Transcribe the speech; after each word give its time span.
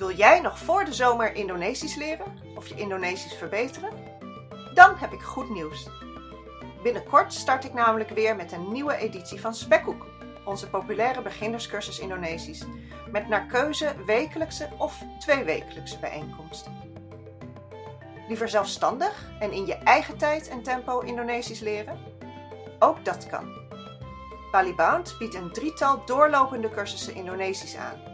Wil 0.00 0.12
jij 0.12 0.40
nog 0.40 0.58
voor 0.58 0.84
de 0.84 0.92
zomer 0.92 1.34
Indonesisch 1.34 1.94
leren 1.94 2.38
of 2.56 2.66
je 2.66 2.74
Indonesisch 2.74 3.34
verbeteren? 3.34 3.92
Dan 4.74 4.96
heb 4.96 5.12
ik 5.12 5.20
goed 5.20 5.50
nieuws. 5.50 5.88
Binnenkort 6.82 7.32
start 7.32 7.64
ik 7.64 7.72
namelijk 7.72 8.10
weer 8.10 8.36
met 8.36 8.52
een 8.52 8.72
nieuwe 8.72 8.96
editie 8.96 9.40
van 9.40 9.54
Spekhoek, 9.54 10.06
onze 10.44 10.70
populaire 10.70 11.22
beginnerscursus 11.22 11.98
Indonesisch, 11.98 12.64
met 13.10 13.28
naar 13.28 13.46
keuze 13.46 13.94
wekelijkse 14.06 14.68
of 14.78 15.02
tweewekelijkse 15.18 15.98
bijeenkomsten. 15.98 16.76
Liever 18.28 18.48
zelfstandig 18.48 19.30
en 19.40 19.52
in 19.52 19.66
je 19.66 19.74
eigen 19.74 20.18
tijd 20.18 20.48
en 20.48 20.62
tempo 20.62 21.00
Indonesisch 21.00 21.60
leren? 21.60 21.98
Ook 22.78 23.04
dat 23.04 23.26
kan. 23.26 23.58
Balibound 24.52 25.16
biedt 25.18 25.34
een 25.34 25.52
drietal 25.52 26.04
doorlopende 26.04 26.70
cursussen 26.70 27.14
Indonesisch 27.14 27.76
aan 27.76 28.09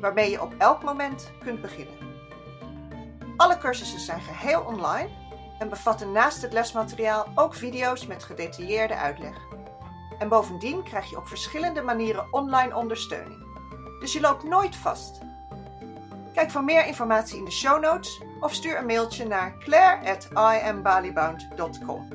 waarmee 0.00 0.30
je 0.30 0.42
op 0.42 0.54
elk 0.58 0.82
moment 0.82 1.30
kunt 1.44 1.60
beginnen. 1.60 1.94
Alle 3.36 3.58
cursussen 3.58 4.00
zijn 4.00 4.20
geheel 4.20 4.60
online 4.60 5.08
en 5.58 5.68
bevatten 5.68 6.12
naast 6.12 6.42
het 6.42 6.52
lesmateriaal 6.52 7.26
ook 7.34 7.54
video's 7.54 8.06
met 8.06 8.24
gedetailleerde 8.24 8.96
uitleg. 8.96 9.36
En 10.18 10.28
bovendien 10.28 10.82
krijg 10.82 11.10
je 11.10 11.16
op 11.16 11.26
verschillende 11.26 11.82
manieren 11.82 12.32
online 12.32 12.76
ondersteuning. 12.76 13.48
Dus 14.00 14.12
je 14.12 14.20
loopt 14.20 14.44
nooit 14.44 14.76
vast. 14.76 15.18
Kijk 16.34 16.50
voor 16.50 16.64
meer 16.64 16.86
informatie 16.86 17.38
in 17.38 17.44
de 17.44 17.50
show 17.50 17.80
notes 17.80 18.22
of 18.40 18.54
stuur 18.54 18.78
een 18.78 18.86
mailtje 18.86 19.26
naar 19.26 19.58
claire@iambalibound.com. 19.58 22.08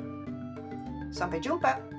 Sampai 1.11 1.39
jumpa! 1.39 1.94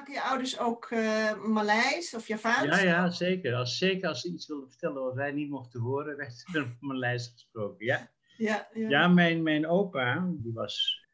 Spraken 0.00 0.22
je 0.22 0.28
ouders 0.30 0.58
ook 0.58 0.90
uh, 0.90 1.44
Maleis 1.44 2.14
of 2.14 2.26
Javaans? 2.26 2.64
Ja, 2.64 2.78
ja, 2.78 3.10
zeker. 3.10 3.54
Als, 3.54 3.78
zeker 3.78 4.08
als 4.08 4.20
ze 4.20 4.28
iets 4.28 4.46
wilden 4.46 4.68
vertellen 4.68 5.02
wat 5.02 5.14
wij 5.14 5.32
niet 5.32 5.50
mochten 5.50 5.80
horen, 5.80 6.16
werd 6.16 6.44
er 6.52 6.76
Maleis 6.80 7.28
gesproken, 7.28 7.86
ja. 7.86 8.10
Ja, 8.36 8.68
ja. 8.72 8.88
ja 8.88 9.08
mijn, 9.08 9.42
mijn 9.42 9.66
opa, 9.66 10.30
die 10.32 10.52
was 10.52 11.04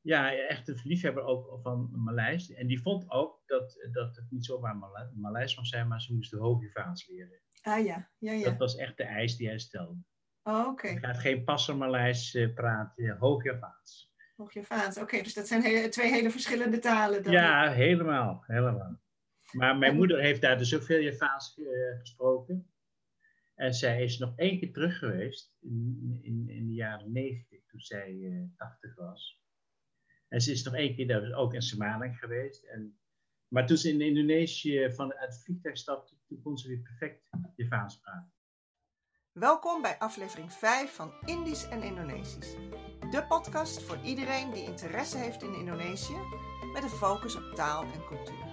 ja, 0.00 0.34
echt 0.34 0.68
een 0.68 0.80
liefhebber 0.84 1.24
ook 1.24 1.58
van 1.62 1.90
Maleis. 1.92 2.52
En 2.52 2.66
die 2.66 2.80
vond 2.80 3.10
ook 3.10 3.42
dat, 3.46 3.88
dat 3.92 4.16
het 4.16 4.30
niet 4.30 4.44
zomaar 4.44 4.76
Maleis 5.14 5.56
mocht 5.56 5.68
zijn, 5.68 5.88
maar 5.88 6.00
ze 6.00 6.14
moesten 6.14 6.38
Hoogjavaans 6.38 7.08
leren. 7.08 7.40
Ah 7.62 7.84
ja, 7.84 8.10
ja, 8.18 8.32
ja. 8.32 8.44
Dat 8.44 8.58
was 8.58 8.76
echt 8.76 8.96
de 8.96 9.04
eis 9.04 9.36
die 9.36 9.48
hij 9.48 9.58
stelde. 9.58 9.96
Oh, 10.42 10.58
oké. 10.58 10.68
Okay. 10.68 10.92
Je 10.92 10.98
gaat 10.98 11.18
geen 11.18 11.44
passer 11.44 11.76
Maleis 11.76 12.34
uh, 12.34 12.54
praten, 12.54 13.16
Hoogjavaans. 13.18 14.13
Hoogjavaans, 14.36 14.98
oké, 14.98 15.22
dus 15.22 15.34
dat 15.34 15.48
zijn 15.48 15.90
twee 15.90 16.10
hele 16.10 16.30
verschillende 16.30 16.78
talen 16.78 17.22
dan. 17.22 17.32
Ja, 17.32 17.70
helemaal, 17.70 18.44
helemaal. 18.46 19.02
Maar 19.52 19.76
mijn 19.76 19.96
moeder 19.96 20.20
heeft 20.20 20.40
daar 20.40 20.58
dus 20.58 20.74
ook 20.74 20.82
veel 20.82 21.00
Javaans 21.00 21.56
uh, 21.56 21.98
gesproken. 21.98 22.74
En 23.54 23.74
zij 23.74 24.02
is 24.02 24.18
nog 24.18 24.32
één 24.36 24.58
keer 24.58 24.72
terug 24.72 24.98
geweest 24.98 25.54
in, 25.60 26.18
in, 26.22 26.48
in 26.48 26.66
de 26.66 26.74
jaren 26.74 27.12
90, 27.12 27.66
toen 27.66 27.80
zij 27.80 28.12
uh, 28.12 28.42
80 28.56 28.94
was. 28.94 29.42
En 30.28 30.40
ze 30.40 30.52
is 30.52 30.62
nog 30.62 30.74
één 30.74 30.94
keer 30.94 31.06
daar 31.06 31.32
ook 31.32 31.54
in 31.54 31.62
Semalang 31.62 32.18
geweest. 32.18 32.64
En, 32.64 32.98
maar 33.48 33.66
toen 33.66 33.76
ze 33.76 33.88
in 33.88 34.00
Indonesië 34.00 34.92
van, 34.92 35.14
uit 35.14 35.32
het 35.32 35.44
vliegtuig 35.44 35.76
stapte, 35.76 36.16
toen 36.26 36.42
kon 36.42 36.58
ze 36.58 36.68
weer 36.68 36.80
perfect 36.80 37.30
Javaans 37.56 38.00
praten. 38.00 38.32
Welkom 39.32 39.82
bij 39.82 39.98
aflevering 39.98 40.52
5 40.52 40.94
van 40.94 41.12
Indisch 41.24 41.68
en 41.68 41.82
Indonesisch. 41.82 42.56
De 43.14 43.26
podcast 43.26 43.82
voor 43.82 43.98
iedereen 44.02 44.50
die 44.50 44.64
interesse 44.64 45.18
heeft 45.18 45.42
in 45.42 45.54
Indonesië 45.54 46.16
met 46.72 46.82
een 46.82 46.88
focus 46.88 47.36
op 47.36 47.52
taal 47.54 47.82
en 47.82 48.04
cultuur. 48.06 48.44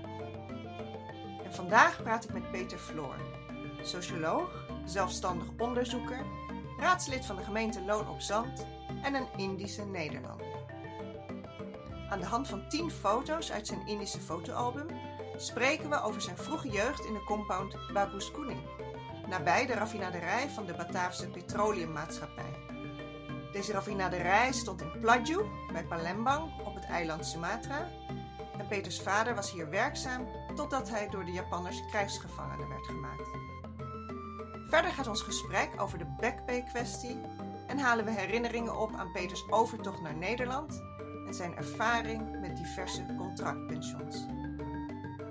En 1.43 1.53
vandaag 1.53 2.03
praat 2.03 2.23
ik 2.23 2.33
met 2.33 2.51
Peter 2.51 2.77
Floor, 2.77 3.15
socioloog, 3.81 4.65
zelfstandig 4.85 5.47
onderzoeker, 5.57 6.25
raadslid 6.77 7.25
van 7.25 7.35
de 7.35 7.43
gemeente 7.43 7.81
Loon 7.85 8.09
op 8.09 8.21
Zand 8.21 8.65
en 9.03 9.13
een 9.13 9.27
Indische 9.37 9.85
Nederlander. 9.85 10.47
Aan 12.09 12.19
de 12.19 12.25
hand 12.25 12.47
van 12.47 12.69
10 12.69 12.91
foto's 12.91 13.51
uit 13.51 13.67
zijn 13.67 13.87
Indische 13.87 14.19
fotoalbum 14.19 14.87
spreken 15.35 15.89
we 15.89 16.01
over 16.01 16.21
zijn 16.21 16.37
vroege 16.37 16.69
jeugd 16.69 17.05
in 17.05 17.13
de 17.13 17.23
compound 17.23 17.75
Bagus 17.93 18.31
Kuning, 18.31 18.61
nabij 19.27 19.65
de 19.65 19.73
raffinaderij 19.73 20.49
van 20.49 20.65
de 20.65 20.73
Bataafse 20.73 21.29
Petroleummaatschappij. 21.29 22.50
Deze 23.51 23.71
raffinaderij 23.71 24.51
stond 24.51 24.81
in 24.81 24.99
Pladju 24.99 25.45
bij 25.71 25.83
Palembang 25.83 26.65
op 26.65 26.75
het 26.75 26.85
eiland 26.85 27.25
Sumatra. 27.25 27.87
En 28.57 28.67
Peters 28.67 29.01
vader 29.01 29.35
was 29.35 29.51
hier 29.51 29.69
werkzaam 29.69 30.27
totdat 30.55 30.89
hij 30.89 31.09
door 31.09 31.25
de 31.25 31.31
Japanners 31.31 31.85
krijgsgevangene 31.89 32.67
werd 32.67 32.85
gemaakt. 32.85 33.29
Verder 34.67 34.91
gaat 34.91 35.07
ons 35.07 35.21
gesprek 35.21 35.69
over 35.77 35.97
de 35.97 36.15
backpay-kwestie 36.19 37.21
en 37.67 37.79
halen 37.79 38.05
we 38.05 38.11
herinneringen 38.11 38.77
op 38.77 38.93
aan 38.95 39.11
Peters 39.11 39.43
overtocht 39.49 40.01
naar 40.01 40.15
Nederland 40.15 40.83
en 41.27 41.33
zijn 41.33 41.55
ervaring 41.55 42.39
met 42.41 42.57
diverse 42.57 43.05
contractpensions. 43.17 44.25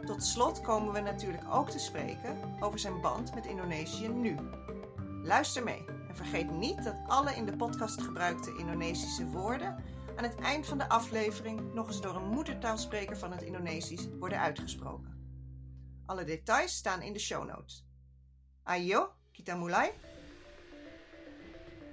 Tot 0.05 0.25
slot 0.25 0.61
komen 0.61 0.93
we 0.93 1.01
natuurlijk 1.01 1.45
ook 1.51 1.71
te 1.71 1.79
spreken 1.79 2.57
over 2.61 2.79
zijn 2.79 3.01
band 3.01 3.35
met 3.35 3.47
Indonesië 3.47 4.09
nu. 4.09 4.37
Luister 5.23 5.65
mee 5.65 5.85
en 6.11 6.17
vergeet 6.17 6.51
niet 6.51 6.85
dat 6.85 6.97
alle 7.07 7.35
in 7.35 7.47
de 7.47 7.57
podcast 7.57 8.03
gebruikte 8.03 8.57
Indonesische 8.57 9.27
woorden 9.27 9.85
aan 10.17 10.25
het 10.25 10.35
eind 10.35 10.67
van 10.67 10.79
de 10.79 10.89
aflevering 10.89 11.75
nog 11.75 11.87
eens 11.87 12.01
door 12.01 12.15
een 12.17 12.29
moedertaalspreker 12.29 13.17
van 13.17 13.33
het 13.33 13.43
Indonesisch 13.43 14.09
worden 14.19 14.41
uitgesproken. 14.41 15.19
Alle 16.07 16.25
details 16.25 16.75
staan 16.75 17.03
in 17.03 17.13
de 17.13 17.19
show 17.19 17.47
notes. 17.47 17.87
Ayo, 18.63 19.13
kita 19.33 19.55
mulai. 19.55 19.91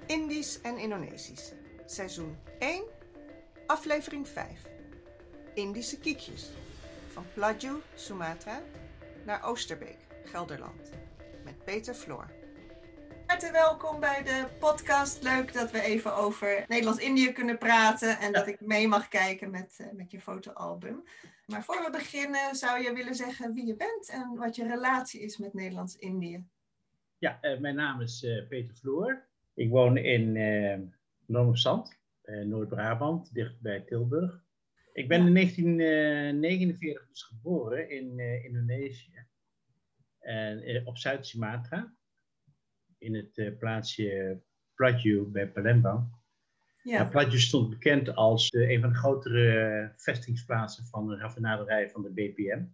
Indisch 0.06 0.62
en 0.62 0.78
Indonesisch. 0.78 1.54
Seizoen 1.86 2.38
1, 2.60 2.84
aflevering 3.68 4.28
5. 4.28 4.62
Indische 5.54 6.00
kiekjes. 6.00 6.50
Van 7.12 7.26
Pladju, 7.34 7.82
Sumatra, 7.96 8.62
naar 9.26 9.44
Oosterbeek, 9.44 9.98
Gelderland. 10.24 10.90
Met 11.44 11.64
Peter 11.64 11.94
Floor. 11.94 12.37
Hartelijk 13.28 13.56
welkom 13.56 14.00
bij 14.00 14.24
de 14.24 14.48
podcast. 14.60 15.24
Leuk 15.24 15.54
dat 15.54 15.72
we 15.72 15.82
even 15.82 16.16
over 16.16 16.66
Nederlands-Indië 16.68 17.32
kunnen 17.32 17.58
praten 17.58 18.20
en 18.20 18.34
dat 18.34 18.48
ik 18.48 18.62
mee 18.62 18.88
mag 18.88 19.08
kijken 19.08 19.52
met, 19.52 19.78
uh, 19.82 19.88
met 19.94 20.12
je 20.12 20.22
fotoalbum. 20.22 21.04
Maar 21.46 21.64
voor 21.64 21.84
we 21.84 21.92
beginnen 21.92 22.56
zou 22.56 22.84
je 22.84 22.94
willen 22.94 23.16
zeggen 23.16 23.54
wie 23.54 23.66
je 23.66 23.76
bent 23.76 24.10
en 24.10 24.36
wat 24.36 24.56
je 24.56 24.68
relatie 24.68 25.22
is 25.22 25.38
met 25.38 25.54
Nederlands-Indië. 25.54 26.46
Ja, 27.18 27.40
uh, 27.42 27.60
mijn 27.60 27.76
naam 27.76 28.02
is 28.02 28.24
uh, 28.24 28.48
Peter 28.48 28.76
Floor. 28.76 29.28
Ik 29.54 29.70
woon 29.70 29.98
in 29.98 30.36
uh, 30.36 30.78
Noord-Brabant, 32.46 33.34
dicht 33.34 33.62
bij 33.62 33.80
Tilburg. 33.80 34.44
Ik 34.94 35.08
ben 35.08 35.22
ja. 35.22 35.28
in 35.28 35.34
1949 35.34 37.08
dus 37.08 37.24
geboren 37.24 37.90
in 37.90 38.20
Indonesië, 38.44 39.26
en, 40.20 40.86
op 40.86 40.98
Zuid-Sumatra 40.98 41.97
in 42.98 43.16
het 43.16 43.38
uh, 43.38 43.58
plaatsje 43.58 44.42
Pladju 44.76 45.24
bij 45.24 45.52
Palembang. 45.52 46.16
Ja. 46.84 46.98
Nou, 46.98 47.10
Pladju 47.10 47.40
stond 47.40 47.70
bekend 47.70 48.16
als 48.16 48.52
uh, 48.52 48.70
een 48.70 48.82
van 48.82 48.90
de 48.90 48.96
grotere 48.96 49.94
vestingsplaatsen 49.96 50.86
van 50.86 51.08
de 51.08 51.18
raffinaderij 51.18 51.90
van 51.90 52.02
de 52.02 52.14
BPM. 52.14 52.66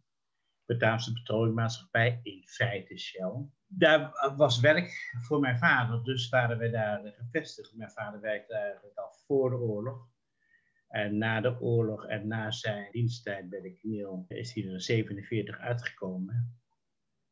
Bataafse 0.65 1.13
Petroleummaatschappij, 1.13 2.19
in 2.23 2.43
feite 2.45 2.97
Shell. 2.97 3.45
Daar 3.67 4.33
was 4.37 4.59
werk 4.59 4.91
voor 5.27 5.39
mijn 5.39 5.57
vader, 5.57 6.03
dus 6.03 6.29
waren 6.29 6.57
we 6.57 6.69
daar 6.69 7.13
gevestigd. 7.17 7.75
Mijn 7.75 7.91
vader 7.91 8.21
werkte 8.21 8.55
eigenlijk 8.55 8.97
al 8.97 9.13
voor 9.25 9.49
de 9.49 9.55
oorlog. 9.55 10.07
En 10.87 11.17
na 11.17 11.41
de 11.41 11.61
oorlog 11.61 12.05
en 12.07 12.27
na 12.27 12.51
zijn 12.51 12.91
diensttijd 12.91 13.49
bij 13.49 13.61
de 13.61 13.73
KNIL 13.73 14.25
is 14.27 14.53
hij 14.53 14.67
er 14.67 14.81
47 14.81 15.59
uitgekomen. 15.59 16.61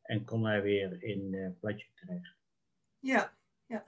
En 0.02 0.26
kon 0.26 0.46
hij 0.46 0.62
weer 0.62 1.04
in 1.04 1.34
uh, 1.34 1.50
Pladju 1.60 1.88
terecht. 1.96 2.41
Ja, 3.02 3.34
ja. 3.66 3.84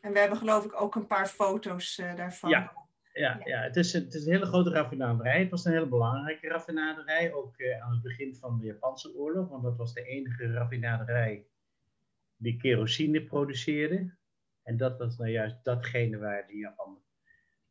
En 0.00 0.12
we 0.12 0.18
hebben 0.18 0.38
geloof 0.38 0.64
ik 0.64 0.80
ook 0.80 0.94
een 0.94 1.06
paar 1.06 1.26
foto's 1.26 1.98
uh, 1.98 2.16
daarvan. 2.16 2.50
Ja, 2.50 2.72
ja, 3.12 3.40
ja. 3.44 3.60
Het, 3.60 3.76
is, 3.76 3.92
het 3.92 4.14
is 4.14 4.26
een 4.26 4.32
hele 4.32 4.46
grote 4.46 4.70
raffinaderij. 4.70 5.40
Het 5.40 5.50
was 5.50 5.64
een 5.64 5.72
hele 5.72 5.88
belangrijke 5.88 6.48
raffinaderij, 6.48 7.32
ook 7.32 7.58
uh, 7.58 7.82
aan 7.82 7.92
het 7.92 8.02
begin 8.02 8.36
van 8.36 8.58
de 8.58 8.66
Japanse 8.66 9.14
oorlog, 9.14 9.48
want 9.48 9.62
dat 9.62 9.76
was 9.76 9.94
de 9.94 10.02
enige 10.02 10.52
raffinaderij 10.52 11.46
die 12.36 12.56
kerosine 12.56 13.24
produceerde. 13.24 14.14
En 14.62 14.76
dat 14.76 14.98
was 14.98 15.16
nou 15.16 15.30
juist 15.30 15.64
datgene 15.64 16.18
waar 16.18 16.46
de 16.46 16.56
Japan 16.56 17.02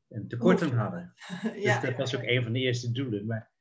een 0.09 0.27
tekort 0.27 0.61
aan 0.61 0.73
hadden. 0.73 1.13
ja, 1.55 1.79
dus 1.79 1.89
dat 1.89 1.97
was 1.97 2.15
ook 2.15 2.23
een 2.23 2.43
van 2.43 2.53
de 2.53 2.59
eerste 2.59 2.91
doelen. 2.91 3.25
Maar 3.25 3.51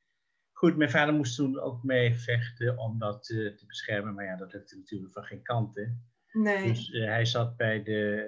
goed, 0.51 0.77
mijn 0.77 0.89
vader 0.89 1.13
moest 1.13 1.35
toen 1.35 1.59
ook 1.59 1.83
mee 1.83 2.15
vechten 2.15 2.77
om 2.77 2.99
dat 2.99 3.29
uh, 3.29 3.55
te 3.55 3.65
beschermen. 3.65 4.13
Maar 4.13 4.25
ja, 4.25 4.35
dat 4.35 4.51
heeft 4.51 4.75
natuurlijk 4.75 5.13
van 5.13 5.23
geen 5.23 5.43
kant. 5.43 5.79
Nee. 6.31 6.67
Dus 6.67 6.89
uh, 6.89 7.05
hij 7.05 7.25
zat 7.25 7.57
bij 7.57 7.83
de 7.83 8.25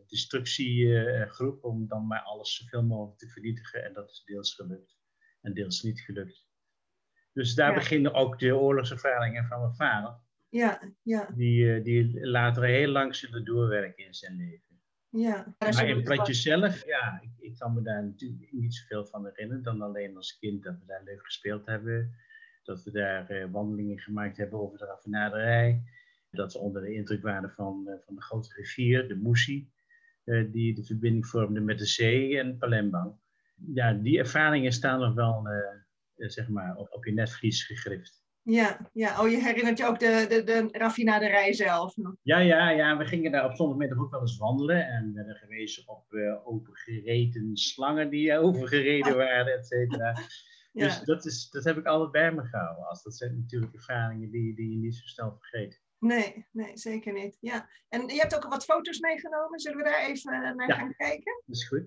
uh, 0.00 0.08
destructiegroep 0.08 1.64
om 1.64 1.88
dan 1.88 2.06
maar 2.06 2.22
alles 2.22 2.56
zoveel 2.56 2.82
mogelijk 2.82 3.18
te 3.18 3.28
vernietigen. 3.28 3.84
En 3.84 3.92
dat 3.92 4.10
is 4.10 4.22
deels 4.24 4.54
gelukt 4.54 4.96
en 5.40 5.54
deels 5.54 5.82
niet 5.82 6.00
gelukt. 6.00 6.46
Dus 7.32 7.54
daar 7.54 7.68
ja. 7.68 7.74
beginnen 7.74 8.14
ook 8.14 8.38
de 8.38 8.56
oorlogservaringen 8.56 9.46
van 9.46 9.60
mijn 9.60 9.74
vader. 9.74 10.14
Ja, 10.48 10.80
ja. 11.02 11.28
Die, 11.34 11.64
uh, 11.64 11.84
die 11.84 12.26
later 12.26 12.62
heel 12.64 12.88
lang 12.88 13.16
zullen 13.16 13.44
doorwerken 13.44 14.06
in 14.06 14.14
zijn 14.14 14.36
leven. 14.36 14.80
Ja. 15.08 15.54
Maar 15.58 15.88
in 15.88 16.02
Platje 16.02 16.34
zelf, 16.34 16.86
ja, 16.86 17.20
ik, 17.22 17.30
ik, 17.38 17.58
kan 17.58 17.74
me 17.74 17.82
daar 17.82 18.04
natuurlijk 18.04 18.52
niet 18.52 18.74
zoveel 18.74 19.06
van 19.06 19.24
herinneren 19.24 19.62
dan 19.62 19.82
alleen 19.82 20.16
als 20.16 20.38
kind 20.38 20.62
dat 20.62 20.78
we 20.78 20.86
daar 20.86 21.02
leuk 21.02 21.24
gespeeld 21.24 21.66
hebben. 21.66 22.14
Dat 22.62 22.82
we 22.82 22.90
daar 22.90 23.50
wandelingen 23.50 23.98
gemaakt 23.98 24.36
hebben 24.36 24.60
over 24.60 24.78
de 24.78 24.84
raffinaderij. 24.84 25.82
Dat 26.32 26.52
we 26.52 26.58
onder 26.58 26.82
de 26.82 26.94
indruk 26.94 27.22
waren 27.22 27.50
van, 27.50 27.84
uh, 27.86 27.94
van 28.04 28.14
de 28.14 28.22
grote 28.22 28.54
rivier, 28.54 29.08
de 29.08 29.16
Moesie, 29.16 29.70
die 30.24 30.74
de 30.74 30.84
verbinding 30.84 31.26
vormde 31.26 31.60
met 31.60 31.78
de 31.78 31.86
zee 31.86 32.38
en 32.38 32.58
Palembang. 32.58 33.14
Ja, 33.74 33.92
die 33.92 34.18
ervaringen 34.18 34.72
staan 34.72 35.00
nog 35.00 35.14
wel, 35.14 35.48
zeg 36.16 36.48
maar, 36.48 36.76
op, 36.76 36.92
op 36.92 37.04
je 37.04 37.12
netvlies 37.12 37.66
gegrift. 37.66 38.22
Ja, 38.44 38.90
ja, 38.92 39.22
oh, 39.22 39.30
je 39.30 39.42
herinnert 39.42 39.78
je 39.78 39.86
ook 39.86 39.98
de, 39.98 40.26
de, 40.28 40.44
de 40.44 40.68
raffinaderij 40.78 41.52
zelf? 41.52 41.94
Ja, 42.22 42.38
ja, 42.38 42.70
ja, 42.70 42.96
we 42.96 43.04
gingen 43.04 43.32
daar 43.32 43.44
op 43.44 43.56
zondagmiddag 43.56 43.98
ook 43.98 44.10
wel 44.10 44.20
eens 44.20 44.36
wandelen 44.36 44.86
en 44.86 45.14
werden 45.14 45.36
gewezen 45.36 45.88
op 45.88 46.12
uh, 46.12 46.46
opengereten 46.46 47.56
slangen 47.56 48.10
die 48.10 48.38
overgereden 48.38 49.16
waren, 49.16 49.54
et 49.54 49.66
cetera. 49.66 50.16
Ja. 50.74 50.84
Dus 50.84 51.00
dat, 51.00 51.26
is, 51.26 51.50
dat 51.50 51.64
heb 51.64 51.76
ik 51.76 51.86
altijd 51.86 52.10
bij 52.10 52.32
me 52.32 52.44
gehouden. 52.44 52.86
Als 52.86 53.02
dat 53.02 53.16
zijn 53.16 53.38
natuurlijk 53.38 53.74
ervaringen 53.74 54.30
die, 54.30 54.54
die 54.54 54.70
je 54.70 54.76
niet 54.76 54.96
zo 54.96 55.06
snel 55.06 55.36
vergeet. 55.38 55.80
Nee, 56.02 56.46
nee, 56.50 56.76
zeker 56.76 57.12
niet. 57.12 57.36
Ja. 57.40 57.68
En 57.88 58.06
je 58.06 58.20
hebt 58.20 58.34
ook 58.34 58.44
wat 58.44 58.64
foto's 58.64 58.98
meegenomen. 58.98 59.60
Zullen 59.60 59.78
we 59.78 59.84
daar 59.84 60.04
even 60.04 60.56
naar 60.56 60.68
ja, 60.68 60.74
gaan 60.74 60.96
kijken? 60.96 61.42
Dat 61.46 61.56
is 61.56 61.68
goed. 61.68 61.84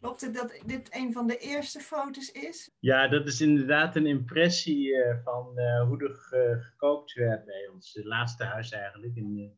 Klopt 0.00 0.20
het 0.20 0.34
dat 0.34 0.62
dit 0.66 0.94
een 0.94 1.12
van 1.12 1.26
de 1.26 1.38
eerste 1.38 1.80
foto's 1.80 2.30
is? 2.30 2.70
Ja, 2.78 3.08
dat 3.08 3.26
is 3.26 3.40
inderdaad 3.40 3.96
een 3.96 4.06
impressie 4.06 4.88
uh, 4.88 5.16
van 5.24 5.52
uh, 5.56 5.86
hoe 5.86 6.02
er 6.02 6.50
uh, 6.50 6.64
gekookt 6.64 7.12
werd 7.12 7.44
bij 7.44 7.68
ons 7.72 8.00
laatste 8.02 8.44
huis 8.44 8.70
eigenlijk 8.70 9.16
in 9.16 9.34
de 9.34 9.50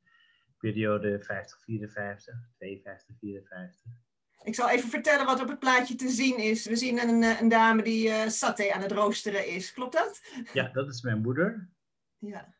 periode 0.58 1.23
50-54, 1.23 1.25
52-54. 1.25 1.26
Ik 4.43 4.55
zal 4.55 4.70
even 4.70 4.88
vertellen 4.88 5.26
wat 5.26 5.41
op 5.41 5.49
het 5.49 5.58
plaatje 5.58 5.94
te 5.94 6.08
zien 6.08 6.38
is. 6.38 6.67
We 6.67 6.76
zien 6.76 7.08
een, 7.08 7.23
een 7.23 7.49
dame 7.49 7.82
die 7.82 8.31
saté 8.31 8.73
aan 8.73 8.82
het 8.82 8.93
roosteren 8.93 9.47
is. 9.47 9.73
Klopt 9.73 9.93
dat? 9.93 10.20
Ja, 10.53 10.69
dat 10.69 10.88
is 10.88 11.03
mijn 11.03 11.20
moeder. 11.20 11.70
Ja. 12.19 12.56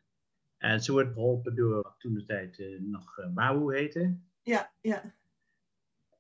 En 0.67 0.81
ze 0.81 0.93
wordt 0.93 1.13
geholpen 1.13 1.55
door 1.55 1.95
toen 1.99 2.15
de 2.15 2.25
tijd 2.25 2.63
nog 2.81 3.19
uh, 3.37 3.69
heette. 3.69 4.19
Ja, 4.43 4.73
ja. 4.81 5.15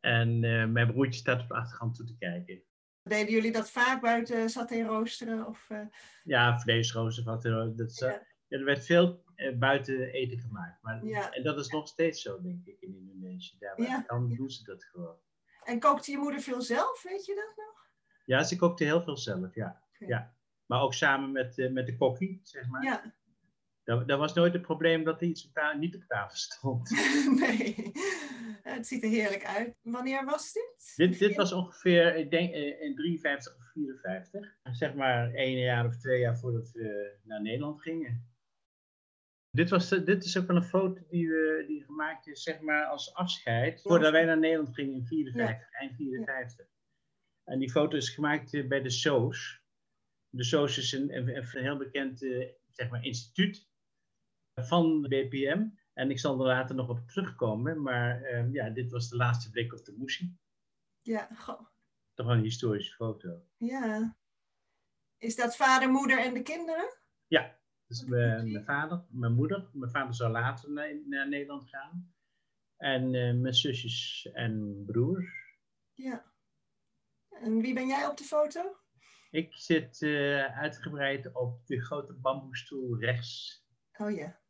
En 0.01 0.43
uh, 0.43 0.67
mijn 0.67 0.93
broertje 0.93 1.21
staat 1.21 1.41
op 1.41 1.49
de 1.49 1.55
achtergrond 1.55 1.95
toe 1.95 2.07
te 2.07 2.17
kijken. 2.17 2.63
Deden 3.03 3.33
jullie 3.33 3.53
dat 3.53 3.71
vaak 3.71 4.01
buiten 4.01 4.51
saté 4.51 4.83
roosteren? 4.83 5.47
Of. 5.47 5.71
Ja, 6.25 6.59
vleesroosteren. 6.59 7.77
Dat, 7.77 7.99
ja. 7.99 8.23
er 8.49 8.65
werd 8.65 8.85
veel 8.85 9.25
buiten 9.59 10.13
eten 10.13 10.39
gemaakt. 10.39 10.83
Maar, 10.83 11.05
ja. 11.05 11.33
En 11.33 11.43
dat 11.43 11.59
is 11.59 11.69
nog 11.69 11.89
steeds 11.89 12.23
zo, 12.23 12.41
denk 12.43 12.67
ik, 12.67 12.81
in 12.81 12.95
Indonesië. 12.95 13.57
Daar 13.59 13.77
waar 13.77 13.87
ja. 13.87 14.01
kan, 14.01 14.35
doen 14.35 14.51
ze 14.51 14.65
dat 14.65 14.85
gewoon. 14.85 15.17
En 15.65 15.79
kookte 15.79 16.11
je 16.11 16.19
moeder 16.19 16.41
veel 16.41 16.63
zelf, 16.63 17.03
weet 17.03 17.27
je 17.27 17.35
dat 17.35 17.65
nog? 17.65 17.91
Ja, 18.25 18.43
ze 18.43 18.57
kookte 18.57 18.85
heel 18.85 19.03
veel 19.03 19.17
zelf, 19.17 19.55
ja. 19.55 19.83
Okay. 19.95 20.09
ja. 20.09 20.35
Maar 20.67 20.81
ook 20.81 20.95
samen 20.95 21.33
met, 21.33 21.71
met 21.73 21.87
de 21.87 21.97
kokkie, 21.97 22.41
zeg 22.43 22.69
maar. 22.69 22.83
Ja. 22.83 23.15
Dat, 23.87 24.19
was 24.19 24.35
nooit 24.35 24.53
het 24.53 24.63
probleem 24.63 25.05
dat 25.05 25.21
er 25.21 25.27
iets 25.27 25.47
op 25.47 25.53
tafel, 25.53 25.79
niet 25.79 25.97
op 25.97 26.05
tafel 26.07 26.37
stond. 26.37 26.91
nee, 27.41 27.93
het 28.63 28.87
ziet 28.87 29.03
er 29.03 29.11
heerlijk 29.11 29.45
uit. 29.45 29.75
Wanneer 29.83 30.25
was 30.25 30.53
dit? 30.53 30.93
Dit, 30.97 31.19
dit 31.19 31.37
was 31.37 31.53
ongeveer, 31.53 32.17
ik 32.17 32.31
denk, 32.31 32.55
in 32.55 32.95
53 32.95 33.57
of 33.57 33.71
54. 33.73 34.55
Zeg 34.63 34.95
maar 34.95 35.33
één 35.33 35.59
jaar 35.59 35.87
of 35.87 35.97
twee 35.97 36.21
jaar 36.21 36.39
voordat 36.39 36.71
we 36.71 37.17
naar 37.23 37.43
Nederland 37.43 37.83
gingen. 37.83 38.35
Dit, 39.51 39.71
was, 39.71 39.89
dit 39.89 40.25
is 40.25 40.39
ook 40.39 40.47
wel 40.47 40.57
een 40.57 40.63
foto 40.63 41.01
die, 41.09 41.29
we, 41.29 41.65
die 41.67 41.85
gemaakt 41.85 42.27
is, 42.27 42.43
zeg 42.43 42.61
maar, 42.61 42.85
als 42.85 43.15
afscheid. 43.15 43.83
Voordat 43.83 44.13
wij 44.13 44.25
naar 44.25 44.39
Nederland 44.39 44.75
gingen 44.75 44.95
in 44.95 45.07
54, 45.07 45.59
ja. 45.59 45.79
eind 45.79 45.97
54. 45.97 46.67
Ja. 46.67 46.73
En 47.53 47.59
die 47.59 47.71
foto 47.71 47.97
is 47.97 48.09
gemaakt 48.09 48.69
bij 48.69 48.83
de 48.83 48.91
SOS. 48.91 49.61
De 50.29 50.45
SOS 50.45 50.79
is 50.79 50.93
een, 50.93 51.17
een, 51.17 51.37
een 51.37 51.63
heel 51.63 51.77
bekend 51.77 52.19
zeg 52.71 52.91
maar, 52.91 53.05
instituut 53.05 53.69
van 54.65 55.03
BPM. 55.03 55.69
En 55.93 56.11
ik 56.11 56.19
zal 56.19 56.41
er 56.41 56.47
later 56.47 56.75
nog 56.75 56.89
op 56.89 57.09
terugkomen. 57.09 57.83
Maar 57.83 58.21
uh, 58.21 58.53
ja, 58.53 58.71
dit 58.71 58.91
was 58.91 59.09
de 59.09 59.17
laatste 59.17 59.51
blik 59.51 59.73
op 59.73 59.85
de 59.85 59.95
moesie. 59.97 60.39
Ja, 61.03 61.29
goh. 61.35 61.61
Toch 62.15 62.27
een 62.27 62.43
historische 62.43 62.95
foto. 62.95 63.43
Ja. 63.57 64.17
Is 65.19 65.37
dat 65.37 65.57
vader, 65.57 65.91
moeder 65.91 66.19
en 66.19 66.35
de 66.35 66.43
kinderen? 66.43 66.99
Ja, 67.27 67.59
dus 67.87 68.05
mijn, 68.05 68.53
mijn 68.53 68.65
vader, 68.65 69.05
mijn 69.09 69.35
moeder. 69.35 69.69
Mijn 69.73 69.91
vader 69.91 70.15
zou 70.15 70.31
later 70.31 70.73
naar, 70.73 71.01
naar 71.07 71.29
Nederland 71.29 71.69
gaan. 71.69 72.15
En 72.77 73.15
uh, 73.15 73.35
mijn 73.35 73.55
zusjes 73.55 74.29
en 74.33 74.83
broers. 74.87 75.59
Ja. 75.93 76.33
En 77.29 77.61
wie 77.61 77.75
ben 77.75 77.87
jij 77.87 78.07
op 78.07 78.17
de 78.17 78.25
foto? 78.25 78.77
Ik 79.31 79.55
zit 79.55 80.01
uh, 80.01 80.59
uitgebreid 80.59 81.35
op 81.35 81.67
de 81.67 81.81
grote 81.81 82.15
bamboestoel 82.15 82.99
rechts. 82.99 83.65
Oh 83.97 84.11
ja. 84.11 84.41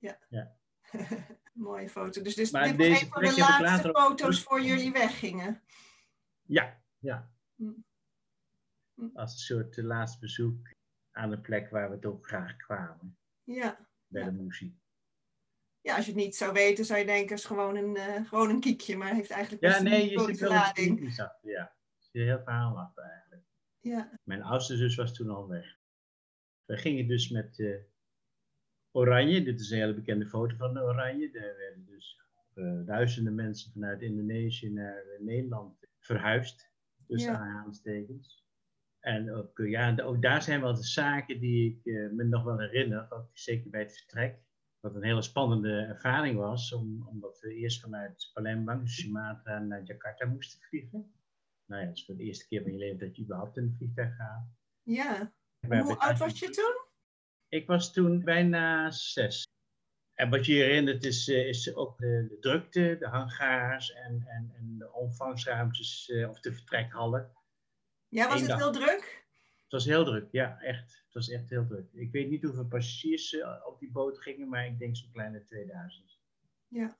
Ja. 0.00 0.18
ja. 0.28 0.56
Mooie 1.52 1.88
foto. 1.88 2.22
Dus, 2.22 2.34
dus 2.34 2.50
dit 2.50 2.60
was 2.60 2.70
een 2.70 3.08
van 3.08 3.22
de 3.22 3.36
laatste 3.38 3.90
foto's 3.92 4.42
voor 4.42 4.62
jullie 4.62 4.92
weggingen? 4.92 5.62
Ja, 6.42 6.82
ja. 6.98 7.32
Mm. 7.54 7.84
Als 9.14 9.32
een 9.32 9.38
soort 9.38 9.76
laatste 9.76 10.18
bezoek 10.18 10.72
aan 11.10 11.30
de 11.30 11.40
plek 11.40 11.70
waar 11.70 11.90
we 11.90 11.98
toch 11.98 12.26
graag 12.26 12.56
kwamen. 12.56 13.18
Ja. 13.42 13.88
Bij 14.06 14.22
ja. 14.22 14.30
de 14.30 14.36
muziek. 14.36 14.78
Ja, 15.80 15.96
als 15.96 16.04
je 16.04 16.12
het 16.12 16.20
niet 16.20 16.36
zou 16.36 16.52
weten, 16.52 16.84
zou 16.84 16.98
je 16.98 17.06
denken, 17.06 17.28
het 17.28 17.38
is 17.38 17.44
gewoon 17.44 17.76
een, 17.76 17.96
uh, 17.96 18.28
gewoon 18.28 18.50
een 18.50 18.60
kiekje, 18.60 18.96
maar 18.96 19.14
heeft 19.14 19.30
eigenlijk 19.30 19.62
ja, 19.64 19.82
nee, 19.82 20.10
je 20.10 20.20
zit 20.20 20.38
wel 20.38 20.50
lading. 20.50 21.00
in 21.00 21.06
achter, 21.06 21.50
ja. 21.50 21.76
Een 22.12 22.22
heel 22.22 22.42
verhaal 22.42 22.78
achter 22.78 23.04
eigenlijk. 23.04 23.42
Ja. 23.78 24.18
Mijn 24.24 24.42
oudste 24.42 24.76
zus 24.76 24.94
was 24.94 25.14
toen 25.14 25.30
al 25.30 25.48
weg. 25.48 25.78
We 26.64 26.76
gingen 26.76 27.08
dus 27.08 27.28
met 27.28 27.58
uh, 27.58 27.76
Oranje, 28.92 29.42
dit 29.42 29.60
is 29.60 29.70
een 29.70 29.78
hele 29.78 29.94
bekende 29.94 30.26
foto 30.26 30.56
van 30.56 30.74
de 30.74 30.80
Oranje. 30.80 31.30
Daar 31.30 31.56
werden 31.56 31.86
dus 31.86 32.20
uh, 32.54 32.86
duizenden 32.86 33.34
mensen 33.34 33.72
vanuit 33.72 34.02
Indonesië 34.02 34.70
naar 34.70 35.04
uh, 35.06 35.26
Nederland 35.26 35.86
verhuisd. 35.98 36.70
Dus 37.06 37.24
ja. 37.24 37.34
aanhalingstekens. 37.34 38.44
En 39.00 39.34
ook, 39.34 39.58
uh, 39.58 39.70
ja, 39.70 39.96
ook 40.02 40.22
daar 40.22 40.42
zijn 40.42 40.60
wel 40.60 40.74
de 40.74 40.84
zaken 40.84 41.40
die 41.40 41.80
ik 41.84 42.12
me 42.12 42.24
nog 42.24 42.44
wel 42.44 42.58
herinner, 42.58 43.06
ook 43.10 43.30
zeker 43.32 43.70
bij 43.70 43.80
het 43.80 43.96
vertrek. 43.96 44.38
Wat 44.80 44.94
een 44.94 45.04
hele 45.04 45.22
spannende 45.22 45.78
ervaring 45.80 46.38
was, 46.38 46.72
om, 46.72 47.06
omdat 47.08 47.40
we 47.40 47.54
eerst 47.54 47.80
vanuit 47.80 48.30
Palembang, 48.32 48.90
Sumatra, 48.90 49.58
naar 49.58 49.82
Jakarta 49.82 50.26
moesten 50.26 50.60
vliegen. 50.60 51.12
Nou 51.66 51.82
ja, 51.82 51.88
het 51.88 51.96
is 51.96 52.04
voor 52.04 52.16
de 52.16 52.22
eerste 52.22 52.46
keer 52.46 52.62
van 52.62 52.72
je 52.72 52.78
leven 52.78 52.98
dat 52.98 53.16
je 53.16 53.22
überhaupt 53.22 53.56
in 53.56 53.62
een 53.62 53.74
vliegtuig 53.76 54.16
gaat. 54.16 54.48
Ja. 54.82 55.32
Hoe 55.68 55.96
oud 55.96 56.18
was 56.18 56.38
je 56.38 56.50
toen? 56.50 56.79
Ik 57.50 57.66
was 57.66 57.92
toen 57.92 58.24
bijna 58.24 58.90
zes. 58.90 59.46
En 60.14 60.30
wat 60.30 60.46
je 60.46 60.52
herinnert 60.52 61.04
is, 61.04 61.28
uh, 61.28 61.48
is 61.48 61.74
ook 61.74 61.98
de, 61.98 62.26
de, 62.28 62.38
drukte, 62.38 62.96
de 62.98 63.06
hangars 63.06 63.92
en, 63.92 64.24
en, 64.26 64.52
en 64.56 64.78
de 64.78 64.92
omvangsruimtes 64.92 66.08
uh, 66.08 66.28
of 66.28 66.40
de 66.40 66.52
vertrekhallen. 66.52 67.32
Ja, 68.08 68.28
was 68.28 68.34
Eén 68.34 68.40
het 68.40 68.48
dag. 68.48 68.58
heel 68.58 68.72
druk? 68.72 69.24
Het 69.62 69.72
was 69.72 69.84
heel 69.84 70.04
druk, 70.04 70.28
ja, 70.30 70.60
echt. 70.60 71.02
Het 71.04 71.14
was 71.14 71.28
echt 71.28 71.50
heel 71.50 71.66
druk. 71.66 71.92
Ik 71.92 72.12
weet 72.12 72.30
niet 72.30 72.42
hoeveel 72.42 72.66
passagiers 72.66 73.32
uh, 73.32 73.66
op 73.66 73.78
die 73.78 73.90
boot 73.90 74.18
gingen, 74.18 74.48
maar 74.48 74.66
ik 74.66 74.78
denk 74.78 74.96
zo'n 74.96 75.12
kleine 75.12 75.44
2000. 75.44 76.18
Ja. 76.68 76.98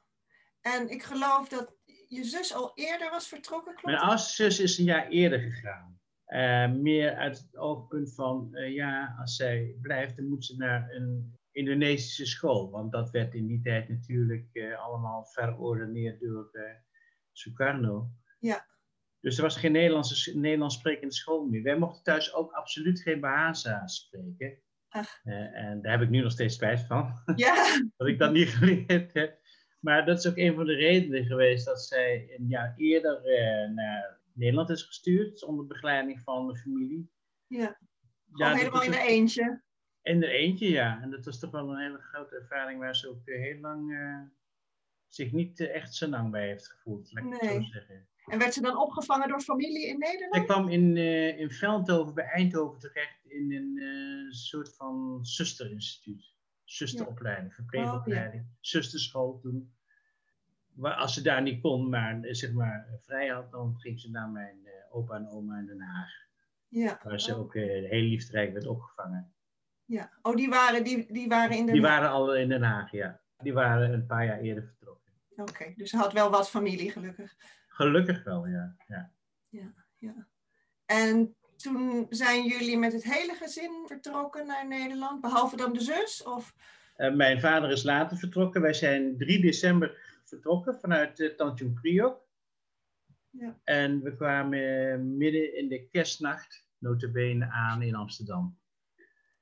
En 0.61 0.89
ik 0.89 1.03
geloof 1.03 1.49
dat 1.49 1.77
je 2.09 2.25
zus 2.25 2.55
al 2.55 2.73
eerder 2.75 3.11
was 3.11 3.29
vertrokken, 3.29 3.75
klopt 3.75 3.87
Mijn 3.87 4.09
oudste 4.09 4.43
zus 4.43 4.61
is 4.61 4.79
een 4.79 4.85
jaar 4.85 5.09
eerder 5.09 5.41
gegaan. 5.41 6.00
Uh, 6.31 6.73
meer 6.73 7.15
uit 7.15 7.39
het 7.39 7.57
oogpunt 7.57 8.15
van, 8.15 8.49
uh, 8.53 8.75
ja, 8.75 9.17
als 9.21 9.37
zij 9.37 9.77
blijft, 9.81 10.17
dan 10.17 10.29
moet 10.29 10.45
ze 10.45 10.57
naar 10.57 10.91
een 10.91 11.39
Indonesische 11.53 12.27
school. 12.27 12.71
Want 12.71 12.93
dat 12.93 13.11
werd 13.11 13.35
in 13.35 13.47
die 13.47 13.61
tijd 13.61 13.89
natuurlijk 13.89 14.49
uh, 14.53 14.79
allemaal 14.85 15.25
verordeneerd 15.25 16.21
door 16.21 16.51
Sukarno. 17.33 18.11
Ja. 18.39 18.67
Dus 19.21 19.37
er 19.37 19.43
was 19.43 19.57
geen 19.57 19.73
Nederlandse, 19.73 20.39
Nederlands 20.39 20.75
sprekende 20.75 21.15
school 21.15 21.47
meer. 21.47 21.63
Wij 21.63 21.79
mochten 21.79 22.03
thuis 22.03 22.35
ook 22.35 22.53
absoluut 22.53 23.01
geen 23.01 23.21
Bahasa 23.21 23.87
spreken. 23.87 24.59
en 25.23 25.83
daar 25.83 25.93
heb 25.93 26.01
ik 26.01 26.11
nu 26.11 26.21
nog 26.21 26.33
steeds 26.33 26.55
spijt 26.55 26.81
van. 26.81 27.23
Ja. 27.37 27.55
dat 27.97 28.09
ik 28.09 28.19
dat 28.19 28.33
niet 28.33 28.49
geleerd 28.49 29.13
heb. 29.13 29.39
Maar 29.81 30.07
dat 30.07 30.19
is 30.19 30.27
ook 30.27 30.37
een 30.37 30.55
van 30.55 30.67
de 30.67 30.75
redenen 30.75 31.25
geweest 31.25 31.67
dat 31.67 31.83
zij 31.83 32.35
een 32.39 32.49
jaar 32.49 32.75
eerder 32.77 33.21
naar 33.75 34.20
Nederland 34.35 34.71
is 34.71 34.83
gestuurd 34.83 35.45
onder 35.45 35.67
begeleiding 35.67 36.21
van 36.21 36.47
de 36.47 36.57
familie. 36.57 37.11
Ja, 37.47 37.79
ja 38.35 38.55
helemaal 38.55 38.83
in 38.83 38.91
de 38.91 39.01
eentje. 39.01 39.63
In 40.03 40.21
de 40.21 40.29
eentje, 40.29 40.69
ja. 40.69 41.03
En 41.03 41.11
dat 41.11 41.25
was 41.25 41.39
toch 41.39 41.51
wel 41.51 41.71
een 41.71 41.83
hele 41.83 41.99
grote 41.99 42.37
ervaring 42.37 42.81
waar 42.81 42.97
ze 42.97 43.09
ook 43.09 43.21
heel 43.25 43.61
lang 43.61 43.91
uh, 43.91 44.21
zich 45.09 45.33
niet 45.33 45.61
uh, 45.61 45.75
echt 45.75 45.95
zo 45.95 46.09
lang 46.09 46.31
bij 46.31 46.47
heeft 46.47 46.69
gevoeld, 46.69 47.13
laat 47.13 47.25
ik 47.25 47.31
nee. 47.31 47.55
het 47.55 47.65
zo 47.65 47.73
zeggen. 47.73 48.09
En 48.27 48.39
werd 48.39 48.55
ze 48.55 48.61
dan 48.61 48.79
opgevangen 48.79 49.29
door 49.29 49.41
familie 49.41 49.87
in 49.87 49.99
Nederland? 49.99 50.37
Ik 50.37 50.47
kwam 50.47 50.69
in, 50.69 50.97
uh, 50.97 51.39
in 51.39 51.51
Veldhoven 51.51 52.15
bij 52.15 52.25
Eindhoven 52.25 52.81
terecht 52.81 53.25
in 53.25 53.53
een 53.53 54.33
soort 54.33 54.77
van 54.77 55.19
zusterinstituut. 55.23 56.35
zusteropleiding, 56.65 57.55
verpleegopleiding, 57.55 58.47
zusterschool 58.61 59.39
toen. 59.39 59.75
Maar 60.75 60.95
als 60.95 61.15
ze 61.15 61.23
daar 61.23 61.43
niet 61.43 61.61
kon, 61.61 61.89
maar 61.89 62.19
zeg 62.23 62.53
maar 62.53 62.87
vrij 63.01 63.29
had, 63.29 63.51
dan 63.51 63.77
ging 63.79 64.01
ze 64.01 64.11
naar 64.11 64.29
mijn 64.29 64.59
opa 64.91 65.15
en 65.15 65.29
oma 65.29 65.59
in 65.59 65.67
Den 65.67 65.81
Haag. 65.81 66.11
Ja. 66.69 67.01
Waar 67.03 67.21
ze 67.21 67.37
ook 67.37 67.55
heel 67.55 68.03
liefderijk 68.03 68.53
werd 68.53 68.67
opgevangen. 68.67 69.33
Ja. 69.85 70.11
Oh, 70.23 70.37
die 70.37 70.49
waren, 70.49 70.85
die, 70.85 71.13
die 71.13 71.29
waren 71.29 71.57
in 71.57 71.65
Den 71.65 71.75
Die 71.75 71.83
waren 71.83 72.11
al 72.11 72.37
in 72.37 72.49
Den 72.49 72.63
Haag, 72.63 72.91
ja. 72.91 73.21
Die 73.37 73.53
waren 73.53 73.93
een 73.93 74.07
paar 74.07 74.25
jaar 74.25 74.41
eerder 74.41 74.65
vertrokken. 74.65 75.13
Oké, 75.37 75.73
dus 75.77 75.91
ze 75.91 75.97
had 75.97 76.13
wel 76.13 76.31
wat 76.31 76.51
familie, 76.51 76.91
gelukkig. 76.91 77.35
Gelukkig 77.69 78.25
wel, 78.25 78.47
ja. 78.47 78.77
ja. 78.87 79.13
Ja, 79.49 79.73
ja. 79.99 80.27
En 80.87 81.37
toen 81.57 82.07
zijn 82.11 82.45
jullie 82.45 82.79
met 82.79 82.93
het 82.93 83.05
hele 83.05 83.35
gezin 83.35 83.85
vertrokken 83.87 84.47
naar 84.47 84.69
Nederland, 84.69 85.21
behalve 85.21 85.57
dan 85.57 85.73
de 85.73 85.81
zus? 85.81 86.23
Of? 86.23 86.55
Uh, 86.97 87.15
mijn 87.15 87.41
vader 87.41 87.71
is 87.71 87.83
later 87.83 88.17
vertrokken. 88.17 88.61
Wij 88.61 88.73
zijn 88.73 89.19
3 89.19 89.41
december 89.41 90.10
vertrokken 90.31 90.75
vanuit 90.75 91.19
uh, 91.19 91.35
Tanjung 91.35 91.81
Priok. 91.81 92.29
Ja. 93.31 93.61
En 93.65 94.03
we 94.03 94.17
kwamen 94.17 95.17
midden 95.17 95.57
in 95.57 95.69
de 95.69 95.89
kerstnacht, 95.89 96.67
notabene, 96.79 97.51
aan 97.51 97.83
in 97.83 97.95
Amsterdam. 97.95 98.59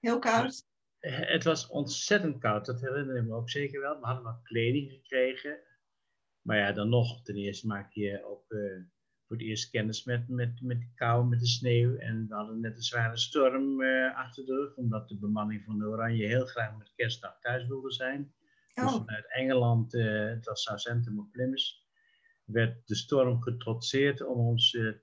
Heel 0.00 0.18
koud? 0.18 0.66
Het 0.99 1.45
was 1.45 1.68
ontzettend 1.68 2.38
koud, 2.38 2.66
dat 2.66 2.80
herinner 2.80 3.16
ik 3.16 3.25
me 3.25 3.35
ook 3.35 3.50
zeker 3.50 3.80
wel. 3.80 4.00
We 4.00 4.07
hadden 4.07 4.25
wat 4.25 4.42
kleding 4.42 4.90
gekregen. 4.90 5.59
Maar 6.42 6.57
ja, 6.57 6.73
dan 6.73 6.88
nog, 6.88 7.23
ten 7.23 7.37
eerste 7.37 7.66
maak 7.66 7.92
je 7.92 8.25
ook 8.25 8.45
uh, 8.49 8.83
voor 9.26 9.37
het 9.37 9.47
eerst 9.47 9.71
kennis 9.71 10.04
met, 10.04 10.28
met, 10.28 10.61
met 10.62 10.80
de 10.80 10.90
kou, 10.95 11.26
met 11.26 11.40
de 11.40 11.47
sneeuw. 11.47 11.97
En 11.97 12.26
we 12.28 12.35
hadden 12.35 12.61
net 12.61 12.76
een 12.76 12.83
zware 12.83 13.16
storm 13.16 13.80
uh, 13.80 14.16
achter 14.16 14.47
de 14.47 14.54
rug, 14.54 14.76
omdat 14.76 15.09
de 15.09 15.18
bemanning 15.18 15.64
van 15.64 15.78
de 15.78 15.87
Oranje 15.87 16.26
heel 16.26 16.47
graag 16.47 16.76
met 16.76 16.92
kerstdag 16.95 17.40
thuis 17.40 17.66
wilde 17.66 17.92
zijn. 17.92 18.35
Dus 18.82 18.92
Oh, 18.92 19.04
vanuit 19.04 19.32
Engeland, 19.32 19.94
uh, 19.94 20.28
het 20.28 20.44
was 20.47 20.62
Southampton 20.62 21.18
of 21.18 21.30
Plymouth, 21.30 21.82
werd 22.44 22.87
de 22.87 22.94
storm 22.94 23.42
getrotseerd 23.42 24.26
om 24.26 24.38
ons 24.38 24.73
uh, 24.73 24.94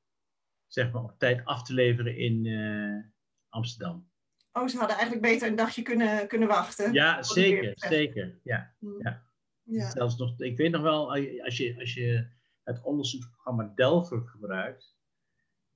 zeg 0.67 0.91
maar 0.91 1.03
op 1.03 1.19
tijd 1.19 1.45
af 1.45 1.63
te 1.63 1.73
leveren 1.73 2.17
in 2.17 2.45
uh, 2.45 3.03
Amsterdam. 3.49 4.09
oh, 4.51 4.67
ze 4.67 4.77
hadden 4.77 4.97
eigenlijk 4.97 5.27
beter 5.27 5.47
een 5.47 5.55
dagje 5.55 5.81
kunnen, 5.81 6.27
kunnen 6.27 6.47
wachten. 6.47 6.93
Ja, 6.93 7.23
zeker, 7.23 7.71
zeker. 7.75 8.39
Ja. 8.43 8.75
ja. 8.99 9.23
Ja. 9.63 9.89
Zelfs 9.89 10.17
nog, 10.17 10.39
ik 10.39 10.57
weet 10.57 10.71
nog 10.71 10.81
wel, 10.81 11.09
als 11.43 11.57
je, 11.57 11.75
als 11.79 11.93
je 11.93 12.27
het 12.63 12.81
onderzoeksprogramma 12.83 13.71
Delver 13.75 14.21
gebruikt, 14.27 14.95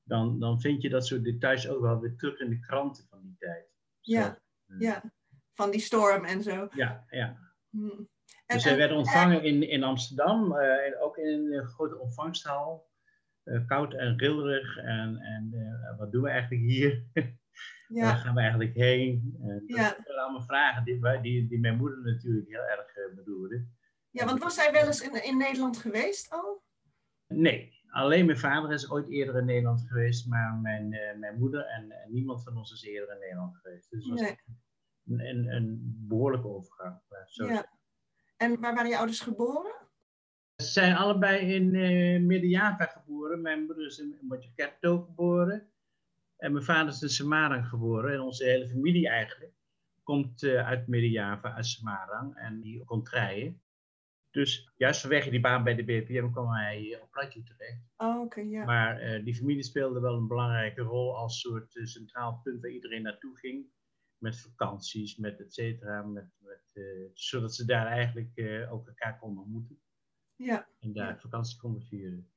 dan, 0.04 0.40
dan 0.40 0.62
vind 0.62 0.82
je 0.82 0.90
dat 0.90 1.06
soort 1.08 1.24
details 1.24 1.68
ook 1.68 1.82
wel 1.82 2.00
weer 2.00 2.16
terug 2.16 2.40
in 2.40 2.50
de 2.50 2.60
kranten 2.60 3.06
van 3.10 3.22
die 3.22 3.36
tijd. 3.38 3.68
Ja, 4.00 4.40
Zo, 4.68 4.76
ja, 4.78 5.04
van 5.54 5.72
die 5.72 5.80
storm 5.80 6.26
en 6.26 6.44
zo. 6.44 6.68
ja, 6.72 7.06
ja. 7.10 7.49
Hm. 7.70 8.04
En, 8.50 8.56
Dus 8.56 8.64
zij 8.64 8.78
werden 8.78 8.98
ontvangen 8.98 9.44
in, 9.44 9.70
in 9.70 9.84
Amsterdam, 9.84 10.56
eh, 10.56 10.86
en 10.86 11.00
ook 11.00 11.18
in 11.18 11.54
een 11.54 11.68
grote 11.68 11.98
ontvangsthaal. 11.98 12.88
Eh, 13.44 13.66
koud 13.66 13.94
en 13.94 14.18
rillerig. 14.18 14.78
En, 14.78 15.18
en 15.18 15.54
eh, 15.54 15.98
wat 15.98 16.12
doen 16.12 16.24
we 16.24 16.30
eigenlijk 16.30 16.62
hier? 16.62 17.04
Waar 17.88 18.18
gaan 18.18 18.36
we 18.36 18.42
eigenlijk 18.42 18.74
heen? 18.74 19.38
En 19.42 19.64
dat 19.68 19.78
Ja. 19.78 19.98
waren 20.06 20.24
allemaal 20.24 20.42
vragen 20.42 20.84
die, 20.84 21.22
die, 21.22 21.48
die 21.48 21.60
mijn 21.60 21.78
moeder 21.78 22.02
natuurlijk 22.04 22.48
heel 22.48 22.64
erg 22.64 23.16
bedoelde. 23.16 23.66
ja, 24.10 24.26
want 24.26 24.40
was 24.40 24.56
hij 24.56 24.72
wel 24.72 24.86
eens 24.86 25.02
in, 25.02 25.24
in 25.24 25.38
Nederland 25.38 25.78
geweest 25.78 26.30
al? 26.30 26.64
Nee, 27.28 27.74
alleen 27.90 28.26
mijn 28.26 28.38
vader 28.38 28.72
is 28.72 28.92
ooit 28.92 29.10
eerder 29.10 29.38
in 29.38 29.46
Nederland 29.46 29.82
geweest, 29.88 30.28
maar 30.28 30.54
mijn, 30.54 30.90
mijn 31.20 31.38
moeder 31.38 31.66
en, 31.66 31.92
en, 31.92 32.12
niemand 32.12 32.44
van 32.44 32.58
ons 32.58 32.72
is 32.72 32.84
eerder 32.84 33.14
in 33.14 33.20
Nederland 33.20 33.58
geweest. 33.58 33.90
Dus 33.90 34.08
was 34.08 34.22
Nee. 34.22 34.38
Een, 35.10 35.48
een, 35.56 35.96
behoorlijke 36.08 36.48
overgang. 36.48 37.02
Zo 37.28 37.46
Ja. 37.46 37.78
En 38.38 38.60
waar 38.60 38.76
waren 38.76 38.90
je 38.90 38.98
ouders 38.98 39.20
geboren? 39.20 39.74
Ze 40.56 40.66
zijn 40.66 40.96
allebei 40.96 41.54
in 41.54 41.74
uh, 41.74 42.22
Midden-Java 42.22 42.86
geboren. 42.86 43.42
Mijn 43.42 43.66
moeder 43.66 43.86
is 43.86 44.00
in 44.00 44.18
Mojokerto 44.22 45.02
geboren. 45.02 45.70
En 46.38 46.52
mijn 46.52 46.64
vader 46.64 46.94
is 46.94 47.02
in 47.02 47.10
Semarang 47.10 47.68
geboren. 47.68 48.14
En 48.14 48.22
onze 48.22 48.44
hele 48.44 48.70
familie 48.70 49.10
eigenlijk 49.10 49.54
komt 50.04 50.44
uh, 50.44 50.68
uit 50.68 50.88
Midden-Java, 50.88 51.54
uit 51.54 51.66
Semarang. 51.66 52.36
En 52.36 52.62
die 52.62 52.84
komt 52.84 53.10
rijden. 53.10 53.62
Dus 54.32 54.74
juist 54.78 55.02
vanwege 55.02 55.30
die 55.30 55.40
baan 55.40 55.64
bij 55.64 55.76
de 55.76 55.84
BPM 55.84 56.32
kwam 56.32 56.52
hij 56.52 57.00
op 57.02 57.12
Platje 57.12 57.44
terecht. 57.44 57.94
Oh, 57.98 58.22
oké, 58.22 58.42
ja. 58.42 58.66
Maar 58.66 59.04
uh, 59.04 59.24
die 59.26 59.36
familie 59.36 59.64
speelde 59.64 60.00
wel 60.00 60.16
een 60.16 60.28
belangrijke 60.28 60.82
rol 60.82 61.18
als 61.18 61.40
soort 61.40 61.80
centraal 61.84 62.40
punt 62.44 62.62
waar 62.62 62.72
iedereen 62.72 63.02
naartoe 63.02 63.38
ging. 63.38 63.66
Met 64.20 64.42
vakanties, 64.42 65.16
met 65.18 65.40
et 65.40 65.54
cetera. 65.54 66.02
Met, 66.02 66.30
met, 66.38 66.62
uh, 66.74 67.10
zodat 67.14 67.56
ze 67.56 67.66
daar 67.66 67.86
eigenlijk 67.88 68.32
ook 68.72 68.88
elkaar 68.88 69.18
konden 69.20 69.44
ontmoeten. 69.44 69.80
Ja. 70.36 70.68
En 70.80 70.94
daar 70.94 71.08
Ja. 71.14 71.20
vakantie 71.20 71.58
konden 71.60 71.82
vieren. 71.82 72.32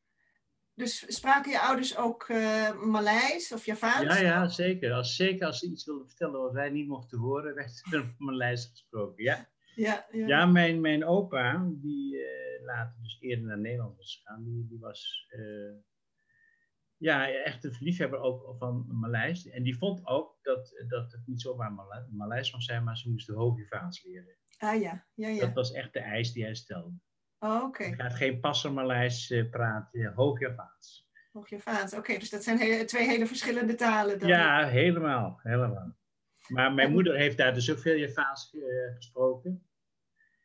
Dus 0.75 1.17
spraken 1.17 1.51
je 1.51 1.61
ouders 1.61 1.97
ook 1.97 2.29
uh, 2.29 2.83
Maleis 2.83 3.53
of 3.53 3.65
Javaans? 3.65 4.19
Ja, 4.19 4.21
ja, 4.21 4.49
zeker. 4.49 4.93
Als, 4.93 5.17
zeker 5.17 5.47
als 5.47 5.59
ze 5.59 5.67
iets 5.71 5.85
wilden 5.85 6.07
vertellen 6.09 6.41
wat 6.41 6.53
wij 6.53 6.71
niet 6.71 6.89
mochten 6.89 7.19
horen, 7.19 7.55
werd 7.61 7.83
er 7.93 8.15
Maleis 8.19 8.67
gesproken. 8.71 9.25
Ja, 9.25 9.49
ja, 9.75 10.07
ja. 10.13 10.27
ja 10.27 10.47
mijn, 10.47 10.81
mijn 10.81 11.05
opa, 11.05 11.69
die 11.73 12.17
later 12.65 12.97
dus 13.03 13.19
eerder 13.21 13.47
naar 13.47 13.59
Nederland 13.59 13.97
was 13.97 14.17
gegaan, 14.23 14.45
die, 14.45 14.67
die 14.69 14.79
was 14.79 15.29
ja, 17.03 17.29
echt 17.29 17.65
een 17.65 17.77
liefhebber 17.79 18.21
ook 18.21 18.55
van 18.59 18.87
Maleis. 18.91 19.49
En 19.49 19.63
die 19.63 19.77
vond 19.77 20.07
ook 20.07 20.39
dat, 20.43 20.85
dat 20.89 21.13
het 21.13 21.27
niet 21.27 21.41
zomaar 21.41 21.73
Male 21.73 22.07
Maleis 22.11 22.53
mocht 22.53 22.65
zijn, 22.65 22.85
maar 22.85 22.97
ze 22.97 23.11
moesten 23.11 23.35
Hoogjavaans 23.35 24.03
leren. 24.03 24.37
Ah 24.59 24.81
ja, 24.81 25.07
ja, 25.15 25.29
ja. 25.29 25.41
Dat 25.41 25.53
was 25.53 25.73
echt 25.73 25.93
de 25.93 26.01
eis 26.01 26.33
die 26.33 26.45
hij 26.45 26.55
stelde. 26.55 26.99
Oh, 27.39 27.55
oké. 27.55 27.65
Okay. 27.65 27.89
Je 27.89 27.95
gaat 27.95 28.15
geen 28.15 28.41
passer 28.41 28.73
Maleis 28.73 29.31
uh, 29.31 29.51
praten, 29.51 30.13
Hoogjavaans. 30.15 31.11
Hoogjavaans, 31.33 31.93
oké. 31.93 32.01
Okay, 32.01 32.19
dus 32.19 32.31
dat 32.31 32.43
zijn 32.43 32.87
twee 32.87 33.07
hele 33.07 33.27
verschillende 33.27 33.75
talen 33.75 34.19
dan. 34.19 34.29
Ja, 34.29 34.67
helemaal, 34.67 35.41
helemaal. 35.43 35.97
Maar 36.49 36.73
mijn 36.73 36.93
moeder 36.93 37.17
heeft 37.17 37.37
daar 37.37 37.55
dus 37.55 37.71
ook 37.71 37.79
veel 37.79 37.97
Javaans 37.97 38.53
uh, 38.53 38.95
gesproken. 38.95 39.67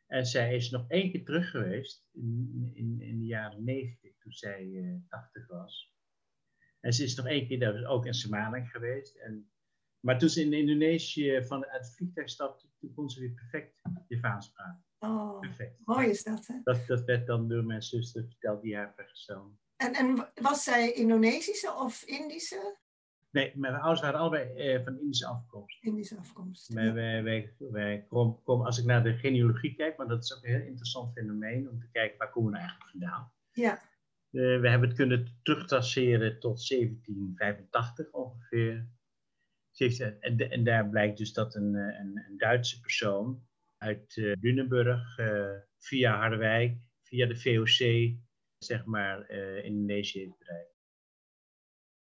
En 0.06 0.26
zij 0.26 0.54
is 0.54 0.70
nog 0.70 0.84
één 0.88 1.10
keer 1.10 1.24
terug 1.24 1.50
geweest 1.50 2.08
in, 2.12 2.70
in, 2.74 3.00
in 3.00 3.18
de 3.18 3.26
jaren 3.26 3.64
90, 3.64 4.18
toen 4.18 4.32
zij 4.32 4.64
uh, 4.64 4.94
80 5.08 5.46
was. 5.46 5.96
En 6.80 6.92
ze 6.92 7.04
is 7.04 7.14
nog 7.14 7.26
één 7.26 7.46
keer 7.46 7.58
daar 7.58 7.84
ook 7.84 8.06
in 8.06 8.14
Semarang 8.14 8.70
geweest. 8.70 9.16
En, 9.16 9.50
maar 10.00 10.18
toen 10.18 10.28
ze 10.28 10.40
in 10.40 10.52
Indonesië 10.52 11.44
van 11.44 11.66
uit 11.66 11.86
het 11.86 11.96
vliegtuig 11.96 12.28
stapte, 12.28 12.66
toen 12.78 12.94
kon 12.94 13.10
ze 13.10 13.20
weer 13.20 13.32
perfect 13.32 13.82
Javaans 14.08 14.52
praten. 14.52 14.84
Oh, 14.98 15.40
perfect. 15.40 15.80
mooi 15.84 16.08
is 16.08 16.22
dat, 16.22 16.46
hè? 16.46 16.54
Dat, 16.62 16.86
dat 16.86 17.04
werd 17.04 17.26
dan 17.26 17.48
door 17.48 17.64
mijn 17.64 17.82
zuster 17.82 18.24
verteld, 18.24 18.62
die 18.62 18.76
haar 18.76 18.92
vergesteld. 18.94 19.52
En, 19.76 19.94
en 19.94 20.28
was 20.34 20.64
zij 20.64 20.92
Indonesische 20.92 21.72
of 21.72 22.02
Indische? 22.02 22.76
Nee, 23.30 23.52
mijn 23.54 23.74
ouders 23.74 24.00
waren 24.00 24.20
allebei 24.20 24.54
eh, 24.54 24.84
van 24.84 25.00
Indische 25.00 25.26
afkomst. 25.26 25.82
Indische 25.82 26.16
afkomst. 26.16 26.72
Wij, 26.72 26.92
wij, 26.92 27.22
wij, 27.22 27.54
wij 27.58 28.06
kom, 28.08 28.42
kom, 28.42 28.62
als 28.62 28.78
ik 28.78 28.84
naar 28.84 29.02
de 29.02 29.16
genealogie 29.16 29.74
kijk, 29.74 29.96
maar 29.96 30.08
dat 30.08 30.24
is 30.24 30.36
ook 30.36 30.44
een 30.44 30.50
heel 30.50 30.66
interessant 30.66 31.12
fenomeen 31.12 31.68
om 31.68 31.80
te 31.80 31.88
kijken 31.92 32.18
waar 32.18 32.30
komen 32.30 32.52
we 32.52 32.58
nou 32.58 32.68
eigenlijk 32.68 32.90
vandaan. 32.90 33.32
Ja. 33.52 33.82
Uh, 34.30 34.60
we 34.60 34.68
hebben 34.68 34.88
het 34.88 34.98
kunnen 34.98 35.38
terugtraceren 35.42 36.38
tot 36.38 36.68
1785 36.68 38.10
ongeveer. 38.10 38.88
En, 40.20 40.50
en 40.50 40.64
daar 40.64 40.88
blijkt 40.88 41.18
dus 41.18 41.32
dat 41.32 41.54
een, 41.54 41.74
een, 41.74 42.24
een 42.28 42.38
Duitse 42.38 42.80
persoon 42.80 43.46
uit 43.76 44.16
uh, 44.16 44.34
Lunenburg 44.40 45.18
uh, 45.18 45.50
via 45.78 46.16
Harderwijk, 46.16 46.78
via 47.02 47.26
de 47.26 47.36
VOC, 47.36 48.12
zeg 48.58 48.84
maar, 48.84 49.30
Indonesië 49.64 50.18
heeft 50.18 50.38
bereikt. 50.38 50.78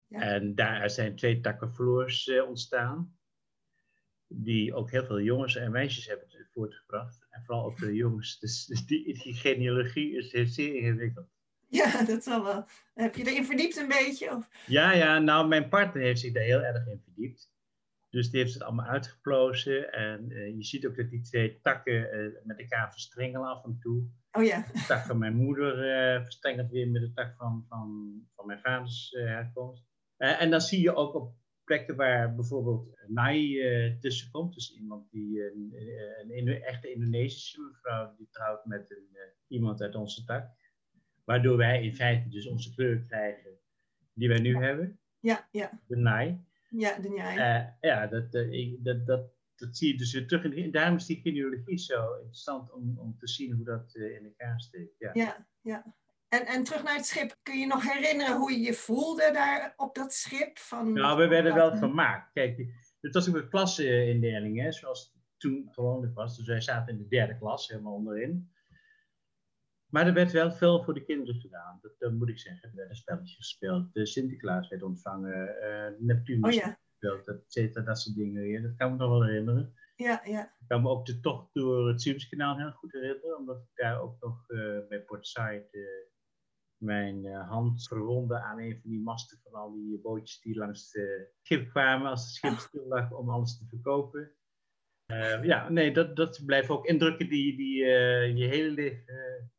Ja. 0.06 0.20
En 0.20 0.54
daar 0.54 0.90
zijn 0.90 1.16
twee 1.16 1.40
takkenvloers 1.40 2.26
uh, 2.26 2.48
ontstaan, 2.48 3.18
die 4.26 4.74
ook 4.74 4.90
heel 4.90 5.04
veel 5.04 5.20
jongens 5.20 5.56
en 5.56 5.70
meisjes 5.70 6.06
hebben 6.06 6.28
voortgebracht. 6.50 7.26
En 7.30 7.44
vooral 7.44 7.64
ook 7.64 7.78
de 7.78 7.94
jongens. 7.94 8.38
Dus 8.40 8.66
die, 8.86 9.22
die 9.22 9.34
genealogie 9.34 10.16
is 10.16 10.54
zeer 10.54 10.74
ingewikkeld. 10.74 11.32
Ja, 11.80 12.04
dat 12.04 12.22
zal 12.22 12.44
wel. 12.44 12.64
Heb 12.94 13.14
je 13.14 13.30
erin 13.30 13.44
verdiept 13.44 13.76
een 13.76 13.88
beetje? 13.88 14.36
Of? 14.36 14.48
Ja, 14.66 14.92
ja, 14.92 15.18
nou, 15.18 15.48
mijn 15.48 15.68
partner 15.68 16.02
heeft 16.02 16.20
zich 16.20 16.32
daar 16.32 16.42
heel 16.42 16.62
erg 16.62 16.86
in 16.86 17.00
verdiept. 17.04 17.52
Dus 18.14 18.30
die 18.30 18.40
heeft 18.40 18.54
het 18.54 18.62
allemaal 18.62 18.86
uitgeplozen. 18.86 19.92
En 19.92 20.30
uh, 20.30 20.56
je 20.56 20.64
ziet 20.64 20.86
ook 20.86 20.96
dat 20.96 21.10
die 21.10 21.20
twee 21.20 21.60
takken 21.60 21.94
uh, 21.94 22.32
met 22.44 22.58
elkaar 22.58 22.92
verstrengelen 22.92 23.48
af 23.48 23.64
en 23.64 23.78
toe. 23.80 24.06
Oh 24.32 24.44
ja. 24.44 24.66
De 24.72 24.84
tak 24.86 25.04
van 25.04 25.18
mijn 25.18 25.36
moeder 25.36 25.76
uh, 25.76 26.22
verstrengelt 26.22 26.70
weer 26.70 26.88
met 26.88 27.02
de 27.02 27.12
tak 27.12 27.36
van, 27.36 27.64
van, 27.68 28.12
van 28.34 28.46
mijn 28.46 28.60
vaders 28.60 29.10
herkomst. 29.10 29.84
en 30.16 30.50
dan 30.50 30.60
zie 30.60 30.80
je 30.80 30.94
ook 30.94 31.14
op 31.14 31.34
plekken 31.64 31.96
waar 31.96 32.34
bijvoorbeeld 32.34 33.02
Nai 33.06 33.98
tussen 34.00 34.30
komt. 34.30 34.54
Dus 34.54 34.74
iemand 34.74 35.10
die 35.10 35.52
een, 35.52 35.74
een, 36.20 36.48
een 36.48 36.62
echte 36.62 36.92
Indonesische 36.92 37.60
mevrouw 37.60 38.14
die 38.16 38.28
trouwt 38.30 38.64
met 38.64 38.90
een, 38.90 39.16
iemand 39.46 39.80
uit 39.82 39.94
onze 39.94 40.24
tak. 40.24 40.46
Waardoor 41.24 41.56
wij 41.56 41.82
in 41.82 41.94
feite 41.94 42.28
dus 42.28 42.46
onze 42.46 42.74
kleur 42.74 43.04
krijgen 43.08 43.50
die 44.12 44.28
wij 44.28 44.40
nu 44.40 44.52
ja. 44.52 44.60
hebben. 44.60 44.98
Ja, 45.20 45.48
ja. 45.50 45.80
De 45.86 45.96
Nai. 45.96 46.44
Ja, 46.68 46.98
de 46.98 47.08
Njai. 47.08 47.36
Uh, 47.36 47.66
ja, 47.80 48.06
dat, 48.06 48.34
uh, 48.34 48.52
ik, 48.52 48.84
dat, 48.84 49.06
dat, 49.06 49.32
dat 49.56 49.76
zie 49.76 49.92
je 49.92 49.98
dus 49.98 50.12
weer 50.12 50.26
terug. 50.26 50.44
In, 50.44 50.70
daarom 50.70 50.96
is 50.96 51.06
die 51.06 51.20
genealogie 51.20 51.78
zo 51.78 52.14
interessant 52.14 52.72
om, 52.72 52.98
om 52.98 53.16
te 53.18 53.28
zien 53.28 53.52
hoe 53.52 53.64
dat 53.64 53.94
uh, 53.94 54.16
in 54.16 54.24
elkaar 54.24 54.60
steekt. 54.60 54.94
Ja, 54.98 55.10
ja. 55.12 55.46
ja. 55.60 55.94
En, 56.28 56.46
en 56.46 56.64
terug 56.64 56.82
naar 56.82 56.96
het 56.96 57.06
schip. 57.06 57.36
Kun 57.42 57.58
je 57.58 57.66
nog 57.66 57.92
herinneren 57.92 58.36
hoe 58.36 58.52
je 58.52 58.60
je 58.60 58.74
voelde 58.74 59.30
daar 59.32 59.74
op 59.76 59.94
dat 59.94 60.12
schip? 60.12 60.58
Van, 60.58 60.92
nou, 60.92 61.18
we 61.18 61.28
werden 61.28 61.54
wel 61.54 61.76
vermaakt. 61.76 62.32
Kijk, 62.32 62.66
het 63.00 63.14
was 63.14 63.28
ook 63.28 63.34
een 63.34 63.48
klasindeling, 63.48 64.60
hè, 64.60 64.72
zoals 64.72 65.14
toen 65.36 65.68
gewoonlijk 65.70 66.14
was. 66.14 66.36
Dus 66.36 66.46
wij 66.46 66.60
zaten 66.60 66.92
in 66.92 67.02
de 67.02 67.08
derde 67.08 67.38
klas, 67.38 67.68
helemaal 67.68 67.92
onderin. 67.92 68.52
Maar 69.94 70.06
er 70.06 70.14
werd 70.14 70.32
wel 70.32 70.52
veel 70.52 70.82
voor 70.84 70.94
de 70.94 71.04
kinderen 71.04 71.40
gedaan, 71.40 71.78
dat, 71.82 71.92
dat 71.98 72.12
moet 72.12 72.28
ik 72.28 72.38
zeggen. 72.38 72.68
Er 72.68 72.76
werden 72.76 72.96
spelletjes 72.96 73.36
gespeeld, 73.36 73.92
de 73.92 74.06
Sinterklaas 74.06 74.68
werd 74.68 74.82
ontvangen, 74.82 75.56
uh, 75.62 76.06
Neptunus 76.06 76.56
oh, 76.56 76.62
ja. 76.62 76.78
gespeeld, 76.88 77.28
et 77.28 77.52
cetera, 77.52 77.84
dat 77.84 78.00
soort 78.00 78.16
dingen. 78.16 78.48
Ja, 78.48 78.60
dat 78.60 78.74
kan 78.76 78.90
me 78.90 78.96
nog 78.96 79.08
wel 79.08 79.24
herinneren. 79.24 79.74
Ja, 79.96 80.20
ja. 80.24 80.42
Ik 80.42 80.66
kan 80.66 80.82
me 80.82 80.88
ook 80.88 81.06
de 81.06 81.20
tocht 81.20 81.54
door 81.54 81.88
het 81.88 82.02
Suezkanaal 82.02 82.58
heel 82.58 82.70
goed 82.70 82.92
herinneren, 82.92 83.36
omdat 83.36 83.56
ik 83.56 83.70
daar 83.74 84.00
ook 84.00 84.20
nog 84.20 84.44
uh, 84.48 84.78
bij 84.88 85.02
Port 85.02 85.26
Said 85.26 85.74
uh, 85.74 85.82
mijn 86.76 87.26
hand 87.26 87.88
verwonde 87.88 88.38
aan 88.38 88.58
een 88.58 88.80
van 88.80 88.90
die 88.90 89.02
masten 89.02 89.40
van 89.42 89.52
al 89.52 89.72
die 89.72 90.00
bootjes 90.00 90.40
die 90.40 90.56
langs 90.56 90.92
het 90.92 91.32
schip 91.42 91.70
kwamen 91.70 92.10
als 92.10 92.24
het 92.24 92.30
schip 92.30 92.50
oh. 92.50 92.58
stil 92.58 92.86
lag 92.86 93.12
om 93.12 93.30
alles 93.30 93.58
te 93.58 93.66
verkopen. 93.68 94.32
ja, 95.42 95.68
nee, 95.68 95.92
dat, 95.92 96.16
dat 96.16 96.42
blijven 96.46 96.74
ook 96.74 96.86
indrukken 96.86 97.28
die, 97.28 97.56
die 97.56 97.84
je 98.36 98.46
hele 98.46 98.70
leven 98.70 99.52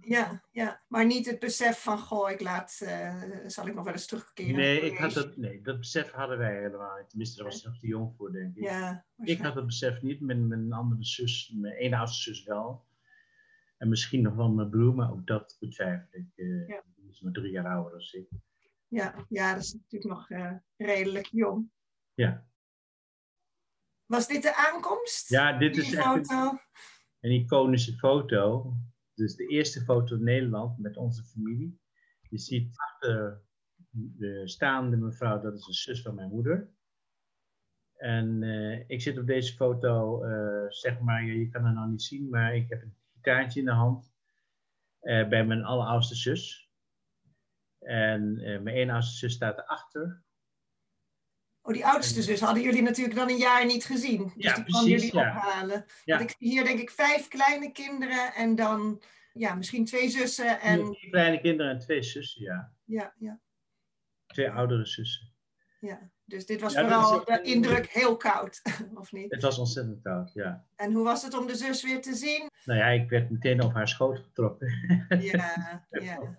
ja, 0.00 0.44
ja, 0.50 0.82
maar 0.88 1.06
niet 1.06 1.26
het 1.26 1.38
besef 1.38 1.82
van, 1.82 1.98
goh, 1.98 2.30
ik 2.30 2.40
laat, 2.40 2.80
uh, 2.82 3.24
zal 3.46 3.66
ik 3.66 3.74
nog 3.74 3.84
wel 3.84 3.92
eens 3.92 4.06
terugkeren? 4.06 4.54
Nee, 4.54 4.80
ik 4.80 4.98
had 4.98 5.12
dat, 5.12 5.36
nee, 5.36 5.60
dat 5.60 5.78
besef 5.78 6.10
hadden 6.10 6.38
wij 6.38 6.56
helemaal 6.56 6.96
niet. 6.98 7.08
Tenminste, 7.08 7.36
daar 7.36 7.46
was 7.46 7.58
ik 7.58 7.64
nog 7.64 7.78
te 7.78 7.86
jong 7.86 8.14
voor, 8.16 8.32
denk 8.32 8.56
ik. 8.56 8.62
Ja, 8.62 9.06
ik 9.16 9.38
had 9.38 9.54
dat 9.54 9.66
besef 9.66 10.02
niet, 10.02 10.20
mijn, 10.20 10.46
mijn 10.46 10.72
andere 10.72 11.04
zus, 11.04 11.52
mijn 11.56 11.74
ene 11.74 11.96
oudste 11.96 12.22
zus 12.22 12.44
wel. 12.44 12.86
En 13.76 13.88
misschien 13.88 14.22
nog 14.22 14.34
wel 14.34 14.50
mijn 14.50 14.70
broer, 14.70 14.94
maar 14.94 15.10
ook 15.10 15.26
dat 15.26 15.56
betwijfel 15.60 16.08
ik. 16.10 16.26
Uh, 16.36 16.68
ja. 16.68 16.82
Die 16.94 17.10
is 17.10 17.20
maar 17.20 17.32
drie 17.32 17.50
jaar 17.50 17.66
ouder 17.66 17.90
dan 17.90 18.20
ik. 18.20 18.28
Ja, 18.88 19.26
ja, 19.28 19.54
dat 19.54 19.62
is 19.62 19.72
natuurlijk 19.72 20.14
nog 20.14 20.30
uh, 20.30 20.52
redelijk 20.76 21.26
jong. 21.26 21.70
Ja. 22.14 22.46
Was 24.06 24.26
dit 24.28 24.42
de 24.42 24.56
aankomst? 24.56 25.28
Ja, 25.28 25.58
dit 25.58 25.76
is 25.76 25.94
echt 25.94 26.30
een, 26.30 26.60
een 27.20 27.30
iconische 27.30 27.92
foto. 27.92 28.74
Dus 29.22 29.36
de 29.36 29.46
eerste 29.46 29.80
foto 29.80 30.16
in 30.16 30.24
Nederland 30.24 30.78
met 30.78 30.96
onze 30.96 31.24
familie. 31.24 31.80
Je 32.28 32.38
ziet 32.38 32.78
achter 32.78 33.42
de 33.90 34.48
staande 34.48 34.96
mevrouw, 34.96 35.40
dat 35.40 35.54
is 35.54 35.66
een 35.66 35.72
zus 35.72 36.02
van 36.02 36.14
mijn 36.14 36.28
moeder. 36.28 36.70
En 37.96 38.42
uh, 38.42 38.88
ik 38.88 39.00
zit 39.00 39.18
op 39.18 39.26
deze 39.26 39.54
foto, 39.54 40.24
uh, 40.24 40.70
zeg 40.70 41.00
maar, 41.00 41.24
je, 41.24 41.48
kan 41.48 41.64
het 41.64 41.74
nou 41.74 41.90
niet 41.90 42.02
zien, 42.02 42.28
maar 42.28 42.56
ik 42.56 42.68
heb 42.68 42.82
een 42.82 42.96
gitaartje 43.14 43.60
in 43.60 43.66
de 43.66 43.72
hand 43.72 44.14
uh, 45.02 45.28
bij 45.28 45.46
mijn 45.46 45.64
alleroudste 45.64 46.14
zus. 46.14 46.70
En 47.78 48.34
mijn 48.34 48.76
ene 48.76 48.92
oudste 48.92 49.16
zus 49.16 49.32
staat 49.32 49.58
erachter. 49.58 50.24
Oh, 51.62 51.72
die 51.72 51.86
oudste 51.86 52.22
zus 52.22 52.40
hadden 52.40 52.62
jullie 52.62 52.82
natuurlijk 52.82 53.16
dan 53.16 53.28
een 53.28 53.36
jaar 53.36 53.66
niet 53.66 53.84
gezien. 53.84 54.32
Dus 54.34 54.44
ja, 54.44 54.54
die 54.54 54.64
precies, 54.64 54.88
jullie 54.88 55.14
ja. 55.14 55.36
ophalen. 55.36 55.84
Ja. 56.04 56.16
Want 56.18 56.30
ik 56.30 56.36
zie 56.38 56.50
hier 56.50 56.64
denk 56.64 56.78
ik 56.78 56.90
vijf 56.90 57.28
kleine 57.28 57.72
kinderen 57.72 58.34
en 58.34 58.54
dan 58.54 59.02
ja, 59.32 59.54
misschien 59.54 59.84
twee 59.84 60.08
zussen. 60.08 60.60
En... 60.60 60.84
Twee 60.84 61.10
kleine 61.10 61.40
kinderen 61.40 61.72
en 61.72 61.78
twee 61.78 62.02
zussen, 62.02 62.42
ja. 62.42 62.72
Ja, 62.84 63.14
ja. 63.18 63.40
Twee 64.26 64.50
oudere 64.50 64.86
zussen. 64.86 65.30
Ja, 65.80 66.10
dus 66.24 66.46
dit 66.46 66.60
was 66.60 66.74
vooral 66.74 67.24
de 67.24 67.40
indruk 67.42 67.86
heel 67.86 68.16
koud, 68.16 68.62
of 68.94 69.12
niet? 69.12 69.30
Het 69.30 69.42
was 69.42 69.58
ontzettend 69.58 70.02
koud, 70.02 70.32
ja. 70.32 70.66
En 70.76 70.92
hoe 70.92 71.04
was 71.04 71.22
het 71.22 71.34
om 71.34 71.46
de 71.46 71.54
zus 71.54 71.82
weer 71.82 72.02
te 72.02 72.14
zien? 72.14 72.50
Nou 72.64 72.78
ja, 72.78 72.86
ik 72.86 73.10
werd 73.10 73.30
meteen 73.30 73.62
op 73.62 73.72
haar 73.72 73.88
schoot 73.88 74.18
getrokken. 74.18 74.68
Ja, 75.20 75.86
ja. 75.90 76.38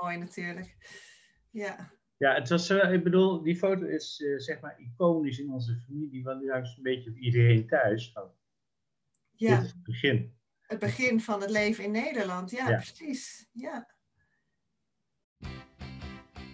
mooi 0.00 0.16
natuurlijk. 0.16 0.76
Ja. 1.50 1.90
Ja, 2.18 2.34
het 2.34 2.48
was, 2.48 2.70
uh, 2.70 2.92
ik 2.92 3.04
bedoel, 3.04 3.42
die 3.42 3.56
foto 3.56 3.84
is 3.84 4.20
uh, 4.20 4.38
zeg 4.38 4.60
maar 4.60 4.80
iconisch 4.80 5.38
in 5.38 5.50
onze 5.50 5.76
familie, 5.86 6.22
want 6.22 6.42
juist 6.42 6.76
een 6.76 6.82
beetje 6.82 7.14
iedereen 7.14 7.66
thuis. 7.66 8.12
Van, 8.12 8.30
ja. 9.30 9.56
Dit 9.56 9.64
is 9.64 9.70
het 9.70 9.82
begin. 9.82 10.36
Het 10.60 10.78
begin 10.78 11.20
van 11.20 11.40
het 11.40 11.50
leven 11.50 11.84
in 11.84 11.90
Nederland, 11.90 12.50
ja, 12.50 12.68
ja. 12.68 12.76
precies. 12.76 13.48
Ja. 13.52 13.96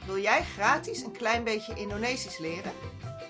Wil 0.06 0.18
jij 0.18 0.42
gratis 0.42 1.02
een 1.02 1.12
klein 1.12 1.44
beetje 1.44 1.74
Indonesisch 1.74 2.38
leren? 2.38 2.72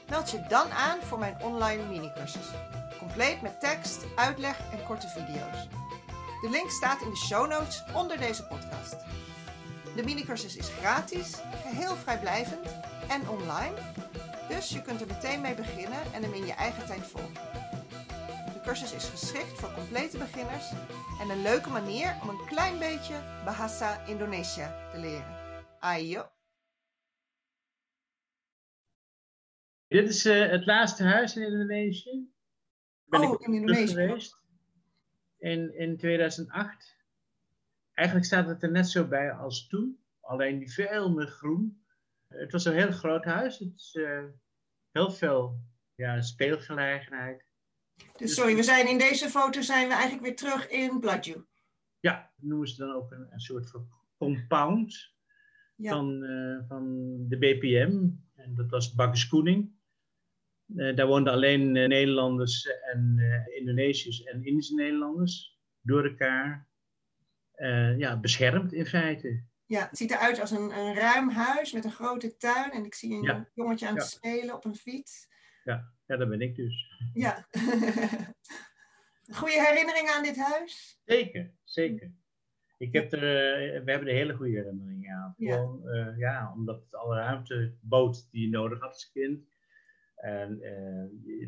Meld 0.08 0.30
je 0.30 0.44
dan 0.48 0.70
aan 0.70 1.00
voor 1.00 1.18
mijn 1.18 1.42
online 1.42 1.88
minicursus. 1.88 2.50
Compleet 2.98 3.42
met 3.42 3.60
tekst, 3.60 4.06
uitleg 4.16 4.72
en 4.72 4.84
korte 4.84 5.08
video's. 5.08 5.68
De 6.40 6.50
link 6.50 6.70
staat 6.70 7.02
in 7.02 7.10
de 7.10 7.16
show 7.16 7.50
notes 7.50 7.84
onder 7.94 8.18
deze 8.18 8.46
podcast. 8.46 8.96
De 9.96 10.02
minicursus 10.04 10.56
is 10.56 10.68
gratis, 10.68 11.40
geheel 11.62 11.96
vrijblijvend 11.96 12.66
en 13.08 13.28
online. 13.28 13.74
Dus 14.48 14.70
je 14.70 14.82
kunt 14.82 15.00
er 15.00 15.06
meteen 15.06 15.40
mee 15.40 15.54
beginnen 15.54 16.12
en 16.14 16.22
hem 16.22 16.34
in 16.34 16.46
je 16.46 16.52
eigen 16.52 16.86
tijd 16.86 17.06
volgen. 17.06 17.34
De 18.52 18.60
cursus 18.62 18.92
is 18.92 19.04
geschikt 19.04 19.58
voor 19.58 19.72
complete 19.72 20.18
beginners 20.18 20.70
en 21.20 21.30
een 21.30 21.42
leuke 21.42 21.68
manier 21.68 22.16
om 22.22 22.28
een 22.28 22.46
klein 22.46 22.78
beetje 22.78 23.14
Bahasa 23.44 24.06
Indonesia 24.06 24.90
te 24.92 24.98
leren. 24.98 25.36
Ayo! 25.80 26.28
Dit 29.88 30.08
is 30.08 30.26
uh, 30.26 30.50
het 30.50 30.66
laatste 30.66 31.04
huis 31.04 31.36
in 31.36 31.42
Indonesië. 31.42 32.32
Ben 33.04 33.20
oh, 33.20 33.32
ik 33.32 33.40
in 33.40 33.54
Indonesië. 33.54 33.94
geweest. 33.94 34.42
In, 35.38 35.78
in 35.78 35.96
2008. 35.96 36.93
Eigenlijk 37.94 38.26
staat 38.26 38.46
het 38.46 38.62
er 38.62 38.70
net 38.70 38.88
zo 38.88 39.08
bij 39.08 39.32
als 39.32 39.66
toen, 39.66 39.98
alleen 40.20 40.68
veel 40.68 41.12
meer 41.12 41.26
groen. 41.26 41.84
Het 42.28 42.52
was 42.52 42.64
een 42.64 42.74
heel 42.74 42.92
groot 42.92 43.24
huis. 43.24 43.58
Het 43.58 43.74
is 43.76 43.94
uh, 43.94 44.24
heel 44.90 45.10
veel 45.10 45.60
ja, 45.94 46.20
speelgelegenheid. 46.20 47.44
Dus, 48.16 48.34
sorry, 48.34 48.56
we 48.56 48.62
zijn 48.62 48.88
in 48.88 48.98
deze 48.98 49.28
foto 49.28 49.60
zijn 49.60 49.88
we 49.88 49.94
eigenlijk 49.94 50.22
weer 50.22 50.36
terug 50.36 50.68
in 50.68 51.00
Bladju. 51.00 51.44
Ja, 52.00 52.32
noemen 52.36 52.68
ze 52.68 52.76
dan 52.76 52.94
ook 52.94 53.10
een, 53.10 53.26
een 53.30 53.40
soort 53.40 53.70
van 53.70 53.88
compound 54.16 55.12
ja. 55.76 55.90
van, 55.90 56.22
uh, 56.22 56.58
van 56.68 56.84
de 57.28 57.38
BPM. 57.38 58.08
En 58.34 58.54
dat 58.54 58.70
was 58.70 58.94
Bakkes 58.94 59.28
Koening. 59.28 59.72
Uh, 60.66 60.96
daar 60.96 61.06
woonden 61.06 61.32
alleen 61.32 61.72
Nederlanders 61.72 62.68
en 62.92 63.18
Indonesiërs 63.54 64.22
en 64.22 64.44
Indische 64.44 64.74
Nederlanders 64.74 65.58
door 65.80 66.04
elkaar 66.04 66.68
uh, 67.56 67.98
ja, 67.98 68.20
beschermd 68.20 68.72
in 68.72 68.86
feite. 68.86 69.44
Ja, 69.66 69.88
het 69.88 69.98
ziet 69.98 70.10
eruit 70.10 70.40
als 70.40 70.50
een, 70.50 70.78
een 70.78 70.94
ruim 70.94 71.30
huis 71.30 71.72
met 71.72 71.84
een 71.84 71.92
grote 71.92 72.36
tuin. 72.36 72.70
En 72.70 72.84
ik 72.84 72.94
zie 72.94 73.28
een 73.28 73.48
jongetje 73.54 73.88
aan 73.88 73.94
het 73.94 74.06
spelen 74.06 74.54
op 74.54 74.64
een 74.64 74.76
fiets. 74.76 75.28
Ja. 75.64 75.92
ja, 76.06 76.16
dat 76.16 76.28
ben 76.28 76.40
ik 76.40 76.56
dus. 76.56 76.92
Ja. 77.12 77.46
Goede 79.38 79.66
herinneringen 79.66 80.14
aan 80.14 80.22
dit 80.22 80.36
huis? 80.36 81.00
Zeker, 81.04 81.54
zeker. 81.64 82.12
Ik 82.78 82.92
heb 82.92 83.12
er, 83.12 83.18
uh, 83.18 83.84
we 83.84 83.90
hebben 83.90 84.08
er 84.08 84.14
hele 84.14 84.34
goede 84.34 84.52
herinneringen 84.52 85.14
aan. 85.14 85.34
Gewoon, 85.36 85.80
ja. 85.84 86.10
Uh, 86.10 86.18
ja, 86.18 86.52
omdat 86.52 86.82
het 86.84 86.94
alle 86.94 87.16
ruimte 87.16 87.74
bood 87.80 88.30
die 88.30 88.42
je 88.42 88.48
nodig 88.48 88.80
had 88.80 88.92
als 88.92 89.10
kind. 89.10 89.52
En 90.14 90.60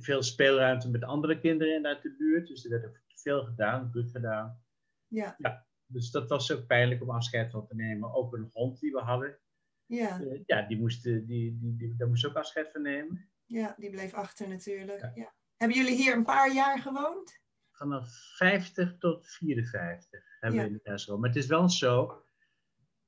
veel 0.01 0.23
speelruimte 0.23 0.91
met 0.91 1.05
andere 1.05 1.39
kinderen 1.39 1.87
uit 1.87 2.03
de 2.03 2.15
buurt. 2.19 2.47
Dus 2.47 2.65
er 2.65 2.81
werd 2.81 3.01
veel 3.15 3.45
gedaan, 3.45 3.91
goed 3.93 4.11
gedaan. 4.11 4.63
Ja. 5.09 5.35
ja 5.39 5.67
dus 5.87 6.11
dat 6.11 6.29
was 6.29 6.53
ook 6.53 6.67
pijnlijk 6.67 7.03
om 7.03 7.11
afscheid 7.11 7.51
van 7.51 7.67
te 7.67 7.75
nemen. 7.75 8.15
Ook 8.15 8.33
een 8.33 8.51
hond 8.53 8.81
die 8.81 8.93
we 8.93 9.01
hadden. 9.01 9.39
Ja, 9.87 10.21
uh, 10.21 10.43
ja 10.47 10.63
die 10.63 10.79
moest, 10.79 11.03
die, 11.03 11.25
die, 11.25 11.59
die, 11.61 11.95
daar 11.97 12.09
moest 12.09 12.27
ook 12.27 12.35
afscheid 12.35 12.71
van 12.71 12.83
nemen. 12.83 13.29
Ja, 13.45 13.75
die 13.79 13.91
bleef 13.91 14.15
achter 14.15 14.49
natuurlijk. 14.49 15.01
Ja. 15.01 15.13
ja. 15.15 15.35
Hebben 15.57 15.77
jullie 15.77 15.97
hier 15.97 16.15
een 16.15 16.25
paar 16.25 16.55
jaar 16.55 16.79
gewoond? 16.79 17.41
Vanaf 17.71 18.09
50 18.37 18.99
tot 18.99 19.27
54 19.29 20.25
hebben 20.41 20.61
ja. 20.61 20.67
we 20.67 20.73
in 20.73 20.81
huis 20.83 21.05
gewoond. 21.05 21.21
Maar 21.21 21.31
het 21.31 21.39
is 21.39 21.47
wel 21.47 21.69
zo, 21.69 22.25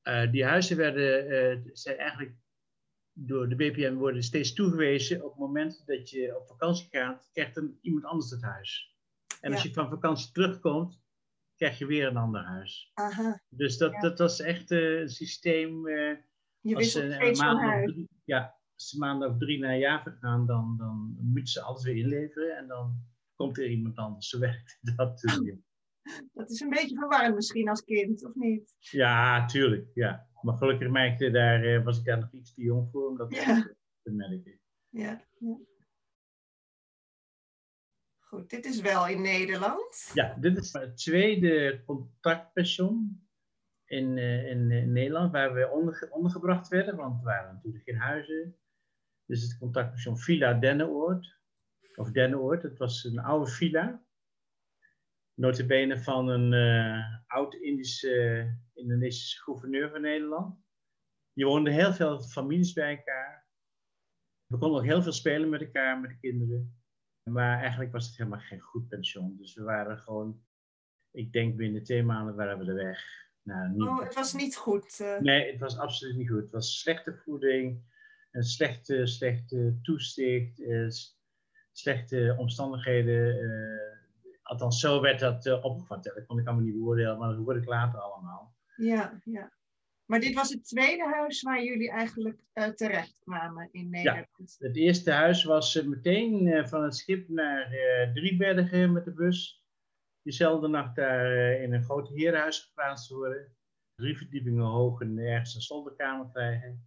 uh, 0.03 0.31
die 0.31 0.45
huizen 0.45 0.77
werden, 0.77 1.31
uh, 1.31 1.71
zijn 1.73 1.97
eigenlijk 1.97 2.37
door 3.13 3.49
de 3.49 3.57
BPM 3.57 3.95
worden 3.95 4.23
steeds 4.23 4.53
toegewezen. 4.53 5.25
Op 5.25 5.31
het 5.31 5.39
moment 5.39 5.83
dat 5.87 6.11
je 6.11 6.37
op 6.37 6.47
vakantie 6.47 6.89
gaat, 6.91 7.29
krijgt 7.33 7.55
dan 7.55 7.79
iemand 7.81 8.05
anders 8.05 8.31
het 8.31 8.43
huis. 8.43 8.97
En 9.41 9.53
als 9.53 9.63
je 9.63 9.73
van 9.73 9.89
vakantie 9.89 10.33
terugkomt, 10.33 11.01
krijg 11.59 11.79
je 11.79 11.87
weer 11.87 12.07
een 12.07 12.17
ander 12.17 12.45
huis. 12.45 12.91
Aha. 12.95 13.41
Dus 13.49 13.79
dat, 13.79 13.93
ja. 13.93 14.01
dat 14.01 14.19
was 14.19 14.41
echt 14.41 14.71
uh, 14.71 15.01
een 15.01 15.09
systeem. 15.09 15.87
Uh, 15.87 16.17
je 16.61 16.77
als 16.77 16.93
ze 16.93 17.03
een 17.03 17.37
maand 17.37 17.87
of 17.87 17.93
drie, 17.93 18.09
ja, 18.25 18.59
als 18.75 18.89
ze 18.89 19.27
of 19.31 19.39
drie 19.39 19.59
naar 19.59 19.79
Java 19.79 20.11
gaan, 20.11 20.47
dan, 20.47 20.77
dan 20.77 21.17
moeten 21.21 21.53
ze 21.53 21.63
alles 21.63 21.85
weer 21.85 21.97
inleveren 21.97 22.57
en 22.57 22.67
dan 22.67 23.07
komt 23.35 23.59
er 23.59 23.71
iemand 23.71 23.97
anders. 23.97 24.29
Zo 24.29 24.39
werkt 24.49 24.79
dat. 24.97 25.21
Dat 26.33 26.51
is 26.51 26.61
een 26.61 26.71
beetje 26.71 26.97
verwarrend 26.97 27.35
misschien 27.35 27.69
als 27.69 27.85
kind, 27.85 28.25
of 28.25 28.35
niet? 28.35 28.75
Ja, 28.79 29.47
tuurlijk. 29.47 29.91
Ja. 29.95 30.29
Maar 30.43 30.57
gelukkig 30.57 30.89
merkte 30.89 31.31
daar, 31.31 31.65
uh, 31.65 31.85
was 31.85 31.99
ik 31.99 32.05
daar 32.05 32.19
nog 32.19 32.33
iets 32.33 32.55
te 32.55 32.63
jong 32.63 32.91
voor 32.91 33.09
om 33.09 33.17
dat 33.17 33.35
ja. 33.35 33.75
te 34.03 34.11
merken. 34.11 34.61
Ja, 34.89 35.25
ja. 35.39 35.59
Goed, 38.29 38.51
dit 38.51 38.65
is 38.65 38.81
wel 38.81 39.09
in 39.09 39.23
Nederland. 39.23 40.11
Ja, 40.15 40.37
dit 40.41 40.57
is 40.59 40.73
het 40.73 40.97
tweede 40.97 41.83
contactpension 41.85 43.27
in, 43.85 44.17
uh, 44.17 44.51
in, 44.51 44.71
in, 44.71 44.93
Nederland 44.93 45.33
waar 45.33 45.55
we 45.55 45.69
onder, 45.69 46.09
ondergebracht 46.11 46.69
werden, 46.69 46.97
want 46.97 47.19
er 47.19 47.25
waren 47.25 47.55
natuurlijk 47.55 47.85
geen 47.85 47.97
huizen. 47.97 48.57
Dus 49.25 49.43
het 49.43 49.59
contactpension 49.59 50.19
Villa 50.19 50.55
Dennenoord, 50.55 51.39
of 51.95 52.11
Dennenoord, 52.11 52.63
het 52.63 52.79
was 52.79 53.05
een 53.05 53.19
oude 53.19 53.51
villa. 53.51 54.05
Notabene 55.35 55.99
van 55.99 56.29
een 56.29 56.53
uh, 56.53 57.05
oud-Indische 57.27 58.47
Indonesische 58.75 59.43
gouverneur 59.43 59.91
van 59.91 60.01
Nederland. 60.01 60.59
Je 61.33 61.45
woonden 61.45 61.73
heel 61.73 61.93
veel 61.93 62.23
families 62.23 62.73
bij 62.73 62.97
elkaar. 62.97 63.47
We 64.47 64.59
konden 64.59 64.79
ook 64.79 64.87
heel 64.87 65.03
veel 65.03 65.13
spelen 65.13 65.49
met 65.49 65.61
elkaar, 65.61 66.01
met 66.01 66.11
de 66.11 66.19
kinderen. 66.19 66.78
Maar 67.33 67.59
eigenlijk 67.59 67.93
was 67.93 68.07
het 68.07 68.17
helemaal 68.17 68.39
geen 68.39 68.61
goed 68.61 68.89
pensioen. 68.89 69.37
Dus 69.37 69.55
we 69.55 69.63
waren 69.63 69.99
gewoon, 69.99 70.43
ik 71.11 71.33
denk 71.33 71.57
binnen 71.57 71.83
twee 71.83 72.03
maanden 72.03 72.35
waren 72.35 72.59
we 72.59 72.65
er 72.65 72.75
weg. 72.75 73.05
Nou, 73.43 73.69
niet... 73.69 73.83
Oh, 73.83 74.03
het 74.03 74.15
was 74.15 74.33
niet 74.33 74.57
goed? 74.57 74.99
Uh... 75.01 75.19
Nee, 75.19 75.51
het 75.51 75.61
was 75.61 75.79
absoluut 75.79 76.17
niet 76.17 76.29
goed. 76.29 76.43
Het 76.43 76.51
was 76.51 76.81
slechte 76.81 77.15
voeding, 77.15 77.83
een 78.31 78.43
slechte, 78.43 79.07
slechte 79.07 79.79
toezicht, 79.83 80.61
uh, 80.61 80.91
slechte 81.73 82.35
omstandigheden. 82.39 83.43
Uh, 83.43 83.97
althans, 84.43 84.81
zo 84.81 85.01
werd 85.01 85.21
dat 85.21 85.63
opgevat. 85.63 86.05
Dat 86.05 86.27
kon 86.27 86.39
ik 86.39 86.47
allemaal 86.47 86.65
niet 86.65 86.75
beoordelen, 86.75 87.19
maar 87.19 87.29
dat 87.29 87.45
hoorde 87.45 87.61
ik 87.61 87.69
later 87.69 88.01
allemaal. 88.01 88.57
Ja, 88.77 89.21
ja. 89.25 89.53
Maar 90.09 90.21
dit 90.21 90.35
was 90.35 90.51
het 90.51 90.65
tweede 90.65 91.05
huis 91.05 91.43
waar 91.43 91.63
jullie 91.63 91.91
eigenlijk 91.91 92.41
uh, 92.55 92.69
terecht 92.69 93.19
kwamen 93.19 93.69
in 93.73 93.91
Nederland. 93.91 94.57
Ja, 94.59 94.67
het 94.67 94.77
eerste 94.77 95.11
huis 95.11 95.45
was 95.45 95.75
uh, 95.75 95.85
meteen 95.85 96.47
uh, 96.47 96.67
van 96.67 96.83
het 96.83 96.97
schip 96.97 97.29
naar 97.29 97.71
Driebergen 98.15 98.93
met 98.93 99.05
de 99.05 99.13
bus. 99.13 99.67
Diezelfde 100.23 100.69
nacht 100.69 100.97
daar 100.97 101.53
in 101.61 101.73
een 101.73 101.83
groot 101.83 102.09
herenhuis 102.09 102.61
geplaatst 102.61 103.11
worden. 103.11 103.57
Drie 103.95 104.17
verdiepingen 104.17 104.65
hoog 104.65 105.01
en 105.01 105.19
ergens 105.19 105.55
een 105.55 105.61
zolderkamer 105.61 106.29
krijgen. 106.33 106.87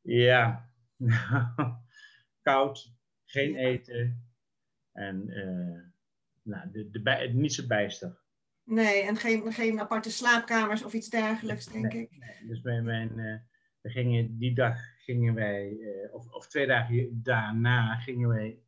Ja, 0.00 0.70
koud, 2.42 2.94
geen 3.24 3.56
eten 3.56 4.28
en 4.92 5.26
nou, 6.42 6.70
de, 6.70 6.90
de, 6.90 7.30
niet 7.32 7.54
zo 7.54 7.66
bijster. 7.66 8.23
Nee, 8.64 9.02
en 9.02 9.16
geen, 9.16 9.52
geen 9.52 9.80
aparte 9.80 10.10
slaapkamers 10.10 10.84
of 10.84 10.92
iets 10.92 11.08
dergelijks, 11.08 11.66
denk 11.66 11.92
ik. 11.92 12.10
Nee. 12.10 12.46
Dus 12.46 12.62
mijn, 12.62 12.84
mijn, 12.84 13.18
uh, 13.18 13.38
we 13.80 13.90
gingen, 13.90 14.38
die 14.38 14.54
dag 14.54 14.78
gingen 14.96 15.34
wij, 15.34 15.70
uh, 15.70 16.14
of, 16.14 16.32
of 16.32 16.46
twee 16.46 16.66
dagen 16.66 17.22
daarna, 17.22 17.96
gingen 17.96 18.28
wij 18.28 18.62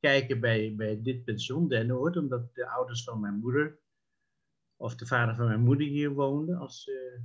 kijken 0.00 0.40
bij, 0.40 0.74
bij 0.76 1.02
dit 1.02 1.24
pension, 1.24 1.68
Denoord, 1.68 2.16
omdat 2.16 2.54
de 2.54 2.68
ouders 2.68 3.04
van 3.04 3.20
mijn 3.20 3.34
moeder, 3.34 3.78
of 4.76 4.96
de 4.96 5.06
vader 5.06 5.34
van 5.34 5.46
mijn 5.46 5.60
moeder 5.60 5.86
hier 5.86 6.12
woonden 6.12 6.58
als 6.58 6.86
uh, 6.86 7.20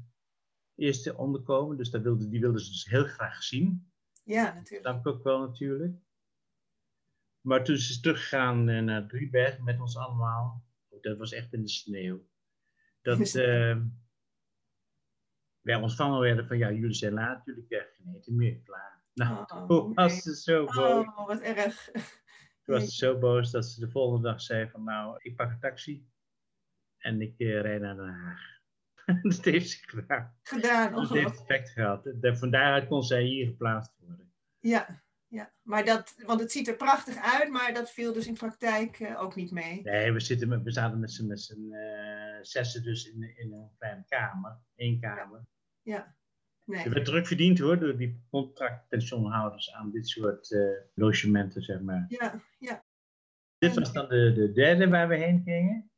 eerste 0.75 1.17
onderkomen. 1.17 1.77
Dus 1.77 1.89
dat 1.89 2.01
wilde, 2.01 2.29
die 2.29 2.39
wilden 2.39 2.61
ze 2.61 2.71
dus 2.71 2.85
heel 2.85 3.05
graag 3.05 3.43
zien. 3.43 3.91
Ja, 4.23 4.53
natuurlijk. 4.53 4.83
Dat 4.83 4.95
ik 4.95 5.07
ook 5.07 5.23
wel 5.23 5.39
natuurlijk. 5.39 5.95
Maar 7.41 7.63
toen 7.63 7.77
ze 7.77 7.99
teruggegaan 7.99 8.63
naar 8.85 9.07
Drieberg 9.07 9.59
met 9.59 9.79
ons 9.79 9.97
allemaal, 9.97 10.62
dat 11.03 11.17
was 11.17 11.31
echt 11.31 11.53
in 11.53 11.61
de 11.61 11.69
sneeuw. 11.69 12.27
Dat 13.01 13.33
uh, 13.35 13.77
wij 15.61 15.75
ontvangen 15.75 16.19
werden 16.19 16.47
van, 16.47 16.57
ja, 16.57 16.71
jullie 16.71 16.93
zijn 16.93 17.13
laat, 17.13 17.45
jullie 17.45 17.65
krijgen 17.65 17.93
geen 17.93 18.15
eten 18.15 18.35
meer, 18.35 18.59
klaar. 18.63 19.01
Nou, 19.13 19.37
oh, 19.37 19.67
toen 19.67 19.93
was 19.93 20.21
ze 20.21 20.35
zo 20.35 20.65
boos. 20.65 21.05
Oh, 21.05 21.27
wat 21.27 21.41
erg. 21.41 21.89
Toen 22.63 22.75
was 22.75 22.83
ze 22.83 22.91
zo 22.91 23.19
boos 23.19 23.51
dat 23.51 23.65
ze 23.65 23.79
de 23.79 23.89
volgende 23.89 24.27
dag 24.27 24.41
zei 24.41 24.69
van, 24.69 24.83
nou, 24.83 25.19
ik 25.21 25.35
pak 25.35 25.51
een 25.51 25.59
taxi 25.59 26.07
en 26.97 27.21
ik 27.21 27.33
uh, 27.37 27.61
rijd 27.61 27.81
naar 27.81 27.95
Den 27.95 28.13
Haag. 28.13 28.61
dat 29.21 29.45
heeft 29.45 29.69
ze 29.69 29.89
gedaan. 29.89 30.37
Gedaan, 30.41 30.93
Dat 30.93 31.09
heeft 31.09 31.39
effect 31.39 31.69
gehad. 31.69 32.09
Van 32.21 32.49
daaruit 32.49 32.87
kon 32.87 33.03
zij 33.03 33.23
hier 33.23 33.47
geplaatst 33.47 33.93
worden. 33.97 34.33
Ja, 34.59 35.03
ja, 35.33 35.53
maar 35.61 35.85
dat, 35.85 36.15
want 36.25 36.39
het 36.39 36.51
ziet 36.51 36.67
er 36.67 36.75
prachtig 36.75 37.15
uit, 37.17 37.49
maar 37.49 37.73
dat 37.73 37.91
viel 37.91 38.13
dus 38.13 38.27
in 38.27 38.33
praktijk 38.33 38.99
uh, 38.99 39.21
ook 39.21 39.35
niet 39.35 39.51
mee. 39.51 39.81
Nee, 39.81 40.11
we, 40.11 40.19
zitten 40.19 40.47
met, 40.47 40.63
we 40.63 40.71
zaten 40.71 40.99
met 40.99 41.11
z'n, 41.11 41.27
met 41.27 41.41
z'n 41.41 41.71
uh, 41.71 42.37
zessen 42.41 42.83
dus 42.83 43.05
in, 43.05 43.37
in 43.37 43.53
een 43.53 43.71
kleine 43.77 44.03
kamer, 44.07 44.59
één 44.75 44.99
kamer. 44.99 45.45
Ja. 45.81 46.15
Nee. 46.63 46.83
Er 46.83 46.93
werd 46.93 47.05
druk 47.05 47.27
verdiend 47.27 47.59
hoor, 47.59 47.79
door 47.79 47.97
die 47.97 48.23
contractpensioenhouders 48.29 49.73
aan 49.73 49.91
dit 49.91 50.07
soort 50.07 50.51
uh, 50.51 50.79
logementen, 50.93 51.61
zeg 51.61 51.81
maar. 51.81 52.05
Ja, 52.07 52.41
ja. 52.59 52.85
Dit 53.57 53.75
was 53.75 53.93
dan 53.93 54.09
de, 54.09 54.33
de 54.33 54.51
derde 54.51 54.89
waar 54.89 55.07
we 55.07 55.15
heen 55.15 55.41
gingen, 55.43 55.91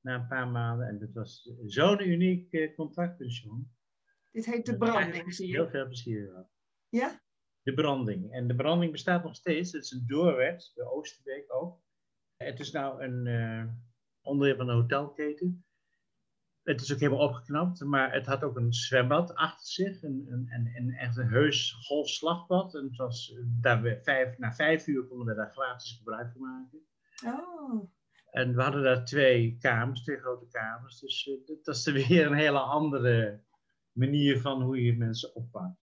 na 0.00 0.14
een 0.14 0.26
paar 0.26 0.48
maanden. 0.48 0.88
En 0.88 0.98
dat 0.98 1.12
was 1.12 1.50
zo'n 1.66 2.08
uniek 2.08 2.74
contractpensioen. 2.74 3.74
Dit 4.30 4.46
heet 4.46 4.66
de 4.66 4.76
branding, 4.76 5.34
zie 5.34 5.46
je. 5.46 5.52
Heel 5.52 5.68
veel 5.68 5.86
plezier 5.86 6.26
gehad. 6.26 6.50
Ja? 6.88 7.24
De 7.66 7.74
branding. 7.74 8.32
En 8.32 8.46
de 8.46 8.54
branding 8.54 8.92
bestaat 8.92 9.24
nog 9.24 9.34
steeds. 9.34 9.72
Het 9.72 9.84
is 9.84 9.90
een 9.90 10.06
doorweg, 10.06 10.72
de 10.74 10.90
Oosterbeek 10.92 11.54
ook. 11.54 11.80
Het 12.36 12.60
is 12.60 12.72
nou 12.72 13.02
een 13.02 13.26
uh, 13.26 13.64
onderdeel 14.22 14.56
van 14.56 14.68
een 14.68 14.80
hotelketen. 14.80 15.64
Het 16.62 16.80
is 16.80 16.92
ook 16.92 16.98
helemaal 16.98 17.28
opgeknapt, 17.28 17.84
maar 17.84 18.12
het 18.12 18.26
had 18.26 18.42
ook 18.42 18.56
een 18.56 18.72
zwembad 18.72 19.34
achter 19.34 19.66
zich. 19.66 20.02
Een, 20.02 20.46
een, 20.74 20.92
echt 20.92 21.16
een 21.16 21.28
heus 21.28 21.72
golfslagbad. 21.72 22.74
En 22.74 22.84
het 22.84 22.96
was, 22.96 23.34
eh, 23.34 23.42
daar 23.60 23.82
we 23.82 24.00
vijf, 24.02 24.38
na 24.38 24.52
vijf 24.52 24.86
uur 24.86 25.06
konden 25.06 25.26
we 25.26 25.34
daar 25.34 25.52
gratis 25.52 25.96
gebruik 25.96 26.32
van 26.32 26.40
maken. 26.40 26.86
Oh. 27.24 27.90
En 28.30 28.54
we 28.54 28.62
hadden 28.62 28.82
daar 28.82 29.04
twee 29.04 29.56
kamers, 29.58 30.02
twee 30.02 30.18
grote 30.18 30.46
kamers. 30.48 31.00
Dus 31.00 31.26
uh, 31.26 31.56
dat 31.62 31.76
is 31.76 31.84
weer 31.84 32.26
een 32.26 32.36
hele 32.36 32.58
andere 32.58 33.42
manier 33.92 34.40
van 34.40 34.62
hoe 34.62 34.82
je 34.82 34.96
mensen 34.96 35.34
opvangt. 35.34 35.85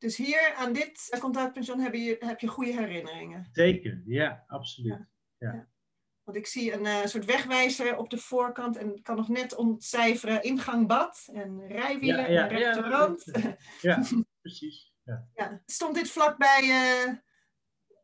Dus 0.00 0.16
hier 0.16 0.54
aan 0.54 0.72
dit 0.72 1.16
contactpension 1.18 1.80
heb 1.80 1.94
je, 1.94 2.16
heb 2.18 2.40
je 2.40 2.46
goede 2.46 2.72
herinneringen. 2.72 3.48
Zeker, 3.52 4.02
ja, 4.06 4.44
absoluut. 4.46 4.98
Ja. 5.38 5.52
ja. 5.52 5.68
Want 6.22 6.36
ik 6.36 6.46
zie 6.46 6.72
een 6.72 6.84
uh, 6.84 7.04
soort 7.04 7.24
wegwijzer 7.24 7.96
op 7.96 8.10
de 8.10 8.18
voorkant 8.18 8.76
en 8.76 9.02
kan 9.02 9.16
nog 9.16 9.28
net 9.28 9.54
ontcijferen 9.54 10.42
ingang 10.42 10.86
bad 10.86 11.28
en 11.32 11.66
rijwielen 11.66 12.26
en 12.26 12.48
restaurant. 12.48 13.24
Ja, 13.80 14.04
precies. 14.42 14.94
Ja. 15.34 15.62
Stond 15.66 15.94
dit 15.94 16.10
vlakbij... 16.10 16.62
Uh, 16.62 17.14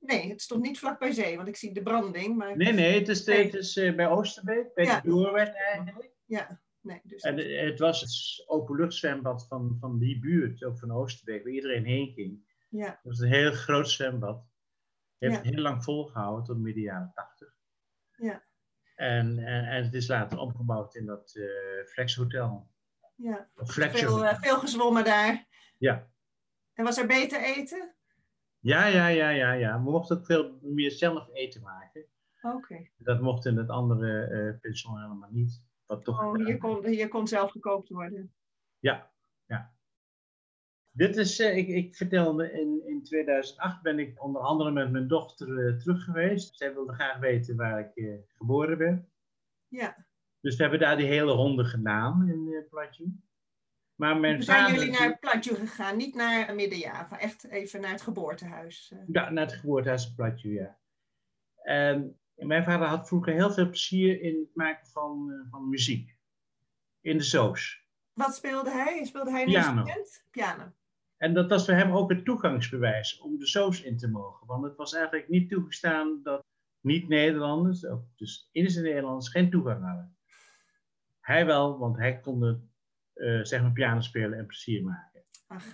nee, 0.01 0.31
het 0.31 0.43
stond 0.43 0.63
niet 0.63 0.79
vlakbij 0.79 1.13
zee, 1.13 1.37
want 1.37 1.49
ik 1.49 1.57
zie 1.57 1.73
de 1.73 1.83
branding. 1.83 2.37
Maar 2.37 2.57
nee, 2.57 2.73
nee, 2.73 2.99
het 2.99 3.09
is, 3.09 3.27
het 3.27 3.55
is 3.55 3.77
uh, 3.77 3.95
bij 3.95 4.09
Oosterbeek, 4.09 4.75
bij 4.75 4.85
de 4.85 5.09
Doorweg 5.09 5.55
eigenlijk. 5.55 6.11
Ja, 6.25 6.61
Nee, 6.87 7.01
dus 7.05 7.23
en 7.23 7.67
het 7.67 7.79
was 7.79 8.01
het 8.01 8.45
openluchtzwembad 8.49 9.47
van, 9.47 9.77
van 9.81 9.99
die 9.99 10.19
buurt, 10.19 10.65
ook 10.65 10.79
van 10.79 10.91
Oosterbeek, 10.91 11.43
waar 11.43 11.53
iedereen 11.53 11.85
heen 11.85 12.13
ging. 12.13 12.55
Ja. 12.69 12.87
Het 12.87 12.99
was 13.03 13.19
een 13.19 13.33
heel 13.33 13.53
groot 13.53 13.91
zwembad. 13.91 14.47
Het 15.19 15.31
heeft 15.31 15.43
heel 15.43 15.63
lang 15.63 15.85
volgehouden, 15.85 16.45
tot 16.45 16.59
midden 16.59 16.83
jaren 16.83 17.13
tachtig. 17.15 17.55
Ja. 18.17 18.45
En, 18.95 19.39
en, 19.39 19.65
en, 19.65 19.85
het 19.85 19.95
is 19.95 20.09
later 20.09 20.39
omgebouwd 20.39 20.95
in 20.95 21.07
dat 21.07 21.35
uh, 21.35 21.85
Flex 21.87 22.17
Hotel. 22.17 22.71
Ja, 23.15 23.49
veel, 23.55 24.25
uh, 24.25 24.41
veel 24.41 24.59
gezwommen 24.59 25.05
daar. 25.05 25.47
Ja. 25.79 26.11
En 26.73 26.85
was 26.85 26.99
er 26.99 27.07
beter 27.07 27.43
eten? 27.43 27.95
Ja, 28.59 28.87
ja, 28.87 29.07
ja, 29.07 29.29
ja, 29.29 29.53
ja. 29.53 29.83
We 29.83 29.91
mochten 29.91 30.17
ook 30.17 30.27
veel 30.27 30.59
meer 30.63 30.91
zelf 30.91 31.29
eten 31.33 31.63
maken. 31.63 32.07
Oké. 32.43 32.89
Dat 32.97 33.21
mocht 33.21 33.47
in 33.47 33.57
het 33.57 33.69
andere 33.69 34.29
uh, 34.29 34.61
pension 34.61 35.01
helemaal 35.01 35.31
niet. 35.31 35.65
Wat 35.87 36.05
toch, 36.05 36.23
oh, 36.23 36.35
hier, 36.45 36.59
kon, 36.59 36.87
hier 36.87 37.09
kon 37.09 37.29
zelf 37.29 37.51
gekookt 37.51 37.89
worden. 37.89 38.35
Ja, 38.79 39.13
ja. 39.45 39.75
Dit 40.91 41.17
is, 41.17 41.41
uh, 41.41 41.57
ik, 41.57 41.69
ik 41.69 41.97
vertelde 41.97 42.53
in, 42.53 42.83
in 42.87 43.03
2008 43.03 43.83
ben 43.83 43.99
ik 43.99 44.23
onder 44.23 44.43
andere 44.43 44.71
met 44.71 44.91
mijn 44.91 45.09
dochter 45.09 45.49
uh, 45.49 45.77
terug 45.77 46.05
geweest. 46.05 46.57
Zij 46.57 46.75
wilde 46.75 46.93
graag 46.93 47.19
weten 47.19 47.57
waar 47.57 47.81
ik 47.81 47.91
uh, 47.95 48.19
geboren 48.37 48.79
ben. 48.79 49.11
Ja. 49.69 50.07
Dus 50.41 50.57
we 50.57 50.63
hebben 50.63 50.81
daar 50.81 50.97
die 50.97 51.07
hele 51.07 51.33
ronde 51.33 51.65
gedaan 51.65 52.29
in 52.29 52.67
uh. 52.71 53.25
Maar 53.95 54.17
mijn 54.17 54.43
zijn 54.43 54.59
vader, 54.59 54.75
jullie 54.75 54.99
naar 54.99 55.19
Platje 55.19 55.55
gegaan, 55.55 55.97
niet 55.97 56.15
naar 56.15 56.55
Midden-Java, 56.55 57.19
echt 57.19 57.45
even 57.45 57.81
naar 57.81 57.91
het 57.91 58.03
geboortehuis? 58.03 58.95
Ja, 59.07 59.31
naar 59.31 59.45
het 59.45 59.55
geboortehuis 59.55 60.15
Platje, 60.15 60.51
ja. 60.51 60.79
En 61.63 62.21
mijn 62.37 62.65
vader 62.65 62.87
had 62.87 63.09
vroeger 63.09 63.33
heel 63.33 63.51
veel 63.51 63.69
plezier 63.69 64.21
in 64.21 64.39
het 64.39 64.55
maken 64.55 64.87
van, 64.87 65.31
uh, 65.31 65.51
van 65.51 65.69
muziek. 65.69 66.17
In 67.01 67.17
de 67.17 67.25
soos. 67.25 67.85
Wat 68.13 68.35
speelde 68.35 68.71
hij? 68.71 69.05
Speelde 69.05 69.31
hij 69.31 69.41
een 69.41 69.47
Piano. 69.47 69.79
instrument? 69.79 70.25
Piano. 70.31 70.73
En 71.17 71.35
dat 71.35 71.51
was 71.51 71.65
voor 71.65 71.75
hem 71.75 71.93
ook 71.93 72.11
het 72.11 72.25
toegangsbewijs 72.25 73.19
om 73.21 73.39
de 73.39 73.47
soos 73.47 73.83
in 73.83 73.97
te 73.97 74.09
mogen. 74.09 74.47
Want 74.47 74.65
het 74.65 74.77
was 74.77 74.95
eigenlijk 74.95 75.29
niet 75.29 75.51
toegestaan 75.51 76.21
dat 76.23 76.45
niet-Nederlanders, 76.81 77.87
dus 78.17 78.49
Indische 78.53 78.81
Nederlanders, 78.81 79.29
geen 79.29 79.51
toegang 79.51 79.85
hadden. 79.85 80.17
Hij 81.21 81.47
wel, 81.47 81.79
want 81.79 81.97
hij 81.97 82.21
kon 82.21 82.71
uh, 83.15 83.45
zeg 83.45 83.63
maar 83.63 83.73
piano 83.73 84.01
spelen 84.01 84.39
en 84.39 84.47
plezier 84.47 84.83
maken. 84.83 85.25
Ach. 85.47 85.65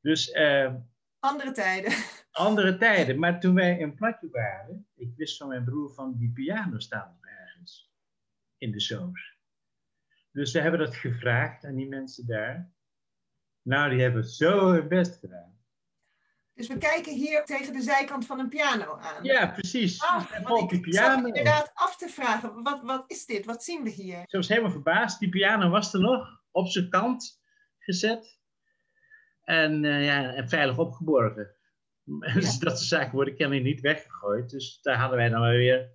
Dus 0.00 0.34
uh, 0.34 0.74
Andere 1.20 1.52
tijden. 1.52 1.92
Andere 2.30 2.76
tijden. 2.76 3.18
Maar 3.18 3.40
toen 3.40 3.54
wij 3.54 3.78
in 3.78 3.94
Platje 3.94 4.28
waren, 4.30 4.88
ik 4.94 5.12
wist 5.16 5.36
van 5.36 5.48
mijn 5.48 5.64
broer 5.64 5.94
van 5.94 6.16
die 6.16 6.32
piano 6.32 6.78
staat 6.78 7.16
ergens 7.20 7.92
in 8.58 8.72
de 8.72 8.80
soos. 8.80 9.34
Dus 10.32 10.52
we 10.52 10.60
hebben 10.60 10.80
dat 10.80 10.94
gevraagd 10.96 11.64
aan 11.64 11.74
die 11.74 11.88
mensen 11.88 12.26
daar. 12.26 12.70
Nou, 13.62 13.90
die 13.90 14.00
hebben 14.02 14.24
zo 14.24 14.72
hun 14.72 14.88
best 14.88 15.18
gedaan. 15.18 15.54
Dus 16.54 16.68
we 16.68 16.78
kijken 16.78 17.14
hier 17.14 17.44
tegen 17.44 17.72
de 17.72 17.82
zijkant 17.82 18.26
van 18.26 18.38
een 18.38 18.48
piano 18.48 18.96
aan. 18.98 19.24
Ja, 19.24 19.46
precies. 19.46 20.02
Ah, 20.02 20.32
En 20.32 20.42
want 20.42 20.72
ik 20.72 20.80
piano. 20.80 21.26
inderdaad 21.26 21.70
af 21.74 21.96
te 21.96 22.08
vragen, 22.08 22.62
wat, 22.62 22.82
wat 22.82 23.04
is 23.06 23.26
dit? 23.26 23.44
Wat 23.44 23.64
zien 23.64 23.82
we 23.82 23.90
hier? 23.90 24.22
Ze 24.26 24.36
was 24.36 24.48
helemaal 24.48 24.70
verbaasd. 24.70 25.18
Die 25.18 25.28
piano 25.28 25.68
was 25.70 25.94
er 25.94 26.00
nog, 26.00 26.42
op 26.50 26.68
zijn 26.68 26.88
kant 26.90 27.42
gezet. 27.78 28.35
En, 29.46 29.84
eh, 29.84 30.04
ja, 30.04 30.34
en 30.34 30.48
veilig 30.48 30.78
opgeborgen. 30.78 31.54
Dus 32.34 32.58
dat 32.58 32.78
soort 32.78 32.88
zaken 32.88 33.14
worden 33.14 33.36
kennelijk 33.36 33.66
niet 33.66 33.80
weggegooid. 33.80 34.50
Dus 34.50 34.78
daar 34.82 34.96
hadden 34.96 35.18
wij 35.18 35.28
dan 35.28 35.50
weer 35.50 35.90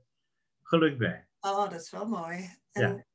geluk 0.63 0.97
bij. 0.97 1.27
Oh, 1.39 1.69
dat 1.69 1.81
is 1.81 1.91
wel 1.91 2.07
mooi. 2.07 2.49
En 2.71 2.81
Ja. 2.81 3.05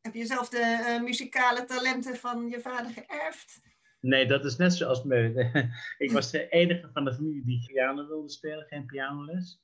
Heb 0.00 0.14
je 0.14 0.26
zelf 0.26 0.48
de 0.48 0.84
eh, 0.86 1.02
muzikale 1.02 1.64
talenten 1.64 2.16
van 2.16 2.48
je 2.48 2.60
vader 2.60 2.90
geërfd? 2.92 3.60
Nee, 4.00 4.26
dat 4.26 4.44
is 4.44 4.56
net 4.56 4.74
zoals 4.74 5.04
me. 5.04 5.50
ik 5.98 6.10
was 6.10 6.30
de 6.30 6.48
enige 6.48 6.90
van 6.92 7.04
de 7.04 7.14
familie 7.14 7.44
die 7.44 7.66
piano 7.66 8.06
wilde 8.06 8.30
spelen, 8.30 8.66
geen 8.66 8.86
pianoles. 8.86 9.62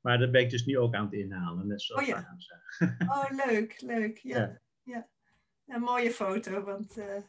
Maar 0.00 0.18
dat 0.18 0.30
ben 0.30 0.40
ik 0.40 0.50
dus 0.50 0.64
nu 0.64 0.78
ook 0.78 0.94
aan 0.94 1.04
het 1.04 1.12
inhalen, 1.12 1.66
net 1.66 1.82
zoals 1.82 2.02
Oh 2.02 2.08
ja. 2.08 2.36
Oh, 3.08 3.46
leuk, 3.46 3.80
leuk. 3.80 4.18
Ja, 4.18 4.38
ja. 4.38 4.60
Ja. 4.82 5.08
Een 5.66 5.80
mooie 5.80 6.10
foto, 6.10 6.62
want 6.62 6.98
eh, 6.98 7.22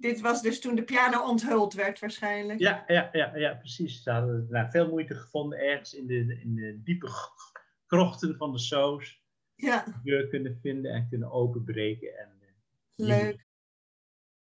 dit 0.00 0.20
was 0.20 0.42
dus 0.42 0.60
toen 0.60 0.74
de 0.74 0.84
piano 0.84 1.28
onthuld 1.28 1.74
werd 1.74 1.98
waarschijnlijk. 1.98 2.58
Ja, 2.58 2.84
ja, 2.86 3.08
ja, 3.12 3.36
ja, 3.36 3.54
precies. 3.54 4.02
Ze 4.02 4.10
hadden 4.10 4.46
nou, 4.50 4.70
veel 4.70 4.88
moeite 4.88 5.14
gevonden 5.14 5.58
ergens 5.58 5.94
in 5.94 6.06
de, 6.06 6.40
in 6.40 6.54
de 6.54 6.82
diepe 6.82 7.08
krochten 7.86 8.36
van 8.36 8.52
de 8.52 8.58
soos. 8.58 9.22
Ja, 9.54 9.84
De 9.84 10.00
deur 10.02 10.28
kunnen 10.28 10.58
vinden 10.60 10.92
en 10.92 11.08
kunnen 11.08 11.30
openbreken. 11.30 12.18
En, 12.18 12.28
eh, 12.40 12.48
leuk. 12.96 13.46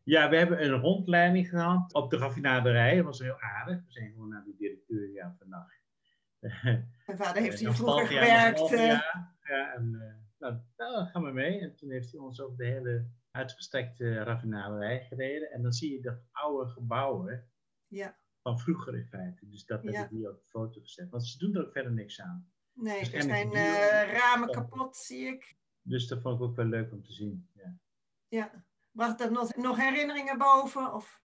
Ja, 0.02 0.28
we 0.28 0.36
hebben 0.36 0.64
een 0.64 0.80
rondleiding 0.80 1.48
gehad 1.48 1.94
op 1.94 2.10
de 2.10 2.16
raffinaderij. 2.16 2.96
Dat 2.96 3.04
was 3.04 3.18
heel 3.18 3.40
aardig. 3.40 3.76
We 3.76 3.92
zijn 3.92 4.12
gewoon 4.12 4.28
naar 4.28 4.44
de 4.44 4.54
directeur 4.58 5.12
ja, 5.12 5.34
vannacht. 5.38 5.80
Mijn 6.40 7.18
vader 7.18 7.42
heeft 7.42 7.58
hier 7.58 7.68
Een 7.68 7.74
vroeger 7.74 8.06
gewerkt. 8.06 8.58
half 8.58 8.72
eh. 8.72 8.86
Ja, 8.86 9.74
en 9.74 9.94
eh, 9.94 10.14
nou, 10.38 10.58
nou, 10.76 10.94
dan 10.94 11.06
gaan 11.06 11.24
we 11.24 11.32
mee. 11.32 11.60
En 11.60 11.74
toen 11.76 11.90
heeft 11.90 12.10
hij 12.10 12.20
ons 12.20 12.40
ook 12.40 12.56
de 12.56 12.64
hele 12.64 13.06
uitgestrekte 13.30 14.22
raffinaderij 14.22 15.00
gereden. 15.04 15.50
En 15.50 15.62
dan 15.62 15.72
zie 15.72 15.92
je 15.92 16.00
de 16.00 16.18
oude 16.32 16.70
gebouwen 16.70 17.50
ja, 17.86 18.16
van 18.42 18.58
vroeger 18.58 18.96
in 18.96 19.06
feite. 19.06 19.48
Dus 19.48 19.64
dat 19.64 19.82
heb 19.82 19.92
Ja. 19.92 20.04
ik 20.04 20.10
hier 20.10 20.30
op 20.30 20.40
de 20.40 20.46
foto 20.48 20.80
gezet. 20.80 21.10
Want 21.10 21.26
ze 21.26 21.38
doen 21.38 21.54
er 21.54 21.66
ook 21.66 21.72
verder 21.72 21.92
niks 21.92 22.20
aan. 22.20 22.52
nee, 22.72 22.98
er 23.12 23.22
zijn 23.22 23.52
eh, 23.52 24.12
ramen 24.12 24.50
kapot, 24.50 24.96
zie 24.96 25.26
ik. 25.26 25.56
Dus 25.82 26.06
dat 26.08 26.20
vond 26.22 26.36
ik 26.36 26.42
ook 26.46 26.56
wel 26.56 26.64
leuk 26.66 26.92
om 26.92 27.02
te 27.02 27.12
zien. 27.12 27.48
Ja. 27.54 27.76
Ja. 28.28 28.64
Bracht 28.90 29.18
dat 29.18 29.30
nog, 29.30 29.56
nog 29.56 29.76
herinneringen 29.76 30.38
boven? 30.38 30.94
Of? 30.94 31.22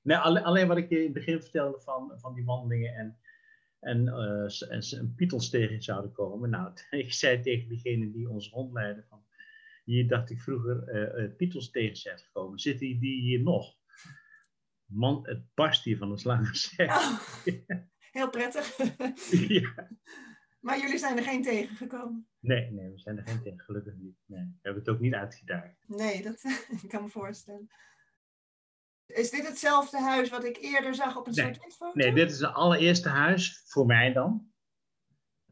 Nee, 0.00 0.16
alle- 0.16 0.42
alleen 0.44 0.68
wat 0.68 0.76
ik 0.76 0.90
in 0.90 1.02
het 1.02 1.12
begin 1.12 1.40
vertelde 1.42 1.80
van, 1.80 2.12
van 2.20 2.34
die 2.34 2.44
wandelingen 2.44 2.94
en, 2.94 3.18
en, 3.78 4.08
eh, 4.08 4.98
en 4.98 5.14
pietels 5.16 5.50
tegen 5.50 5.82
zouden 5.82 6.12
komen. 6.12 6.50
Nou, 6.50 6.72
ik 6.90 7.12
zei 7.12 7.40
tegen 7.42 7.68
diegene 7.68 8.10
die 8.10 8.28
ons 8.28 8.50
rondleidde 8.50 9.04
van, 9.08 9.24
hier 9.84 10.08
dacht 10.08 10.30
ik 10.30 10.40
vroeger 10.40 10.88
eh 10.88 11.24
eh, 11.24 11.36
pietels 11.36 11.70
tegen 11.70 11.96
zijn 11.96 12.18
gekomen. 12.18 12.58
Zitten 12.58 12.86
die 13.00 13.20
hier 13.20 13.42
nog? 13.42 13.74
Man, 14.84 15.28
het 15.28 15.54
barst 15.54 15.84
hier 15.84 15.96
van 15.96 16.10
het 16.10 16.20
slangen. 16.20 16.50
Oh, 16.78 18.20
heel 18.20 18.30
prettig. 18.30 18.76
ja. 19.60 19.88
maar 20.60 20.80
jullie 20.80 20.98
zijn 20.98 21.16
er 21.16 21.22
geen 21.22 21.42
tegengekomen? 21.42 22.28
Nee, 22.38 22.70
nee, 22.70 22.90
we 22.90 22.98
zijn 22.98 23.18
er 23.18 23.26
geen 23.26 23.42
tegen, 23.42 23.60
gelukkig 23.60 23.94
niet. 23.96 24.16
Nee, 24.26 24.44
we 24.44 24.58
hebben 24.62 24.82
het 24.82 24.92
ook 24.92 25.00
niet 25.00 25.14
uitgedaagd. 25.14 25.84
Nee, 25.86 26.22
dat 26.22 26.44
ik 26.82 26.88
kan 26.88 27.02
me 27.02 27.08
voorstellen. 27.08 27.68
Is 29.06 29.30
dit 29.30 29.46
hetzelfde 29.46 30.00
huis 30.00 30.30
wat 30.30 30.44
ik 30.44 30.56
eerder 30.56 30.94
zag 30.94 31.16
op 31.16 31.26
een 31.26 31.34
Nee, 31.34 31.54
soort 31.54 31.74
foto? 31.74 31.92
Nee, 31.94 32.12
dit 32.12 32.30
is 32.30 32.40
het 32.40 32.52
allereerste 32.52 33.08
huis, 33.08 33.62
voor 33.66 33.86
mij 33.86 34.12
dan. 34.12 34.51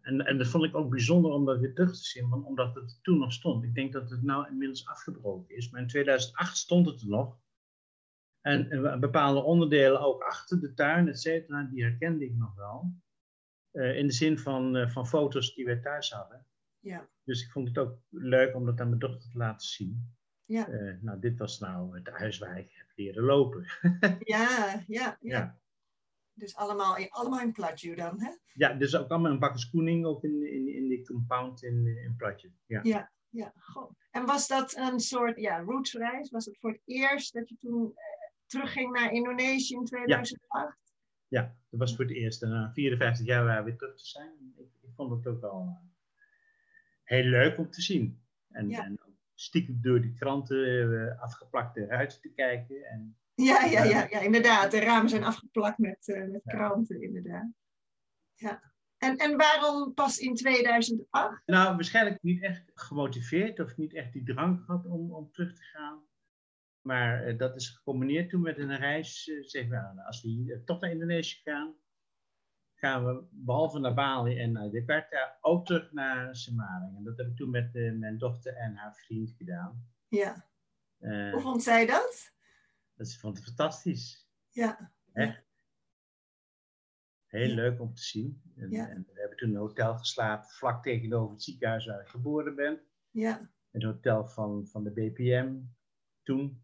En, 0.03 0.27
en 0.27 0.39
dat 0.39 0.47
vond 0.47 0.65
ik 0.65 0.75
ook 0.75 0.91
bijzonder 0.91 1.31
om 1.31 1.45
dat 1.45 1.59
weer 1.59 1.75
terug 1.75 1.91
te 1.91 2.05
zien, 2.05 2.29
want 2.29 2.45
omdat 2.45 2.75
het 2.75 2.99
toen 3.03 3.19
nog 3.19 3.33
stond. 3.33 3.65
Ik 3.65 3.75
denk 3.75 3.93
dat 3.93 4.11
het 4.11 4.23
nou 4.23 4.49
inmiddels 4.49 4.87
afgebroken 4.87 5.57
is, 5.57 5.71
maar 5.71 5.81
in 5.81 5.87
2008 5.87 6.57
stond 6.57 6.87
het 6.87 7.01
er 7.01 7.09
nog. 7.09 7.39
En, 8.41 8.71
en 8.71 9.01
bepaalde 9.01 9.43
onderdelen 9.43 10.01
ook 10.01 10.23
achter 10.23 10.61
de 10.61 10.75
tuin, 10.75 11.09
et 11.09 11.21
cetera, 11.21 11.63
die 11.63 11.83
herkende 11.83 12.25
ik 12.25 12.35
nog 12.35 12.55
wel. 12.55 12.95
Eh, 13.71 13.97
in 13.97 14.07
de 14.07 14.13
zin 14.13 14.39
van, 14.39 14.77
eh, 14.77 14.89
van 14.89 15.07
foto's 15.07 15.55
die 15.55 15.65
wij 15.65 15.81
thuis 15.81 16.11
hadden. 16.11 16.47
Ja. 16.79 17.09
Dus 17.25 17.45
ik 17.45 17.51
vond 17.51 17.69
het 17.69 17.79
ook 17.79 17.99
leuk 18.09 18.55
om 18.55 18.67
dat 18.67 18.81
aan 18.81 18.89
mijn 18.89 19.01
dochter 19.01 19.31
te 19.31 19.39
laten 19.39 19.67
zien. 19.67 20.15
Ja. 20.45 20.69
Eh, 20.69 20.95
nou, 21.01 21.21
dit 21.21 21.39
was 21.39 21.59
nou 21.59 21.99
het 21.99 22.09
huis 22.09 22.39
waar 22.39 22.59
ik 22.59 22.73
heb 22.73 22.87
leren 22.95 23.25
lopen. 23.25 23.67
Ja, 24.21 24.83
ja, 24.87 24.87
ja. 24.87 25.17
Ja. 25.21 25.59
Dus 26.41 26.57
allemaal 26.57 26.97
in, 26.97 27.11
allemaal 27.11 27.41
in 27.41 27.53
Platje 27.53 27.95
dan, 27.95 28.21
hè? 28.21 28.31
Ja, 28.53 28.75
dus 28.75 28.97
ook 28.97 29.09
allemaal 29.09 29.31
een 29.31 29.39
bakkerskoening 29.39 30.07
ook 30.07 30.25
in, 30.25 30.53
in, 30.53 30.75
in 30.75 30.89
die 30.89 31.05
compound 31.07 31.63
in, 31.63 31.87
in 31.87 32.15
Platje. 32.17 32.51
Ja. 32.67 32.81
Ja. 32.83 33.13
Ja, 33.31 33.53
goh. 33.57 33.91
En 34.11 34.27
was 34.27 34.49
dat 34.49 34.77
een 34.77 35.01
soort 35.01 35.41
ja, 35.41 35.61
rootsreis? 35.61 36.31
Was 36.31 36.45
het 36.45 36.59
voor 36.59 36.71
het 36.71 36.83
eerst 36.85 37.33
dat 37.33 37.49
je 37.49 37.57
toen 37.57 37.93
eh, 37.95 38.05
terugging 38.47 38.93
naar 38.93 39.13
Indonesië 39.13 39.75
in 39.75 39.85
2008? 39.85 40.79
ja, 41.29 41.57
dat 41.71 41.81
was 41.81 41.97
voor 41.97 42.05
het 42.05 42.15
eerst. 42.15 42.43
En 42.43 42.49
na 42.49 42.73
54 42.73 43.27
jaar 43.27 43.45
waren 43.45 43.65
we 43.65 43.71
weer 43.71 43.79
terug 43.79 43.97
te 43.97 44.07
zijn. 44.07 44.55
Ik, 44.57 44.69
ik 44.81 44.91
vond 44.95 45.11
het 45.11 45.35
ook 45.35 45.41
wel 45.41 45.61
eh, 45.61 46.25
heel 47.03 47.25
leuk 47.25 47.59
om 47.59 47.71
te 47.71 47.83
zien. 47.83 48.23
En, 48.49 48.69
Ja. 48.69 48.85
en 48.85 49.01
stiekem 49.35 49.79
door 49.81 50.01
die 50.01 50.15
kranten 50.15 50.93
eh, 50.93 51.21
afgeplakte 51.21 51.87
ruiten 51.87 52.21
te 52.21 52.33
kijken. 52.33 52.85
En, 52.85 53.19
Ja, 53.41 53.65
ja, 53.65 53.85
ja, 53.85 54.07
ja, 54.11 54.21
inderdaad. 54.21 54.71
De 54.71 54.81
ramen 54.81 55.11
zijn 55.11 55.25
afgeplakt 55.25 55.79
met, 55.79 56.09
eh, 56.09 56.29
met 56.29 56.43
kranten, 56.45 57.03
inderdaad. 57.03 57.49
Ja. 58.35 58.73
En, 58.99 59.17
en 59.17 59.37
waarom 59.37 59.95
pas 59.95 60.19
in 60.19 60.35
2008? 60.35 61.43
nou, 61.47 61.75
waarschijnlijk 61.75 62.23
niet 62.23 62.43
echt 62.43 62.71
gemotiveerd 62.75 63.61
of 63.61 63.77
niet 63.77 63.95
echt 63.95 64.13
die 64.13 64.23
drang 64.25 64.61
gehad 64.65 64.87
om, 64.87 65.13
om 65.13 65.31
terug 65.33 65.55
te 65.55 65.63
gaan. 65.63 66.03
Maar 66.81 67.25
eh, 67.25 67.39
dat 67.39 67.57
is 67.57 67.69
gecombineerd 67.69 68.31
toen 68.31 68.41
met 68.41 68.59
een 68.59 68.77
reis. 68.77 69.31
eh 69.41 69.69
we, 69.69 69.95
nou, 69.95 70.07
als 70.07 70.23
we 70.23 70.29
hier, 70.29 70.55
eh, 70.55 70.61
toch 70.65 70.81
naar 70.81 70.91
Indonesië 70.91 71.41
gaan, 71.45 71.75
gaan 72.75 73.05
we 73.05 73.25
behalve 73.31 73.79
naar 73.79 73.95
Bali 73.95 74.39
en 74.39 74.53
naar 74.53 74.69
Jakarta 74.69 75.39
ook 75.41 75.67
terug 75.67 75.93
naar 75.93 76.37
Semarang. 76.37 76.97
En 76.97 77.05
dat 77.05 77.17
heb 77.17 77.27
ik 77.27 77.37
toen 77.37 77.51
met 77.51 77.75
eh, 77.75 77.93
mijn 77.93 78.19
dochter 78.19 78.55
en 78.57 78.75
haar 78.75 78.95
vriend 78.95 79.31
gedaan. 79.37 79.89
Ja. 80.09 80.49
Eh, 80.99 81.33
Hoe 81.33 81.41
vond 81.41 81.63
zij 81.63 81.87
dat? 81.87 82.33
Dat 83.01 83.09
is, 83.09 83.19
vond 83.19 83.39
ik 83.39 83.45
fantastisch. 83.45 84.29
Ja. 84.49 84.93
Echt. 85.13 85.43
Heel 87.27 87.49
Ja. 87.49 87.55
leuk 87.55 87.81
om 87.81 87.95
te 87.95 88.03
zien. 88.03 88.43
En, 88.57 88.71
Ja. 88.71 88.89
en 88.89 89.07
we 89.13 89.21
hebben 89.21 89.37
toen 89.39 89.49
in 89.49 89.55
een 89.55 89.61
hotel 89.61 89.99
geslapen, 89.99 90.49
vlak 90.51 90.83
tegenover 90.83 91.33
het 91.35 91.43
ziekenhuis 91.43 91.87
waar 91.87 92.01
ik 92.01 92.09
geboren 92.09 92.55
ben. 92.55 92.81
Ja. 93.11 93.51
Het 93.71 93.83
hotel 93.83 94.27
van, 94.27 94.67
van 94.67 94.85
de 94.85 94.91
BPM 94.91 95.59
toen. 96.23 96.63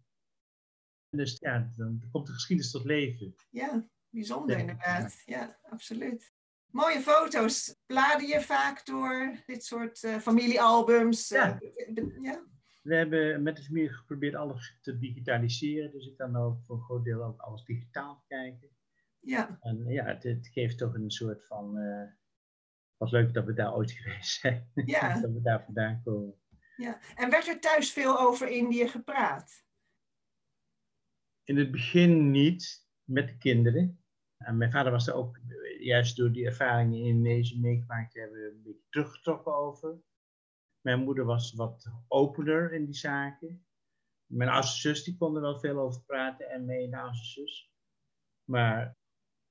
Dus 1.10 1.36
ja, 1.38 1.70
dan 1.76 2.02
komt 2.10 2.26
de 2.26 2.32
geschiedenis 2.32 2.72
tot 2.72 2.84
leven. 2.84 3.34
Ja, 3.50 3.88
bijzonder 4.08 4.58
inderdaad. 4.58 5.22
Ja, 5.24 5.58
absoluut. 5.62 6.34
Mooie 6.66 7.00
foto's. 7.00 7.76
Blader 7.86 8.28
je 8.28 8.40
vaak 8.40 8.86
door 8.86 9.42
dit 9.46 9.64
soort 9.64 10.02
eh, 10.04 10.18
familiealbums? 10.18 11.28
Ja. 11.28 11.60
eh, 11.60 12.22
ja. 12.22 12.44
We 12.86 12.94
hebben 12.94 13.42
met 13.42 13.56
de 13.56 13.62
familie 13.62 13.92
geprobeerd 13.92 14.34
alles 14.34 14.78
te 14.80 14.98
digitaliseren. 14.98 15.90
Dus 15.92 16.06
ik 16.06 16.16
kan 16.16 16.36
ook 16.36 16.64
voor 16.64 16.76
een 16.76 16.82
groot 16.82 17.04
deel 17.04 17.24
ook 17.24 17.40
alles 17.40 17.64
digitaal 17.64 18.24
kijken. 18.28 18.68
Ja. 19.20 19.58
En 19.60 19.84
ja, 19.86 20.04
het, 20.04 20.22
het 20.22 20.48
geeft 20.48 20.78
toch 20.78 20.94
een 20.94 21.10
soort 21.10 21.46
van. 21.46 21.78
eh 21.78 22.08
wat 22.96 23.10
leuk 23.10 23.34
dat 23.34 23.44
we 23.44 23.52
daar 23.52 23.74
ooit 23.74 23.90
geweest 24.00 24.40
zijn. 24.40 24.70
Ja. 24.74 25.14
dat 25.20 25.32
we 25.32 25.40
daar 25.40 25.64
vandaan 25.64 26.02
komen. 26.04 26.34
ja. 26.76 27.00
En 27.14 27.30
werd 27.30 27.48
er 27.48 27.60
thuis 27.60 27.92
veel 27.92 28.18
over 28.20 28.48
Indië 28.48 28.88
gepraat? 28.88 29.64
In 31.44 31.56
het 31.56 31.70
begin 31.70 32.30
niet 32.30 32.88
met 33.04 33.28
de 33.28 33.38
kinderen. 33.38 34.04
En 34.36 34.56
mijn 34.56 34.70
vader 34.70 34.92
was 34.92 35.06
er 35.06 35.14
ook, 35.14 35.36
eh, 35.36 35.84
juist 35.84 36.16
door 36.16 36.32
die 36.32 36.46
ervaringen 36.46 36.98
in 36.98 37.04
Indonesië 37.04 37.60
meegemaakt 37.60 38.12
te 38.12 38.20
hebben, 38.20 38.44
een 38.44 38.62
beetje 38.62 38.88
teruggetrokken 38.88 39.56
over. 39.56 40.00
Mijn 40.86 41.04
moeder 41.04 41.24
was 41.24 41.52
wat 41.52 41.90
opener 42.08 42.72
in 42.72 42.84
die 42.84 42.94
zaken. 42.94 43.66
Mijn 44.26 44.50
oudste 44.50 44.80
zus 44.80 45.04
die 45.04 45.16
kon 45.16 45.34
er 45.34 45.40
wel 45.40 45.58
veel 45.58 45.78
over 45.78 46.02
praten 46.02 46.50
en 46.50 46.64
mijn 46.64 46.94
oudste 46.94 47.40
zus. 47.40 47.72
Maar 48.44 48.96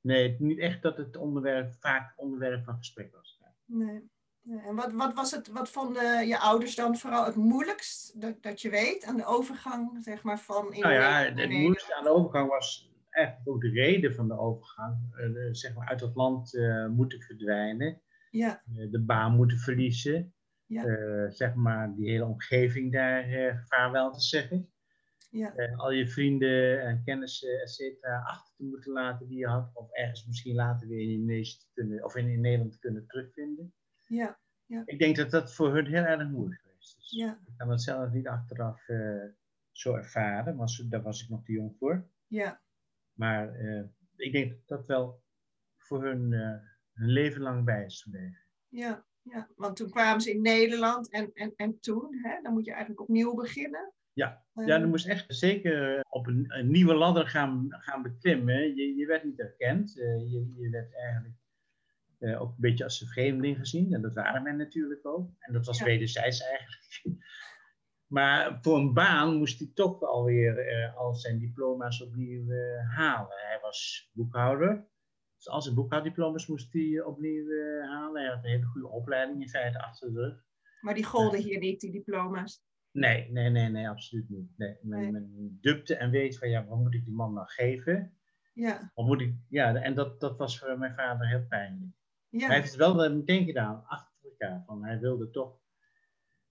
nee, 0.02 0.36
niet 0.40 0.60
echt 0.60 0.82
dat 0.82 0.98
het 0.98 1.18
onderwerp, 1.18 1.74
vaak 1.74 2.14
onderwerp 2.16 2.64
van 2.64 2.78
gesprek 2.78 3.12
was. 3.12 3.42
Nee. 3.66 4.10
En 4.44 4.76
wat, 4.76 4.94
wat, 4.94 5.14
was 5.14 5.32
het, 5.32 5.48
wat 5.48 5.70
vonden 5.70 6.28
je 6.28 6.40
ouders 6.40 6.76
dan 6.76 6.98
vooral 6.98 7.26
het 7.26 7.36
moeilijkst 7.36 8.22
dat, 8.22 8.44
dat 8.44 8.62
je 8.62 8.70
weet 8.70 9.04
aan 9.04 9.18
de 9.18 9.26
overgang 9.26 10.04
zeg 10.04 10.24
maar, 10.24 10.40
van 10.40 10.66
Nou 10.70 10.94
ja, 10.94 11.24
het 11.24 11.50
moeilijkste 11.50 11.96
aan 11.96 12.04
de 12.04 12.10
overgang 12.10 12.50
was 12.50 12.92
eigenlijk 13.10 13.50
ook 13.50 13.62
de 13.62 13.70
reden 13.70 14.16
van 14.16 14.28
de 14.28 14.38
overgang, 14.38 14.98
uh, 15.18 15.48
zeg 15.52 15.76
maar 15.76 15.88
uit 15.88 16.02
het 16.02 16.16
land 16.16 16.54
uh, 16.54 16.88
moeten 16.88 17.22
verdwijnen, 17.22 18.02
ja. 18.32 18.62
de 18.66 19.04
baan 19.06 19.36
moeten 19.36 19.58
verliezen, 19.58 20.35
Ja. 20.68 21.30
zeg 21.32 21.54
maar 21.54 21.96
die 21.96 22.10
hele 22.10 22.26
omgeving 22.26 22.92
daar 22.92 23.64
vaarwel 23.68 24.12
te 24.12 24.22
zeggen. 24.22 24.70
ja, 25.30 25.54
al 25.76 25.92
je 25.92 26.08
vrienden 26.08 26.82
en 26.82 27.04
kennissen, 27.04 27.62
et 27.62 27.70
cetera, 27.70 28.20
achter 28.20 28.54
te 28.56 28.64
moeten 28.64 28.92
laten 28.94 29.28
die 29.28 29.38
je 29.38 29.48
had, 29.48 29.72
of 29.74 29.92
ergens 29.92 30.26
misschien 30.28 30.56
later 30.56 30.88
weer 30.88 31.02
in 31.02 31.10
Indonesië 31.10 31.58
te 31.58 31.68
kunnen, 31.74 32.04
of 32.04 32.16
in, 32.16 32.28
in 32.30 32.42
Nederland 32.42 32.72
te 32.72 32.80
kunnen 32.80 33.08
terugvinden. 33.08 33.74
ja, 34.08 34.40
Ik 34.86 35.00
denk 35.00 35.16
dat 35.16 35.32
dat 35.32 35.54
voor 35.54 35.74
hun 35.74 35.86
heel 35.86 36.04
erg 36.04 36.30
moeilijk 36.30 36.62
geweest 36.62 36.98
is. 36.98 37.12
ja, 37.12 37.40
Ik 37.48 37.54
kan 37.58 37.70
het 37.70 37.82
zelf 37.82 38.12
niet 38.12 38.28
achteraf 38.28 38.88
eh, 38.88 39.24
zo 39.72 39.94
ervaren, 39.96 40.56
want 40.56 40.92
daar 40.92 41.02
was 41.02 41.24
ik 41.24 41.30
nog 41.30 41.44
te 41.44 41.52
jong 41.52 41.76
voor. 41.78 42.10
ja, 42.28 42.62
Maar 43.14 43.54
eh, 43.56 43.84
ik 44.16 44.32
denk 44.32 44.52
dat 44.52 44.68
dat 44.68 44.88
wel 44.88 45.24
voor 45.78 46.04
hun 46.04 46.32
uh, 46.32 46.58
hun 46.94 47.10
leven 47.10 47.42
lang 47.42 47.66
bij 47.66 47.86
is 47.86 48.02
gebleven. 48.02 48.42
ja, 48.68 49.06
ja. 49.32 49.48
Want 49.56 49.76
toen 49.76 49.90
kwamen 49.90 50.22
ze 50.22 50.32
in 50.32 50.42
Nederland 50.42 51.12
en, 51.12 51.32
en, 51.34 51.54
en 51.56 51.80
toen, 51.80 52.20
hè, 52.22 52.42
dan 52.42 52.54
moet 52.54 52.66
je 52.66 52.72
eigenlijk 52.72 53.02
opnieuw 53.02 53.34
beginnen. 53.34 53.94
Ja, 54.14 54.46
ja, 54.54 54.78
je 54.78 54.86
moest 54.86 55.08
echt 55.08 55.26
zeker 55.28 56.06
op 56.10 56.28
een, 56.28 56.46
een 56.48 56.72
nieuwe 56.72 56.94
ladder 56.94 57.28
gaan, 57.28 57.66
gaan 57.70 58.02
beklimmen. 58.02 58.76
Je, 58.76 58.96
je 58.96 59.06
werd 59.06 59.24
niet 59.24 59.40
erkend. 59.40 60.00
eh, 60.00 60.18
je, 60.32 60.54
je 60.58 60.70
werd 60.70 60.96
eigenlijk 60.96 61.36
eh, 62.20 62.42
ook 62.42 62.50
een 62.50 62.56
beetje 62.58 62.84
als 62.84 63.02
een 63.02 63.08
vreemdeling 63.08 63.58
gezien. 63.58 63.94
En 63.94 64.02
dat 64.02 64.14
waren 64.14 64.44
wij 64.44 64.54
natuurlijk 64.54 65.06
ook. 65.06 65.30
En 65.40 65.54
dat 65.54 65.66
was 65.66 65.80
Ja. 65.80 65.86
wederzijds 65.86 66.42
eigenlijk. 66.42 66.84
Maar 68.08 68.58
voor 68.62 68.78
een 68.78 68.94
baan 68.94 69.36
moest 69.38 69.60
hij 69.60 69.72
toch 69.74 70.02
alweer 70.02 70.58
eh, 70.68 70.96
al 70.98 71.16
zijn 71.16 71.40
diploma's 71.40 72.02
opnieuw 72.02 72.46
halen. 72.96 73.38
Hij 73.48 73.60
was 73.62 74.10
boekhouder. 74.14 74.88
Dus 75.46 75.54
al 75.54 75.62
zijn 75.62 75.76
boekhouddiploma's 75.76 76.48
moest 76.48 76.74
hij 76.74 77.02
opnieuw 77.02 77.50
eh, 77.50 77.90
halen. 77.90 78.22
Hij 78.22 78.34
had 78.34 78.44
een 78.44 78.50
hele 78.50 78.66
goede 78.66 78.88
opleiding 78.88 79.42
in 79.42 79.50
feite 79.50 79.82
achter 79.82 80.14
de 80.14 80.20
rug. 80.20 80.44
Maar 80.82 80.94
die 80.94 81.04
golden 81.04 81.42
hier 81.42 81.60
niet, 81.60 81.80
die 81.80 81.92
diploma's. 81.92 82.64
Nee, 82.92 83.32
nee, 83.32 83.50
nee, 83.50 83.70
nee, 83.70 83.90
absoluut 83.90 84.30
niet. 84.30 84.58
Nee, 84.58 84.78
men, 84.82 85.00
Nee. 85.00 85.12
men 85.12 85.58
dupte 85.62 85.96
en 85.96 86.10
weet 86.10 86.38
van 86.38 86.50
ja, 86.50 86.66
wat 86.66 86.78
moet 86.78 86.94
ik 86.94 87.06
die 87.06 87.14
man 87.14 87.34
nou 87.34 87.48
geven? 87.48 88.18
Ja, 88.54 88.92
Wat 88.94 89.06
moet 89.06 89.22
ik, 89.22 89.36
ja, 89.50 89.76
en 89.76 89.94
dat, 89.96 90.20
dat 90.20 90.38
was 90.38 90.60
voor 90.60 90.78
mijn 90.80 90.94
vader 90.96 91.28
heel 91.28 91.46
pijnlijk. 91.48 91.92
ja, 92.30 92.46
Hij 92.48 92.56
heeft 92.56 92.68
het 92.70 92.78
wel 92.80 93.04
eh, 93.04 93.14
meteen 93.14 93.46
gedaan, 93.46 93.86
achter 93.86 94.30
elkaar. 94.30 94.64
Van 94.66 94.84
hij 94.86 95.00
wilde 95.00 95.30
toch, 95.30 95.60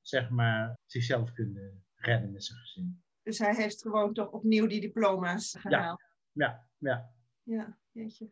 zeg 0.00 0.30
maar, 0.30 0.78
zichzelf 0.86 1.32
kunnen 1.32 1.84
redden 1.94 2.32
met 2.32 2.44
zijn 2.44 2.58
gezin. 2.58 3.02
dus 3.22 3.38
hij 3.38 3.54
heeft 3.54 3.82
gewoon 3.82 4.12
toch 4.14 4.30
opnieuw 4.30 4.66
die 4.66 4.80
diploma's 4.80 5.56
gehaald. 5.60 6.02
Ja, 6.32 6.66
ja. 6.78 7.12
Ja, 7.42 7.78
jeetje. 7.92 8.30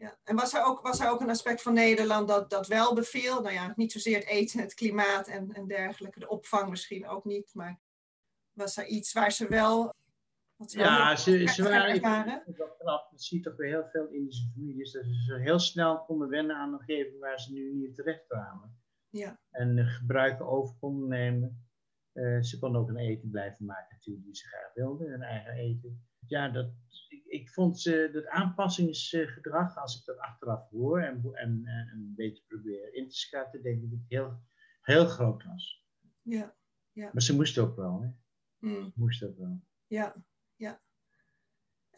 Ja. 0.00 0.18
En 0.24 0.36
was 0.36 0.54
er, 0.54 0.64
ook, 0.64 0.80
was 0.80 1.00
er 1.00 1.10
ook 1.10 1.20
een 1.20 1.30
aspect 1.30 1.62
van 1.62 1.74
Nederland 1.74 2.28
dat, 2.28 2.50
dat 2.50 2.66
wel 2.66 2.94
beviel? 2.94 3.42
Nou 3.42 3.54
ja, 3.54 3.72
niet 3.76 3.92
zozeer 3.92 4.18
het 4.18 4.26
eten, 4.26 4.60
het 4.60 4.74
klimaat 4.74 5.28
en, 5.28 5.52
en 5.52 5.66
dergelijke. 5.66 6.20
De 6.20 6.28
opvang 6.28 6.70
misschien 6.70 7.08
ook 7.08 7.24
niet. 7.24 7.50
Maar 7.54 7.80
was 8.52 8.76
er 8.76 8.86
iets 8.86 9.12
waar 9.12 9.32
ze 9.32 9.48
wel... 9.48 9.94
Wat 10.56 10.70
ze 10.70 10.78
Ja, 10.78 11.16
ze, 11.16 11.46
ze 11.46 11.62
waren, 11.62 12.42
dat 12.46 12.76
knap, 12.78 13.10
dat 13.10 13.22
zie 13.22 13.38
je 13.38 13.44
toch 13.44 13.56
weer 13.56 13.68
heel 13.68 13.88
veel 13.90 14.08
Indische 14.08 14.50
families, 14.54 14.92
dat 14.92 15.04
ze 15.04 15.38
heel 15.38 15.58
snel 15.58 16.04
konden 16.04 16.28
wennen 16.28 16.56
aan 16.56 16.68
een 16.68 16.78
omgeving 16.78 17.18
waar 17.18 17.40
ze 17.40 17.52
nu 17.52 17.74
niet 17.74 17.94
terecht 17.94 18.26
kwamen. 18.26 18.78
Ja, 19.08 19.40
en 19.50 19.78
eh, 19.78 19.86
gebruiken 19.86 20.46
over 20.46 20.76
konden 20.78 21.08
nemen. 21.08 21.68
Eh, 22.12 22.40
ze 22.40 22.58
konden 22.58 22.80
ook 22.80 22.88
een 22.88 22.96
eten 22.96 23.30
blijven 23.30 23.64
maken 23.64 23.96
natuurlijk 23.96 24.24
die 24.24 24.36
ze 24.36 24.46
graag 24.46 24.74
wilden, 24.74 25.10
hun 25.10 25.22
eigen 25.22 25.52
eten. 25.52 26.09
Ja, 26.30 26.48
dat, 26.48 26.72
ik, 27.08 27.24
ik 27.24 27.50
vond 27.50 27.80
ze, 27.80 28.10
dat 28.12 28.26
aanpassingsgedrag, 28.26 29.76
als 29.76 29.98
ik 29.98 30.04
dat 30.04 30.18
achteraf 30.18 30.68
hoor 30.68 31.00
en, 31.00 31.34
en, 31.34 31.64
een 31.92 32.12
beetje 32.16 32.42
probeer 32.46 32.94
in 32.94 33.08
te 33.08 33.16
schatten, 33.16 33.62
denk 33.62 33.82
ik 33.82 33.90
dat 33.90 33.98
het 33.98 34.08
heel, 34.08 34.42
heel 34.80 35.06
groot 35.06 35.44
was. 35.44 35.84
ja, 36.92 37.10
Maar 37.12 37.22
ze 37.22 37.34
moesten 37.34 37.62
ook 37.62 37.76
wel, 37.76 38.00
hè. 38.00 38.08
mm, 38.68 38.84
Ze 38.84 38.92
moesten 38.94 39.28
ook 39.28 39.38
wel. 39.38 39.60
ja, 39.86 40.24
ja. 40.54 40.82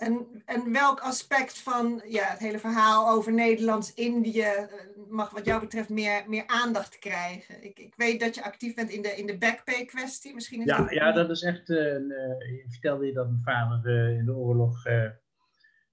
En, 0.03 0.43
en 0.45 0.73
welk 0.73 1.01
aspect 1.01 1.59
van 1.59 2.03
ja, 2.07 2.25
het 2.25 2.39
hele 2.39 2.59
verhaal 2.59 3.09
over 3.09 3.33
Nederlands-Indië 3.33 4.41
eh, 4.41 4.65
mag 5.09 5.31
wat 5.31 5.45
jou 5.45 5.61
betreft 5.61 5.89
meer, 5.89 6.25
meer 6.29 6.47
aandacht 6.47 6.99
krijgen? 6.99 7.65
Ik, 7.65 7.79
ik 7.79 7.95
weet 7.97 8.21
dat 8.21 8.35
je 8.35 8.45
actief 8.45 8.75
bent 8.75 8.91
in 8.91 9.03
de, 9.03 9.09
in 9.09 9.27
de 9.27 9.39
backpay-kwestie. 9.39 10.35
Misschien 10.35 10.61
is 10.61 10.67
Ja, 10.67 10.91
ja, 10.91 11.13
dat 11.13 11.31
is 11.31 11.43
echt. 11.43 11.69
een, 11.69 12.07
je 12.07 12.65
vertelde 12.69 13.07
je 13.07 13.13
dat 13.13 13.29
mijn 13.29 13.43
vader 13.43 14.09
in 14.19 14.25
de 14.25 14.35
oorlog, 14.35 14.83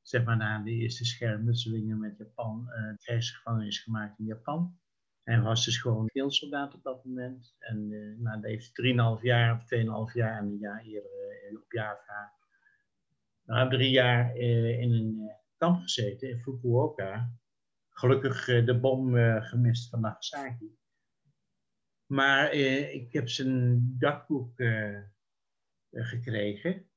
zeg 0.01 0.23
maar 0.23 0.37
na 0.37 0.59
de 0.59 0.71
eerste 0.71 1.05
schermutselingen 1.05 1.99
met 1.99 2.17
Japan, 2.17 2.69
krijgsgevangen 2.97 3.67
is 3.67 3.79
gemaakt 3.79 4.19
in 4.19 4.25
Japan. 4.25 4.77
Hij 5.23 5.41
was 5.41 5.65
dus 5.65 5.77
gewoon 5.77 6.09
deelsoldaat 6.13 6.73
op 6.73 6.83
dat 6.83 7.05
moment. 7.05 7.55
En 7.59 7.87
nou, 8.21 8.41
dat 8.41 8.49
heeft 8.49 8.71
3,5 9.17 9.21
jaar 9.21 9.55
of 9.55 10.09
2,5 10.09 10.13
jaar 10.13 10.37
en 10.37 10.45
een 10.45 10.57
jaar 10.57 10.81
eerder 10.81 11.11
op 11.57 11.71
Java. 11.71 12.37
Nou, 13.49 13.69
drie 13.69 13.89
jaar 13.89 14.35
eh, 14.35 14.79
in 14.79 14.91
een 14.91 15.19
eh, 15.27 15.35
kamp 15.57 15.81
gezeten 15.81 16.29
in 16.29 16.41
Fukuoka. 16.41 17.33
Gelukkig 17.89 18.47
eh, 18.47 18.65
de 18.65 18.79
bom 18.79 19.15
gemist 19.41 19.89
van 19.89 20.01
Nagasaki. 20.01 20.77
Maar 22.05 22.53
ik 22.53 23.13
heb 23.13 23.29
zijn 23.29 23.95
dagboek 23.99 24.55
gekregen. 25.91 26.89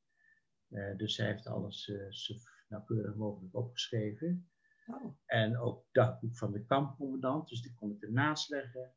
Dus 0.97 1.17
hij 1.17 1.27
heeft 1.27 1.47
alles 1.47 1.85
zo 2.11 2.35
nauwkeurig 2.69 3.15
mogelijk 3.15 3.55
opgeschreven. 3.55 4.51
Oh, 4.87 5.17
En 5.27 5.59
ook 5.59 5.77
het 5.77 5.93
dagboek 5.93 6.37
van 6.37 6.53
de 6.53 6.65
kampcommandant, 6.65 7.49
dus 7.49 7.63
die 7.63 7.75
kon 7.75 7.91
ik 7.91 8.03
ernaast 8.03 8.49
leggen. 8.49 8.95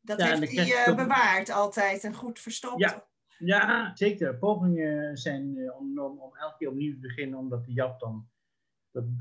dat 0.00 0.18
Ja, 0.18 0.38
heeft 0.38 0.56
hij 0.56 0.94
bewaard 0.94 1.50
altijd 1.50 2.04
en 2.04 2.14
goed 2.14 2.38
verstopt. 2.38 2.80
Ja. 2.80 3.08
Ja, 3.38 3.96
zeker. 3.96 4.38
Pogingen 4.38 5.16
zijn 5.16 5.58
eh, 5.58 5.76
ondernomen 5.78 6.22
om 6.22 6.36
elke 6.36 6.56
keer 6.58 6.68
opnieuw 6.68 6.92
te 6.92 7.00
beginnen, 7.00 7.38
omdat 7.38 7.64
de 7.64 7.72
Jap 7.72 8.00
dan 8.00 8.28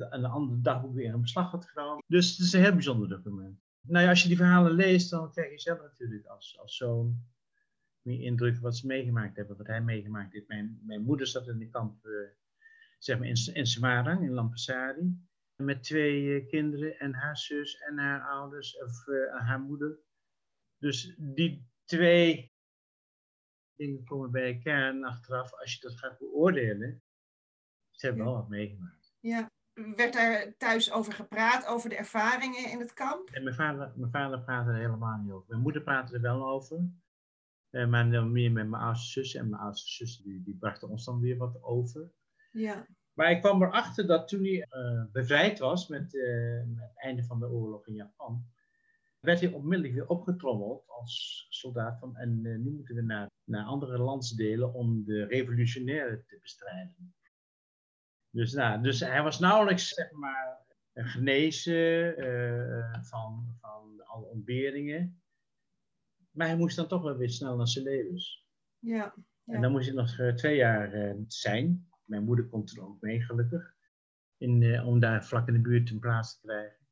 een 0.10 0.26
ander 0.26 0.62
dagboek 0.62 0.94
weer 0.94 1.14
in 1.14 1.22
beslag 1.22 1.52
had 1.52 1.66
genomen. 1.66 2.04
Dus 2.08 2.38
het 2.38 2.46
is 2.46 2.54
een 2.54 2.62
heel 2.62 2.74
bijzonder 2.74 3.10
document. 3.10 3.60
Nou 3.82 4.04
ja, 4.04 4.10
als 4.10 4.22
je 4.22 4.28
die 4.28 4.38
verhalen 4.38 4.72
leest, 4.72 5.10
dan 5.10 5.32
krijg 5.32 5.52
je 5.52 5.60
zelf 5.60 5.82
natuurlijk 5.82 6.26
als, 6.26 6.60
als 6.60 6.78
zoon 6.78 7.24
meer 8.02 8.22
indruk 8.22 8.60
wat 8.60 8.78
ze 8.78 8.88
meegemaakt 8.88 9.36
hebben, 9.36 9.58
wat 9.58 9.68
hij 9.68 9.82
meegemaakt 9.82 10.34
heeft. 10.34 10.48
Mijn, 10.48 10.80
mijn 10.84 11.02
moeder 11.02 11.28
zat 11.28 11.48
in 11.48 11.60
de 11.60 11.70
kamp, 11.70 12.06
eh, 12.06 12.12
zeg 12.98 13.18
maar 13.18 13.28
in, 13.28 13.54
in 13.54 13.66
Semarang, 13.66 14.22
in 14.22 14.34
Lampasari, 14.34 15.18
met 15.56 15.84
twee 15.84 16.42
eh, 16.42 16.48
kinderen 16.48 17.00
en 17.00 17.14
haar 17.14 17.38
zus 17.38 17.78
en 17.78 17.98
haar 17.98 18.22
ouders, 18.22 18.78
of 18.84 19.08
eh, 19.08 19.48
haar 19.48 19.60
moeder. 19.60 19.98
Dus 20.78 21.16
die 21.18 21.68
twee 21.86 22.54
dingen 23.76 24.04
komen 24.04 24.32
bij 24.32 24.54
elkaar 24.54 24.90
en 24.90 25.04
achteraf, 25.04 25.54
als 25.54 25.74
je 25.74 25.80
dat 25.80 25.98
gaat 26.00 26.18
beoordelen, 26.18 27.02
ze 27.92 28.06
hebben 28.06 28.26
Ja. 28.26 28.32
wel 28.32 28.40
wat 28.40 28.50
meegemaakt. 28.50 29.14
Ja. 29.20 29.52
Werd 29.96 30.14
daar 30.14 30.54
thuis 30.58 30.92
over 30.92 31.14
gepraat, 31.14 31.68
over 31.68 31.90
de 31.90 31.96
ervaringen 31.96 32.72
in 32.72 32.80
het 32.80 32.94
kamp? 32.94 33.30
En 33.30 33.44
mijn 33.44 33.56
vader, 33.56 33.94
mijn 33.96 34.12
vader 34.12 34.42
praatte 34.42 34.72
er 34.72 34.78
helemaal 34.78 35.18
niet 35.18 35.32
over. 35.32 35.46
Mijn 35.50 35.62
moeder 35.62 35.82
praatte 35.82 36.14
er 36.16 36.22
wel 36.22 36.48
over. 36.48 36.90
Eh, 37.70 37.88
maar 37.88 38.12
dan 38.12 38.32
meer 38.32 38.52
met 38.52 38.68
mijn 38.70 38.84
oudste 38.84 39.12
zus. 39.22 39.36
En 39.36 39.50
mijn 39.50 39.62
oudste 39.62 39.92
zus 39.92 40.18
die, 40.18 40.44
die 40.44 40.56
brachten 40.58 40.90
ons 40.90 41.06
dan 41.06 41.20
weer 41.20 41.38
wat 41.38 41.64
over. 41.64 42.12
Ja, 42.52 42.88
Maar 43.14 43.32
ik 43.32 43.42
kwam 43.42 43.64
erachter 43.64 44.08
dat 44.08 44.28
toen 44.28 44.44
hij 44.44 44.62
eh, 44.70 45.04
bevrijd 45.12 45.60
was 45.60 45.88
met, 45.88 46.16
eh, 46.16 46.64
met 46.66 46.80
het 46.88 46.98
einde 47.02 47.24
van 47.24 47.40
de 47.40 47.50
oorlog 47.50 47.88
in 47.88 47.94
Japan, 47.94 48.46
werd 49.20 49.40
hij 49.40 49.52
onmiddellijk 49.52 49.94
weer 49.94 50.08
opgetrommeld 50.08 50.88
als 50.88 51.46
soldaat 51.50 52.00
van 52.00 52.16
en 52.18 52.42
nu 52.42 52.70
moeten 52.72 52.96
we 52.96 53.02
naar, 53.02 53.30
naar 53.46 53.66
andere 53.66 53.98
landsdelen 53.98 54.74
om 54.74 55.06
de 55.06 55.26
revolutionairen 55.26 56.24
te 56.28 56.38
bestrijden. 56.42 57.16
Dus, 58.30 58.54
nou, 58.54 58.82
dus 58.82 59.00
hij 59.00 59.24
was 59.24 59.40
nauwelijks 59.40 59.90
zeg 59.90 60.12
maar, 60.12 60.64
genezen 60.94 62.18
eh, 62.18 63.04
van, 63.04 63.56
van 63.60 64.02
alle 64.06 64.26
ontberingen. 64.26 65.22
Maar 66.32 66.48
hij 66.48 66.58
moest 66.58 66.76
dan 66.76 66.88
toch 66.88 67.02
wel 67.02 67.18
weer 67.18 67.30
snel 67.30 67.56
naar 67.56 67.68
zijn 67.68 67.86
levens. 67.86 68.46
ja, 68.80 69.14
Ja. 69.46 69.56
En 69.56 69.62
dan 69.62 69.72
moest 69.72 69.86
hij 69.86 69.96
nog 69.96 70.20
eh, 70.20 70.34
twee 70.34 70.56
jaar 70.56 70.94
eh, 70.94 71.16
zijn. 71.28 71.90
Mijn 72.04 72.24
moeder 72.24 72.46
komt 72.46 72.72
er 72.72 72.84
ook 72.84 73.02
mee, 73.02 73.22
gelukkig. 73.22 73.76
In, 74.38 74.64
eh, 74.64 74.88
om 74.88 75.00
daar 75.00 75.26
vlak 75.26 75.48
in 75.48 75.54
de 75.54 75.60
buurt 75.60 75.90
een 75.90 76.00
plaats 76.00 76.40
te 76.40 76.48
krijgen. 76.48 76.85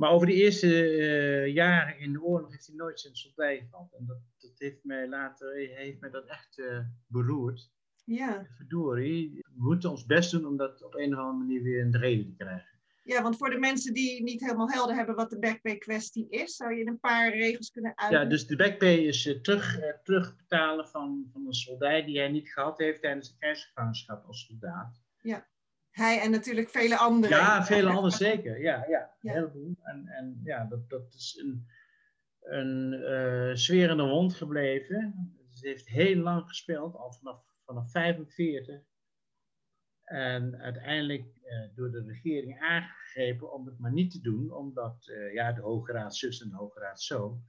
Maar 0.00 0.10
over 0.10 0.26
de 0.26 0.34
eerste 0.34 0.84
eh, 0.84 1.54
jaren 1.54 1.98
in 1.98 2.12
de 2.12 2.22
oorlog 2.22 2.50
heeft 2.50 2.66
hij 2.66 2.76
nooit 2.76 3.00
zijn 3.00 3.16
soldij 3.16 3.66
gehad. 3.70 3.92
En 3.98 4.06
dat, 4.06 4.18
dat 4.38 4.58
heeft 4.58 4.84
mij 4.84 5.08
later 5.08 5.54
heeft 5.54 6.00
mij 6.00 6.10
dat 6.10 6.26
echt 6.26 6.58
eh, 6.58 6.78
beroerd. 7.06 7.70
ja. 8.04 8.46
Verdorie, 8.56 9.32
we 9.34 9.62
moeten 9.62 9.90
ons 9.90 10.06
best 10.06 10.30
doen 10.30 10.46
om 10.46 10.56
dat 10.56 10.82
op 10.82 10.94
een 10.94 11.12
of 11.12 11.18
andere 11.18 11.38
manier 11.38 11.62
weer 11.62 11.80
in 11.80 11.90
de 11.90 11.98
reden 11.98 12.26
te 12.26 12.44
krijgen. 12.44 12.78
ja, 13.02 13.22
want 13.22 13.36
voor 13.36 13.50
de 13.50 13.58
mensen 13.58 13.94
die 13.94 14.22
niet 14.22 14.40
helemaal 14.40 14.70
helder 14.70 14.96
hebben 14.96 15.14
wat 15.14 15.30
de 15.30 15.38
backpay-kwestie 15.38 16.28
is, 16.28 16.56
zou 16.56 16.74
je 16.74 16.80
in 16.80 16.88
een 16.88 17.00
paar 17.00 17.36
regels 17.36 17.70
kunnen 17.70 17.92
Ja, 17.96 18.02
uitleggen? 18.02 18.30
dus 18.30 18.46
de 18.46 18.56
backpay 18.56 18.94
is 18.94 19.26
eh, 19.26 19.40
terug, 19.40 19.78
terugbetalen 20.02 20.88
van, 20.88 21.28
van 21.32 21.46
een 21.46 21.54
soldaat 21.54 22.06
die 22.06 22.18
hij 22.18 22.28
niet 22.28 22.52
gehad 22.52 22.78
heeft 22.78 23.02
tijdens 23.02 23.28
de 23.28 23.38
krijgsgevangenschap 23.38 24.26
als 24.26 24.46
soldaat. 24.46 25.02
Ja. 25.22 25.48
Hij 25.90 26.20
en 26.20 26.30
natuurlijk 26.30 26.68
vele 26.68 26.96
anderen. 26.96 27.36
Ja, 27.38 27.64
vele 27.64 27.88
anderen 27.88 28.10
zeker. 28.10 28.60
Ja, 28.60 28.86
ja, 28.88 29.14
heleboel. 29.20 29.76
En, 29.82 30.06
en 30.06 30.40
ja, 30.44 30.64
dat, 30.64 30.88
dat 30.88 31.14
is 31.14 31.42
een, 31.42 31.66
een 32.40 32.92
uh, 32.92 33.54
sfeer 33.54 33.96
wond 33.96 34.34
gebleven. 34.34 35.14
Ze 35.50 35.68
heeft 35.68 35.88
heel 35.88 36.16
lang 36.16 36.48
gespeeld, 36.48 36.94
al 36.94 37.12
vanaf, 37.12 37.42
vanaf 37.64 37.90
45. 37.90 38.80
En 40.04 40.56
uiteindelijk 40.60 41.24
uh, 41.44 41.68
door 41.74 41.90
de 41.90 42.04
regering 42.06 42.60
aangegrepen 42.60 43.52
om 43.52 43.66
het 43.66 43.78
maar 43.78 43.92
niet 43.92 44.10
te 44.10 44.20
doen, 44.20 44.52
omdat 44.52 45.06
uh, 45.06 45.32
ja, 45.34 45.52
de 45.52 45.60
Hoge 45.60 45.92
Raad 45.92 46.16
zus 46.16 46.40
en 46.40 46.48
de 46.48 46.56
Hoge 46.56 46.80
Raad 46.80 47.00
zo. 47.00 47.40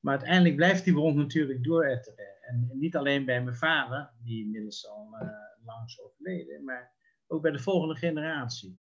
Maar 0.00 0.14
uiteindelijk 0.14 0.56
blijft 0.56 0.84
die 0.84 0.94
wond 0.94 1.16
natuurlijk 1.16 1.64
dooretteren. 1.64 2.26
En, 2.40 2.68
en 2.70 2.78
niet 2.78 2.96
alleen 2.96 3.24
bij 3.24 3.42
mijn 3.42 3.56
vader, 3.56 4.10
die 4.22 4.44
inmiddels 4.44 4.88
al 4.88 5.08
uh, 5.12 5.28
lang 5.64 5.86
is 5.86 6.00
overleden, 6.00 6.64
maar 6.64 6.92
ook 7.32 7.42
bij 7.42 7.50
de 7.50 7.62
volgende 7.62 7.94
generatie. 7.94 8.78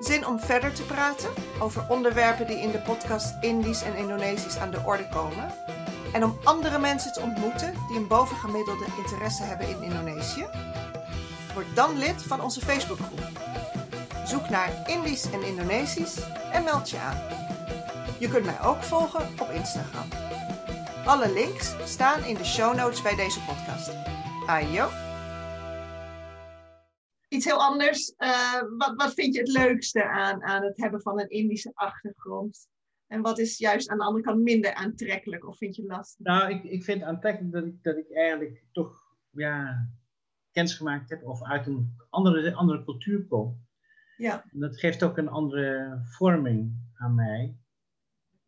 Zin 0.00 0.26
om 0.26 0.40
verder 0.40 0.72
te 0.72 0.82
praten 0.82 1.30
over 1.60 1.88
onderwerpen 1.88 2.46
die 2.46 2.58
in 2.58 2.70
de 2.70 2.78
podcast 2.78 3.44
Indisch 3.44 3.82
en 3.82 3.96
Indonesisch 3.96 4.56
aan 4.56 4.70
de 4.70 4.82
orde 4.86 5.08
komen? 5.08 5.52
En 6.12 6.24
om 6.24 6.38
andere 6.44 6.78
mensen 6.78 7.12
te 7.12 7.20
ontmoeten 7.20 7.74
die 7.88 7.96
een 7.96 8.08
bovengemiddelde 8.08 8.84
interesse 9.02 9.42
hebben 9.42 9.68
in 9.68 9.82
Indonesië? 9.82 10.46
Word 11.54 11.66
dan 11.74 11.98
lid 11.98 12.22
van 12.22 12.40
onze 12.40 12.60
Facebookgroep. 12.60 13.28
Zoek 14.24 14.48
naar 14.48 14.70
Indisch 14.86 15.30
en 15.30 15.42
Indonesisch 15.42 16.18
en 16.52 16.64
meld 16.64 16.90
je 16.90 16.98
aan. 16.98 17.18
Je 18.18 18.28
kunt 18.28 18.44
mij 18.44 18.60
ook 18.60 18.82
volgen 18.82 19.20
op 19.40 19.50
Instagram. 19.50 20.08
Alle 21.04 21.32
links 21.32 21.74
staan 21.84 22.24
in 22.24 22.34
de 22.34 22.44
show 22.44 22.74
notes 22.74 23.02
bij 23.02 23.14
deze 23.14 23.40
podcast. 23.40 23.90
Ayo! 24.46 25.03
Iets 27.34 27.44
heel 27.44 27.62
anders. 27.62 28.14
Uh, 28.18 28.62
wat, 28.78 28.94
wat 28.96 29.14
vind 29.14 29.34
je 29.34 29.40
het 29.40 29.48
leukste 29.48 30.04
aan, 30.08 30.42
aan 30.42 30.62
het 30.62 30.76
hebben 30.76 31.00
van 31.02 31.20
een 31.20 31.28
Indische 31.28 31.70
achtergrond? 31.74 32.68
En 33.06 33.22
wat 33.22 33.38
is 33.38 33.58
juist 33.58 33.88
aan 33.88 33.98
de 33.98 34.04
andere 34.04 34.24
kant 34.24 34.42
minder 34.42 34.74
aantrekkelijk 34.74 35.46
of 35.46 35.56
vind 35.56 35.76
je 35.76 35.84
lastig? 35.86 36.26
Nou, 36.26 36.50
ik, 36.50 36.64
ik 36.64 36.84
vind 36.84 37.02
aantrekkelijk 37.02 37.52
dat 37.52 37.64
ik, 37.64 37.82
dat 37.82 37.96
ik 37.96 38.12
eigenlijk 38.12 38.64
toch 38.72 39.16
ja, 39.30 39.88
kennis 40.50 40.74
gemaakt 40.74 41.10
heb 41.10 41.24
of 41.24 41.42
uit 41.42 41.66
een 41.66 41.96
andere, 42.10 42.54
andere 42.54 42.84
cultuur 42.84 43.26
kom. 43.26 43.66
Ja. 44.16 44.44
En 44.52 44.60
dat 44.60 44.78
geeft 44.78 45.02
ook 45.02 45.18
een 45.18 45.28
andere 45.28 45.98
vorming 46.04 46.72
aan 46.94 47.14
mij, 47.14 47.56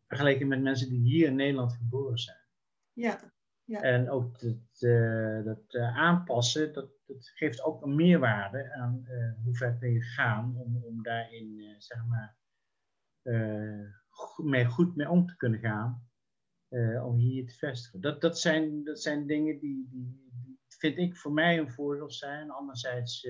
vergeleken 0.07 0.47
met 0.47 0.61
mensen 0.61 0.89
die 0.89 1.01
hier 1.01 1.27
in 1.27 1.35
Nederland 1.35 1.73
geboren 1.73 2.17
zijn. 2.17 2.45
Ja. 2.93 3.33
ja. 3.63 3.81
En 3.81 4.09
ook 4.09 4.41
het, 4.41 4.81
uh, 4.81 5.43
dat 5.45 5.63
uh, 5.67 5.97
aanpassen, 5.97 6.73
dat, 6.73 6.89
dat 7.07 7.29
geeft 7.29 7.63
ook 7.63 7.81
een 7.81 7.95
meerwaarde 7.95 8.73
aan 8.73 9.05
uh, 9.09 9.43
hoe 9.43 9.55
ver 9.55 9.77
kun 9.77 9.91
je 9.91 10.01
gaan 10.01 10.57
om, 10.57 10.83
om 10.83 11.03
daarin, 11.03 11.75
zeg 11.77 12.05
maar, 12.05 12.37
mee, 14.37 14.65
goed 14.65 14.95
mee 14.95 15.09
om 15.09 15.25
te 15.25 15.35
kunnen 15.35 15.59
gaan, 15.59 16.09
om 17.03 17.15
hier 17.15 17.47
te 17.47 17.53
vestigen. 17.53 18.01
Dat, 18.01 18.21
dat, 18.21 18.39
zijn, 18.39 18.83
dat 18.83 19.01
zijn 19.01 19.27
dingen 19.27 19.59
die, 19.59 19.87
die, 19.89 20.25
vind 20.67 20.97
ik 20.97 21.17
voor 21.17 21.33
mij 21.33 21.59
een 21.59 21.71
voordeel 21.71 22.11
zijn. 22.11 22.51
Anderzijds 22.51 23.27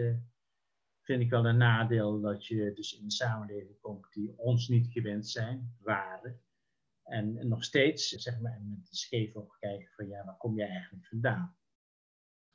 vind 1.02 1.22
ik 1.22 1.30
wel 1.30 1.46
een 1.46 1.58
nadeel 1.58 2.22
dat 2.22 2.46
je 2.46 2.74
dus 2.74 2.98
in 2.98 3.04
een 3.04 3.12
samenleving 3.12 3.80
komt 3.80 4.14
die 4.14 4.38
ons 4.38 4.68
niet 4.68 4.92
gewend 4.92 5.28
zijn, 5.28 5.76
waren. 5.80 6.42
En, 7.04 7.38
en 7.38 7.48
nog 7.48 7.64
steeds, 7.64 8.10
zeg 8.10 8.40
maar, 8.40 8.62
met 8.64 8.88
de 8.90 8.96
scheef 8.96 9.36
oog 9.36 9.58
kijken 9.60 9.92
van 9.96 10.08
ja, 10.08 10.26
waar 10.26 10.38
kom 10.38 10.56
jij 10.56 10.70
eigenlijk 10.70 11.08
vandaan? 11.08 11.58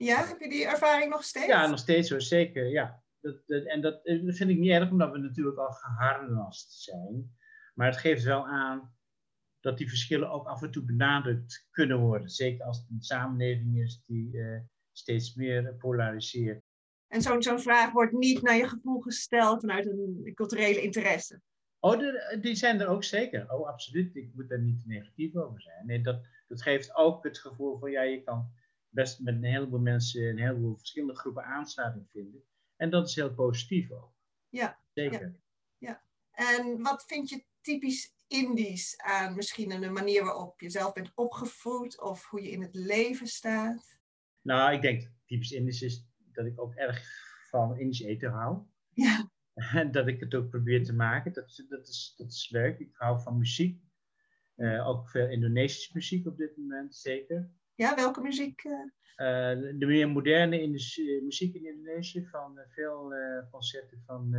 Ja, 0.04 0.26
heb 0.26 0.40
je 0.40 0.48
die 0.48 0.66
ervaring 0.66 1.10
nog 1.10 1.24
steeds? 1.24 1.46
Ja, 1.46 1.66
nog 1.66 1.78
steeds 1.78 2.10
hoor, 2.10 2.22
zeker, 2.22 2.68
ja. 2.68 3.02
Dat, 3.20 3.42
dat, 3.46 3.64
en 3.64 3.80
dat, 3.80 4.04
dat 4.04 4.36
vind 4.36 4.50
ik 4.50 4.58
niet 4.58 4.70
erg, 4.70 4.90
omdat 4.90 5.12
we 5.12 5.18
natuurlijk 5.18 5.58
al 5.58 5.72
geharnast 5.72 6.82
zijn. 6.82 7.36
Maar 7.74 7.86
het 7.86 7.96
geeft 7.96 8.24
wel 8.24 8.46
aan 8.46 8.94
dat 9.60 9.78
die 9.78 9.88
verschillen 9.88 10.30
ook 10.30 10.46
af 10.46 10.62
en 10.62 10.70
toe 10.70 10.84
benadrukt 10.84 11.66
kunnen 11.70 11.98
worden. 11.98 12.28
Zeker 12.28 12.66
als 12.66 12.78
het 12.78 12.90
een 12.90 13.02
samenleving 13.02 13.78
is 13.78 14.02
die 14.04 14.32
uh, 14.32 14.60
steeds 14.92 15.34
meer 15.34 15.74
polariseert. 15.74 16.62
En 17.08 17.22
zo'n 17.22 17.42
zo'n 17.42 17.60
vraag 17.60 17.92
wordt 17.92 18.12
niet 18.12 18.42
naar 18.42 18.56
je 18.56 18.68
gevoel 18.68 19.00
gesteld 19.00 19.60
vanuit 19.60 19.86
een 19.86 20.32
culturele 20.34 20.82
interesse? 20.82 21.40
Oh, 21.78 21.98
de, 21.98 22.38
die 22.40 22.54
zijn 22.54 22.80
er 22.80 22.86
ook 22.86 23.04
zeker. 23.04 23.52
Oh, 23.52 23.68
absoluut. 23.68 24.16
Ik 24.16 24.30
moet 24.34 24.48
daar 24.48 24.60
niet 24.60 24.86
negatief 24.86 25.36
over 25.36 25.60
zijn. 25.60 25.86
Nee, 25.86 26.00
dat, 26.00 26.26
dat 26.48 26.62
geeft 26.62 26.94
ook 26.94 27.24
het 27.24 27.38
gevoel 27.38 27.78
van, 27.78 27.90
ja, 27.90 28.02
je 28.02 28.22
kan 28.22 28.50
best 28.92 29.20
met 29.20 29.34
een 29.34 29.44
heleboel 29.44 29.80
mensen, 29.80 30.28
een 30.28 30.38
heleboel 30.38 30.76
verschillende 30.76 31.16
groepen 31.16 31.44
aansluiting 31.44 32.10
vinden. 32.10 32.44
En 32.76 32.90
dat 32.90 33.08
is 33.08 33.14
heel 33.14 33.34
positief 33.34 33.90
ook. 33.90 34.14
Ja. 34.48 34.78
Zeker. 34.92 35.40
Ja. 35.78 35.88
ja. 35.88 36.02
En 36.56 36.82
wat 36.82 37.04
vind 37.06 37.28
je 37.28 37.44
typisch 37.60 38.14
Indisch 38.26 38.98
aan 38.98 39.34
misschien 39.34 39.80
de 39.80 39.90
manier 39.90 40.24
waarop 40.24 40.60
je 40.60 40.70
zelf 40.70 40.92
bent 40.92 41.12
opgevoed 41.14 42.00
of 42.00 42.26
hoe 42.26 42.42
je 42.42 42.50
in 42.50 42.62
het 42.62 42.74
leven 42.74 43.26
staat? 43.26 44.00
Nou, 44.42 44.74
ik 44.74 44.82
denk 44.82 45.10
typisch 45.26 45.52
Indisch 45.52 45.82
is 45.82 46.06
dat 46.32 46.46
ik 46.46 46.60
ook 46.60 46.74
erg 46.74 47.02
van 47.48 47.78
Indisch 47.78 48.00
eten 48.00 48.30
hou. 48.30 48.62
Ja. 48.90 49.30
En 49.72 49.90
dat 49.90 50.06
ik 50.06 50.20
het 50.20 50.34
ook 50.34 50.48
probeer 50.48 50.84
te 50.84 50.92
maken. 50.92 51.32
Dat, 51.32 51.64
dat, 51.68 51.88
is, 51.88 52.14
dat 52.16 52.26
is 52.26 52.50
leuk. 52.50 52.78
Ik 52.78 52.90
hou 52.92 53.22
van 53.22 53.38
muziek. 53.38 53.82
Uh, 54.56 54.88
ook 54.88 55.10
veel 55.10 55.28
Indonesische 55.28 55.90
muziek 55.94 56.26
op 56.26 56.36
dit 56.36 56.56
moment, 56.56 56.96
zeker. 56.96 57.50
Ja, 57.74 57.94
welke 57.94 58.20
muziek? 58.20 58.64
Uh... 58.64 58.72
Uh, 59.16 59.78
de 59.78 59.86
meer 59.86 60.08
moderne 60.08 60.60
Indische, 60.60 61.20
muziek 61.22 61.54
in 61.54 61.66
Indonesië. 61.66 62.26
Van 62.26 62.58
veel 62.68 63.12
concerten 63.50 64.02
van, 64.06 64.34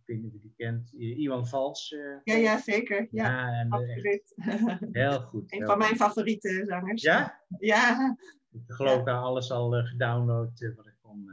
ik 0.00 0.06
weet 0.06 0.22
niet 0.22 0.42
die 0.42 0.52
kent, 0.56 0.92
Iwan 0.92 1.46
Vals. 1.46 1.88
ja, 2.24 2.34
ja, 2.34 2.60
zeker. 2.60 3.08
Ja, 3.10 3.24
ja 3.24 3.60
en, 3.60 3.70
absoluut. 3.70 4.32
heel 4.92 5.20
goed. 5.20 5.52
Een 5.52 5.58
heel 5.58 5.66
van 5.66 5.76
goed. 5.76 5.84
mijn 5.84 5.96
favoriete 5.96 6.64
zangers. 6.66 7.02
Ja? 7.02 7.44
Ja. 7.58 8.16
Ik 8.50 8.62
geloof 8.66 9.06
ja. 9.06 9.18
alles 9.18 9.50
al 9.50 9.70
gedownload 9.70 10.72
wat 10.76 10.86
ik 10.86 10.96
kon. 11.00 11.30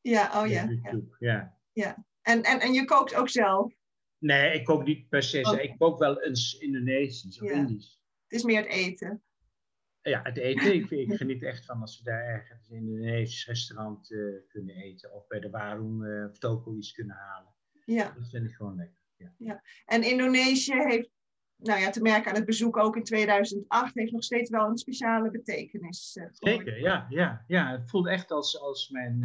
ja, 0.00 0.42
oh 0.42 0.48
ja. 0.48 0.64
YouTube. 0.64 1.16
Ja. 1.18 1.58
ja. 1.72 2.04
En, 2.22 2.42
en, 2.42 2.60
en 2.60 2.72
je 2.72 2.84
kookt 2.84 3.14
ook 3.14 3.28
zelf? 3.28 3.74
Nee, 4.18 4.52
ik 4.52 4.64
kook 4.64 4.84
niet 4.84 5.08
per 5.08 5.22
se. 5.22 5.38
Okay. 5.38 5.64
Ik 5.64 5.78
kook 5.78 5.98
wel 5.98 6.22
eens 6.22 6.58
Indonesisch 6.58 7.40
of 7.40 7.48
Ja. 7.48 7.54
Indisch. 7.54 8.00
Het 8.26 8.38
is 8.38 8.42
meer 8.42 8.62
het 8.62 8.70
eten. 8.70 9.22
Ja, 10.02 10.20
het 10.22 10.36
eten. 10.36 10.74
Ik, 10.74 10.90
ik 10.90 11.12
geniet 11.12 11.42
echt 11.42 11.64
van 11.64 11.80
als 11.80 11.98
we 11.98 12.04
daar 12.04 12.24
ergens 12.24 12.68
in 12.68 12.76
een 12.76 12.88
Indonesisch 12.88 13.46
restaurant 13.46 14.12
eh, 14.12 14.18
kunnen 14.48 14.74
eten. 14.74 15.12
Of 15.12 15.26
bij 15.26 15.40
de 15.40 15.50
Warung 15.50 16.04
eh, 16.04 16.24
of 16.30 16.38
toko 16.38 16.76
iets 16.76 16.92
kunnen 16.92 17.16
halen. 17.16 17.52
Ja. 17.84 18.10
Dat 18.10 18.28
vind 18.28 18.44
ik 18.44 18.54
gewoon 18.54 18.76
lekker. 18.76 19.00
Ja. 19.38 19.62
En 19.84 20.02
Indonesië 20.02 20.74
heeft, 20.74 21.10
nou 21.56 21.80
ja, 21.80 21.90
te 21.90 22.02
merken 22.02 22.30
aan 22.30 22.36
het 22.36 22.44
bezoek 22.44 22.76
ook 22.76 22.96
in 22.96 23.02
2008, 23.04 23.94
heeft 23.94 24.12
nog 24.12 24.24
steeds 24.24 24.50
wel 24.50 24.68
een 24.68 24.78
speciale 24.78 25.30
betekenis. 25.30 26.16
eh, 26.16 26.26
Zeker, 26.32 26.80
ja, 26.80 27.06
ja, 27.08 27.44
ja. 27.46 27.70
Het 27.70 27.90
voelt 27.90 28.06
echt 28.06 28.30
als, 28.30 28.60
als 28.60 28.88
mijn, 28.90 29.18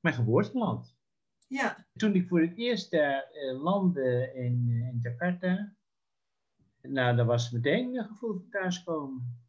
mijn 0.00 0.14
geboorteland. 0.14 0.96
Ja, 1.46 1.86
Toen 1.92 2.14
ik 2.14 2.28
voor 2.28 2.40
het 2.40 2.56
eerst 2.56 2.90
daar 2.90 3.28
landde 3.62 4.32
in, 4.34 4.68
in 4.68 4.98
Jakarta, 5.02 5.74
nou, 6.82 7.16
dat 7.16 7.26
was 7.26 7.50
meteen 7.50 7.96
een 7.96 8.04
gevoel 8.04 8.32
van 8.32 8.48
thuiskomen. 8.50 9.46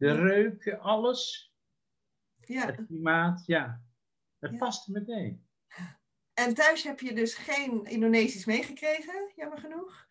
De 0.00 0.06
Ja. 0.06 0.14
reuk, 0.14 0.68
alles, 0.72 1.52
ja. 2.40 2.66
het 2.66 2.86
klimaat, 2.86 3.46
ja. 3.46 3.82
Het 4.38 4.50
Ja. 4.50 4.56
paste 4.58 4.92
meteen. 4.92 5.48
En 6.34 6.54
thuis 6.54 6.82
heb 6.82 7.00
je 7.00 7.14
dus 7.14 7.34
geen 7.34 7.84
Indonesisch 7.84 8.44
meegekregen, 8.44 9.32
jammer 9.36 9.58
genoeg. 9.58 10.06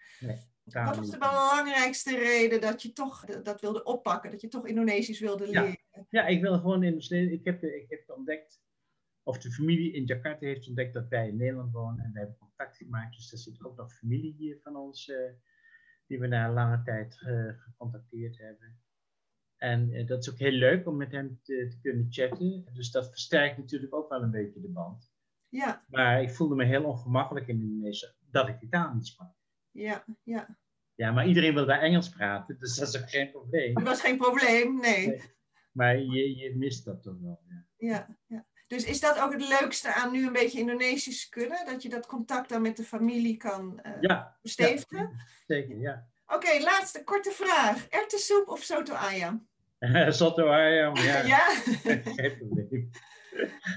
Daar 0.64 0.86
Wat 0.86 0.96
was 0.98 1.10
de 1.10 1.18
belangrijkste 1.18 2.18
reden 2.18 2.62
dat 2.62 2.82
je 2.82 2.94
toch 2.94 3.26
dat 3.26 3.62
wilde 3.62 3.84
oppakken, 3.84 4.32
dat 4.32 4.42
je 4.42 4.48
toch 4.48 4.68
Indonesisch 4.68 5.20
wilde 5.20 5.52
Ja. 5.52 5.62
leren? 5.62 6.08
Ja, 6.10 6.28
ik 6.28 6.42
wil 6.42 6.58
gewoon 6.58 6.84
in 6.84 7.32
ik 7.32 7.46
heb, 7.46 7.64
ik 7.64 7.90
heb 7.90 8.10
ontdekt, 8.10 8.62
of 9.24 9.38
de 9.40 9.52
familie 9.52 9.92
in 9.94 10.06
Jakarta 10.06 10.46
heeft 10.46 10.68
ontdekt 10.68 10.94
dat 10.94 11.08
wij 11.08 11.28
in 11.28 11.38
Nederland 11.38 11.72
wonen 11.72 12.06
en 12.06 12.12
we 12.12 12.20
hebben 12.20 12.38
contact 12.38 12.78
gemaakt. 12.78 13.16
Dus 13.16 13.32
er 13.32 13.38
zit 13.38 13.64
ook 13.64 13.78
nog 13.78 13.94
familie 13.94 14.34
hier 14.34 14.60
van 14.62 14.76
ons, 14.76 15.10
eh, 15.10 15.32
die 16.06 16.20
we 16.20 16.28
na 16.28 16.52
lange 16.52 16.82
tijd 16.84 17.22
eh, 17.22 17.60
gecontacteerd 17.60 18.38
hebben. 18.38 18.82
En 19.60 19.92
eh, 19.94 20.08
dat 20.08 20.20
is 20.20 20.30
ook 20.30 20.38
heel 20.38 20.52
leuk 20.52 20.88
om 20.88 20.98
met 20.98 21.12
hem 21.12 21.40
te, 21.44 21.68
te 21.70 21.80
kunnen 21.82 22.08
chatten. 22.10 22.66
Dus 22.74 22.92
dat 22.92 23.10
versterkt 23.10 23.58
natuurlijk 23.58 23.96
ook 23.96 24.10
wel 24.10 24.22
een 24.22 24.32
beetje 24.32 24.62
de 24.62 24.70
band. 24.70 25.12
Ja, 25.50 25.86
Maar 25.88 26.22
ik 26.22 26.30
voelde 26.32 26.56
me 26.56 26.66
heel 26.66 26.84
ongemakkelijk 26.84 27.48
in 27.48 27.62
Indonesië 27.62 28.14
dat 28.20 28.48
ik 28.48 28.60
die 28.60 28.70
taal 28.70 28.94
niet 28.94 29.08
sprak. 29.08 29.34
ja, 29.72 30.06
ja. 30.24 30.58
Ja, 30.96 31.12
maar 31.12 31.28
iedereen 31.28 31.54
wil 31.54 31.66
daar 31.66 31.82
Engels 31.82 32.10
praten, 32.10 32.60
dus 32.60 32.76
dat 32.76 32.88
is 32.88 33.02
ook 33.02 33.10
geen 33.10 33.32
probleem. 33.32 33.74
Dat 33.74 33.84
was 33.84 34.02
geen 34.02 34.18
probleem, 34.18 34.80
nee. 34.80 35.08
Nee. 35.08 35.22
Maar 35.72 35.98
je, 35.98 36.36
je 36.36 36.56
mist 36.56 36.86
dat 36.86 37.04
toch 37.04 37.20
wel. 37.22 37.40
Ja. 37.48 37.66
Ja, 37.78 38.18
ja. 38.26 38.46
Dus 38.68 38.84
is 38.86 39.00
dat 39.00 39.20
ook 39.20 39.32
het 39.32 39.48
leukste 39.48 39.94
aan 39.94 40.12
nu 40.12 40.26
een 40.28 40.34
beetje 40.34 40.60
Indonesisch 40.60 41.30
kunnen? 41.30 41.66
Dat 41.66 41.84
je 41.84 41.90
dat 41.90 42.06
contact 42.06 42.50
dan 42.50 42.62
met 42.62 42.78
de 42.78 42.84
familie 42.84 43.38
kan 43.38 43.80
eh 43.80 43.92
Ja, 44.02 44.38
zeker, 45.48 45.78
ja. 45.80 46.08
Oké, 46.28 46.60
laatste 46.60 47.04
korte 47.04 47.32
vraag. 47.32 47.88
Erwtensoep 47.88 48.48
of 48.48 48.62
soto 48.62 48.94
ayam? 48.94 49.49
Soto 50.12 50.48
Ayam, 50.48 50.96
ja. 50.96 51.26
ja. 51.26 51.46
Geen 52.16 52.38
probleem. 52.38 52.90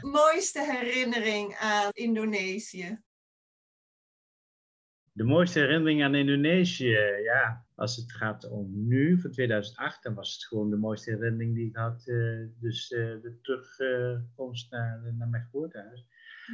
Mooiste 0.00 0.60
herinnering 0.60 1.54
aan 1.54 1.90
Indonesië? 1.92 3.02
De 5.12 5.24
mooiste 5.24 5.58
herinnering 5.58 6.02
aan 6.02 6.14
Indonesië, 6.14 6.98
ja, 7.24 7.66
als 7.74 7.96
het 7.96 8.12
gaat 8.12 8.48
om 8.50 8.86
nu, 8.88 9.20
van 9.20 9.30
2008, 9.30 10.02
dan 10.02 10.14
was 10.14 10.34
het 10.34 10.44
gewoon 10.44 10.70
de 10.70 10.76
mooiste 10.76 11.10
herinnering 11.10 11.54
die 11.54 11.68
ik 11.68 11.76
had. 11.76 12.06
eh, 12.06 12.46
dus 12.60 12.92
eh, 12.92 13.00
de 13.00 13.38
terugkomst 13.42 14.70
naar, 14.70 15.14
naar 15.14 15.28
mijn 15.28 15.42
geboortehuis. 15.42 16.06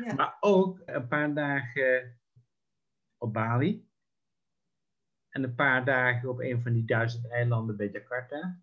Ja. 0.05 0.14
Maar 0.14 0.36
ook 0.40 0.82
een 0.84 1.09
paar 1.09 1.34
dagen 1.34 2.20
op 3.16 3.32
Bali. 3.32 3.86
En 5.28 5.42
een 5.42 5.55
paar 5.55 5.84
dagen 5.84 6.28
op 6.28 6.40
een 6.40 6.62
van 6.62 6.72
die 6.72 6.84
duizend 6.84 7.30
eilanden 7.30 7.76
bij 7.76 7.90
Jakarta. 7.90 8.62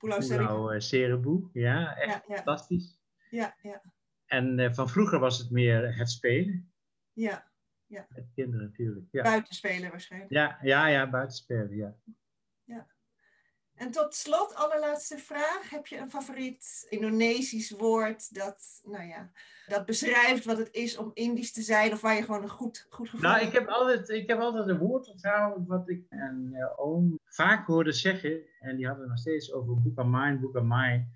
Pulau 0.00 0.22
Seribu. 0.22 0.70
Eh, 0.70 0.80
Seribu, 0.80 1.50
ja, 1.52 1.96
echt 1.96 2.06
Ja, 2.06 2.22
ja, 2.28 2.34
fantastisch. 2.36 3.00
ja, 3.30 3.56
ja, 3.62 3.82
En 4.26 4.58
eh, 4.58 4.72
van 4.72 4.88
vroeger 4.88 5.18
was 5.18 5.38
het 5.38 5.50
meer 5.50 5.96
het 5.96 6.10
spelen. 6.10 6.72
ja. 7.12 7.48
Met 8.08 8.30
kinderen 8.34 8.66
natuurlijk. 8.66 9.06
Ja, 9.10 9.22
Buitenspelen 9.22 9.90
waarschijnlijk. 9.90 10.32
ja, 10.32 10.58
ja, 10.62 10.86
ja 10.86 11.10
buitenspelen, 11.10 11.76
ja. 11.76 11.96
En 13.80 13.90
tot 13.90 14.14
slot, 14.14 14.54
allerlaatste 14.54 15.18
vraag. 15.18 15.70
Heb 15.70 15.86
je 15.86 15.96
een 15.96 16.10
favoriet 16.10 16.86
Indonesisch 16.88 17.70
woord 17.70 18.34
dat, 18.34 18.80
nou 18.84 19.08
ja, 19.08 19.30
dat 19.66 19.86
beschrijft 19.86 20.44
wat 20.44 20.58
het 20.58 20.68
is 20.72 20.96
om 20.96 21.10
Indisch 21.14 21.52
te 21.52 21.62
zijn 21.62 21.92
of 21.92 22.00
waar 22.00 22.16
je 22.16 22.22
gewoon 22.22 22.42
een 22.42 22.48
goed, 22.48 22.86
goed 22.90 23.08
gevoel 23.08 23.28
Nou, 23.28 23.40
hebt? 23.40 23.52
ik 23.52 23.58
heb 23.58 23.68
altijd, 23.68 24.08
ik 24.08 24.28
heb 24.28 24.38
altijd 24.38 24.68
een 24.68 24.78
woord 24.78 25.08
onthouden 25.08 25.66
wat 25.66 25.88
ik 25.88 26.06
en 26.08 26.50
eh, 26.52 26.80
oom 26.80 27.18
vaak 27.24 27.66
hoorde 27.66 27.92
zeggen. 27.92 28.40
En 28.60 28.76
die 28.76 28.86
hadden 28.86 29.02
het 29.04 29.12
nog 29.12 29.20
steeds 29.20 29.52
over 29.52 29.80
Boekamijn, 29.82 30.40
Boekamijn. 30.40 31.12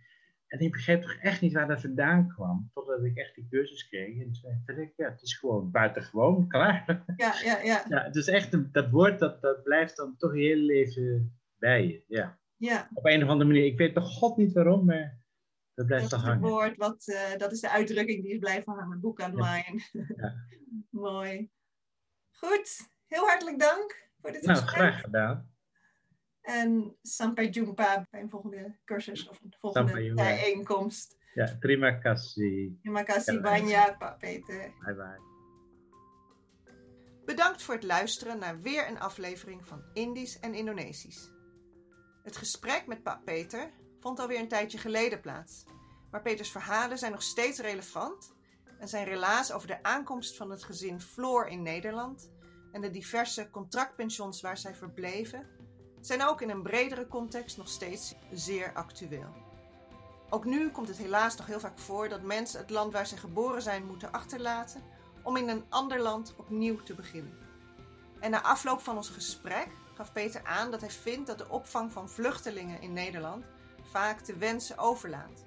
En 0.47 0.61
ik 0.61 0.73
begreep 0.73 1.03
toch 1.03 1.15
echt 1.21 1.41
niet 1.41 1.53
waar 1.53 1.69
dat 1.69 1.81
vandaan 1.81 2.29
kwam. 2.29 2.71
Totdat 2.75 3.05
ik 3.05 3.17
echt 3.17 3.35
die 3.35 3.47
cursus 3.51 3.89
kreeg. 3.89 4.21
En 4.21 4.33
toen 4.33 4.63
dacht 4.65 4.79
ik, 4.79 4.93
ja, 4.97 5.11
het 5.11 5.23
is 5.23 5.39
gewoon 5.39 5.71
buitengewoon, 5.71 6.49
klaar. 6.55 7.05
Ja, 7.17 7.35
ja, 7.45 7.61
ja, 7.63 7.85
Ja, 7.89 8.03
het 8.05 8.17
is 8.17 8.29
echt, 8.29 8.53
een, 8.53 8.69
dat 8.73 8.91
woord, 8.91 9.19
dat, 9.19 9.41
dat 9.41 9.63
blijft 9.63 9.97
dan 9.97 10.17
toch 10.17 10.35
je 10.35 10.41
hele 10.41 10.63
leven 10.63 11.39
bij 11.59 11.87
je. 11.87 12.05
Ja. 12.09 12.43
Ja. 12.57 12.89
Op 12.95 13.05
een 13.05 13.23
of 13.23 13.29
andere 13.29 13.51
manier. 13.51 13.67
Ik 13.67 13.79
weet 13.79 13.95
toch 13.95 14.09
god 14.09 14.37
niet 14.37 14.53
waarom, 14.53 14.85
maar 14.85 15.19
dat 15.75 15.87
blijft 15.87 16.11
Dat 16.11 16.21
toch 16.21 16.29
is 16.29 16.35
het 16.35 16.41
hangen. 16.41 16.51
woord, 16.57 16.77
wat, 16.77 17.07
eh, 17.09 17.37
dat 17.39 17.53
is 17.53 17.61
de 17.61 17.71
uitdrukking 17.71 18.23
die 18.23 18.33
is 18.33 18.39
blijven 18.39 18.73
hangen. 18.73 19.01
Boek 19.01 19.21
aan 19.21 19.35
mijn. 19.35 19.83
Ja. 19.93 20.35
Mooi. 20.91 21.51
Goed, 22.33 22.89
heel 23.07 23.27
hartelijk 23.27 23.59
dank 23.59 24.09
voor 24.21 24.33
dit 24.33 24.43
Nou, 24.43 24.59
gesprek. 24.59 24.79
graag 24.81 25.01
gedaan. 25.01 25.53
En 26.41 26.97
sampai 27.03 27.49
jumpa 27.51 28.07
bij 28.11 28.21
een 28.21 28.31
volgende 28.31 28.77
cursus 28.85 29.29
of 29.29 29.41
een 29.41 29.55
volgende 29.59 30.15
bijeenkomst. 30.15 31.17
Ja, 31.35 31.57
terima 31.61 31.99
kasih. 31.99 32.73
Terima 32.83 33.03
kasih 33.03 33.35
Ja. 33.35 33.41
banyak, 33.41 33.99
Pak 33.99 34.19
Peter. 34.19 34.73
Bye 34.85 34.95
bye. 34.95 35.21
Bedankt 37.25 37.63
voor 37.63 37.75
het 37.75 37.85
luisteren 37.85 38.39
naar 38.39 38.61
weer 38.61 38.89
een 38.89 38.99
aflevering 39.01 39.67
van 39.67 39.85
Indisch 39.93 40.39
en 40.41 40.55
Indonesisch. 40.55 41.31
Het 42.25 42.37
gesprek 42.37 42.87
met 42.87 43.03
Paap 43.03 43.25
Peter 43.25 43.71
vond 44.01 44.21
alweer 44.21 44.39
een 44.39 44.49
tijdje 44.49 44.79
geleden 44.79 45.21
plaats, 45.21 45.65
maar 46.11 46.23
Peters 46.23 46.51
verhalen 46.51 46.99
zijn 46.99 47.13
nog 47.13 47.23
steeds 47.23 47.59
relevant 47.59 48.35
en 48.79 48.89
zijn 48.89 49.05
relaas 49.05 49.53
over 49.53 49.69
de 49.69 49.83
aankomst 49.83 50.37
van 50.37 50.51
het 50.51 50.65
gezin 50.65 51.01
Floor 51.01 51.47
in 51.47 51.63
Nederland 51.63 52.31
en 52.73 52.81
de 52.81 52.91
diverse 52.91 53.51
contractpensions 53.51 54.41
waar 54.41 54.59
zij 54.59 54.75
verbleven, 54.75 55.47
zijn 56.01 56.23
ook 56.23 56.41
in 56.41 56.51
een 56.51 56.63
bredere 56.63 57.07
context 57.07 57.57
nog 57.57 57.69
steeds 57.69 58.15
zeer 58.33 58.73
actueel. 58.75 59.35
Ook 60.31 60.45
nu 60.45 60.71
komt 60.71 60.89
het 60.89 60.97
helaas 60.97 61.37
nog 61.37 61.47
heel 61.47 61.61
vaak 61.61 61.79
voor 61.79 62.09
dat 62.09 62.23
mensen 62.23 62.61
het 62.61 62.71
land 62.71 62.93
waar 62.93 63.07
ze 63.07 63.17
geboren 63.17 63.63
zijn 63.63 63.87
moeten 63.87 64.13
achterlaten 64.13 64.83
om 65.23 65.37
in 65.37 65.49
een 65.49 65.65
ander 65.69 66.01
land 66.01 66.35
opnieuw 66.37 66.83
te 66.83 66.95
beginnen. 66.95 67.44
En 68.21 68.31
na 68.31 68.43
afloop 68.43 68.81
van 68.81 68.97
ons 68.97 69.09
gesprek 69.09 69.69
gaf 69.95 70.13
Peter 70.13 70.45
aan 70.45 70.71
dat 70.71 70.81
hij 70.81 70.91
vindt 70.91 71.27
dat 71.27 71.39
de 71.39 71.49
opvang 71.49 71.93
van 71.93 72.09
vluchtelingen 72.09 72.81
in 72.81 72.93
Nederland 72.93 73.45
vaak 73.91 74.21
te 74.21 74.37
wensen 74.37 74.79
overlaat. 74.79 75.45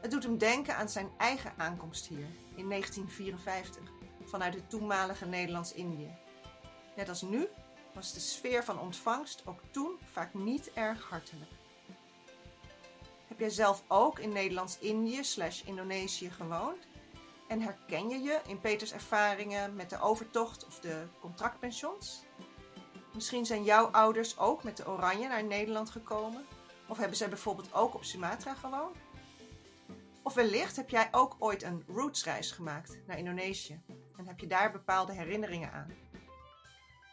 Het 0.00 0.10
doet 0.10 0.22
hem 0.22 0.38
denken 0.38 0.76
aan 0.76 0.88
zijn 0.88 1.10
eigen 1.18 1.52
aankomst 1.56 2.06
hier 2.06 2.26
in 2.54 2.68
1954 2.68 3.82
vanuit 4.24 4.54
het 4.54 4.70
toenmalige 4.70 5.26
Nederlands-Indië. 5.26 6.10
Net 6.96 7.08
als 7.08 7.22
nu 7.22 7.48
was 7.94 8.12
de 8.12 8.20
sfeer 8.20 8.64
van 8.64 8.80
ontvangst 8.80 9.42
ook 9.46 9.60
toen 9.70 9.98
vaak 10.12 10.34
niet 10.34 10.72
erg 10.72 11.02
hartelijk. 11.02 11.50
Heb 13.28 13.38
jij 13.38 13.50
zelf 13.50 13.82
ook 13.88 14.18
in 14.18 14.32
Nederlands-Indië 14.32 15.24
slash 15.24 15.62
Indonesië 15.62 16.30
gewoond? 16.30 16.86
En 17.52 17.60
herken 17.60 18.08
je 18.08 18.20
je 18.20 18.40
in 18.46 18.60
Peters 18.60 18.92
ervaringen 18.92 19.74
met 19.74 19.90
de 19.90 20.00
overtocht 20.00 20.66
of 20.66 20.80
de 20.80 21.06
contractpensions? 21.20 22.24
Misschien 23.14 23.46
zijn 23.46 23.64
jouw 23.64 23.86
ouders 23.86 24.38
ook 24.38 24.62
met 24.62 24.76
de 24.76 24.88
Oranje 24.88 25.28
naar 25.28 25.44
Nederland 25.44 25.90
gekomen? 25.90 26.46
Of 26.88 26.98
hebben 26.98 27.16
zij 27.16 27.28
bijvoorbeeld 27.28 27.74
ook 27.74 27.94
op 27.94 28.04
Sumatra 28.04 28.54
gewoond? 28.54 28.96
Of 30.22 30.34
wellicht 30.34 30.76
heb 30.76 30.90
jij 30.90 31.08
ook 31.10 31.36
ooit 31.38 31.62
een 31.62 31.84
rootsreis 31.88 32.50
gemaakt 32.50 32.98
naar 33.06 33.18
Indonesië 33.18 33.80
en 34.16 34.26
heb 34.26 34.40
je 34.40 34.46
daar 34.46 34.72
bepaalde 34.72 35.12
herinneringen 35.12 35.72
aan? 35.72 35.94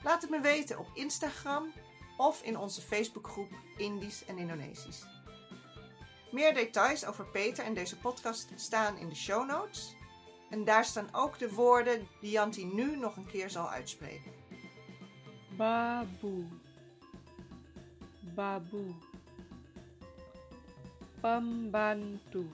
Laat 0.03 0.21
het 0.21 0.31
me 0.31 0.39
weten 0.39 0.79
op 0.79 0.87
Instagram 0.93 1.73
of 2.17 2.41
in 2.41 2.57
onze 2.57 2.81
Facebookgroep 2.81 3.51
Indisch 3.77 4.25
en 4.25 4.37
Indonesisch. 4.37 5.05
Meer 6.31 6.53
details 6.53 7.05
over 7.05 7.25
Peter 7.25 7.63
en 7.63 7.73
deze 7.73 7.97
podcast 7.97 8.51
staan 8.55 8.97
in 8.97 9.09
de 9.09 9.15
show 9.15 9.47
notes. 9.47 9.97
En 10.49 10.63
daar 10.63 10.85
staan 10.85 11.09
ook 11.11 11.39
de 11.39 11.53
woorden 11.53 12.07
die 12.21 12.31
Janti 12.31 12.65
nu 12.65 12.95
nog 12.95 13.17
een 13.17 13.25
keer 13.25 13.49
zal 13.49 13.69
uitspreken. 13.69 14.31
Babu 15.57 16.47
Babu 18.35 18.95
Pembantu 21.19 22.49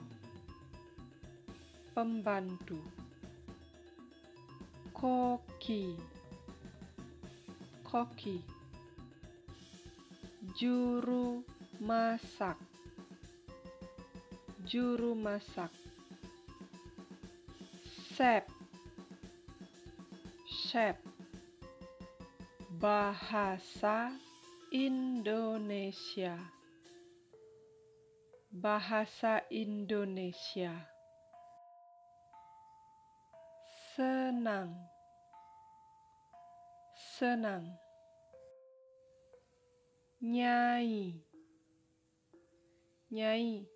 Pembantu 1.92 2.80
Koki. 4.92 5.96
Koki. 7.82 8.44
Juru 10.54 11.44
masak 11.78 12.56
Chef 18.16 18.48
Chef 20.48 20.96
Bahasa 22.80 24.08
Indonesia. 24.72 26.40
Bahasa 28.48 29.44
Indonesia. 29.52 30.72
Senang. 33.92 34.72
Senang. 36.96 37.68
Nyai. 40.24 41.20
Nyai. 43.12 43.68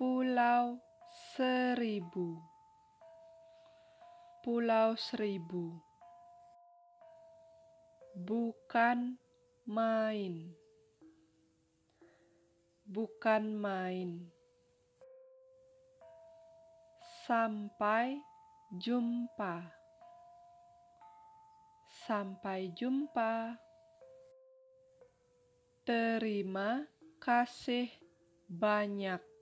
Pulau 0.00 0.83
Seribu. 1.34 2.38
Pulau 4.38 4.94
Seribu. 4.94 5.82
Bukan 8.14 9.18
main. 9.66 10.54
Bukan 12.86 13.50
main. 13.58 14.30
Sampai 17.26 18.14
jumpa. 18.78 19.74
Sampai 22.06 22.70
jumpa. 22.78 23.58
Terima 25.82 26.86
kasih 27.18 27.90
banyak 28.46 29.33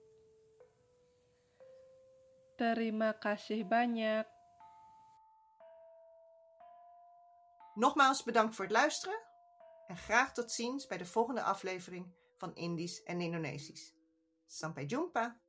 Terima 2.63 3.11
kasih 3.11 3.67
banyak 3.67 4.23
Nogmaals 7.75 8.23
bedankt 8.23 8.55
voor 8.55 8.65
het 8.65 8.73
luisteren 8.73 9.19
en 9.87 9.97
graag 9.97 10.33
tot 10.33 10.51
ziens 10.51 10.87
bij 10.87 10.97
de 10.97 11.05
volgende 11.05 11.41
aflevering 11.41 12.15
van 12.37 12.55
Indisch 12.55 13.03
en 13.03 13.21
Indonesisch. 13.21 13.93
Sampai 14.47 14.85
jumpa! 14.85 15.42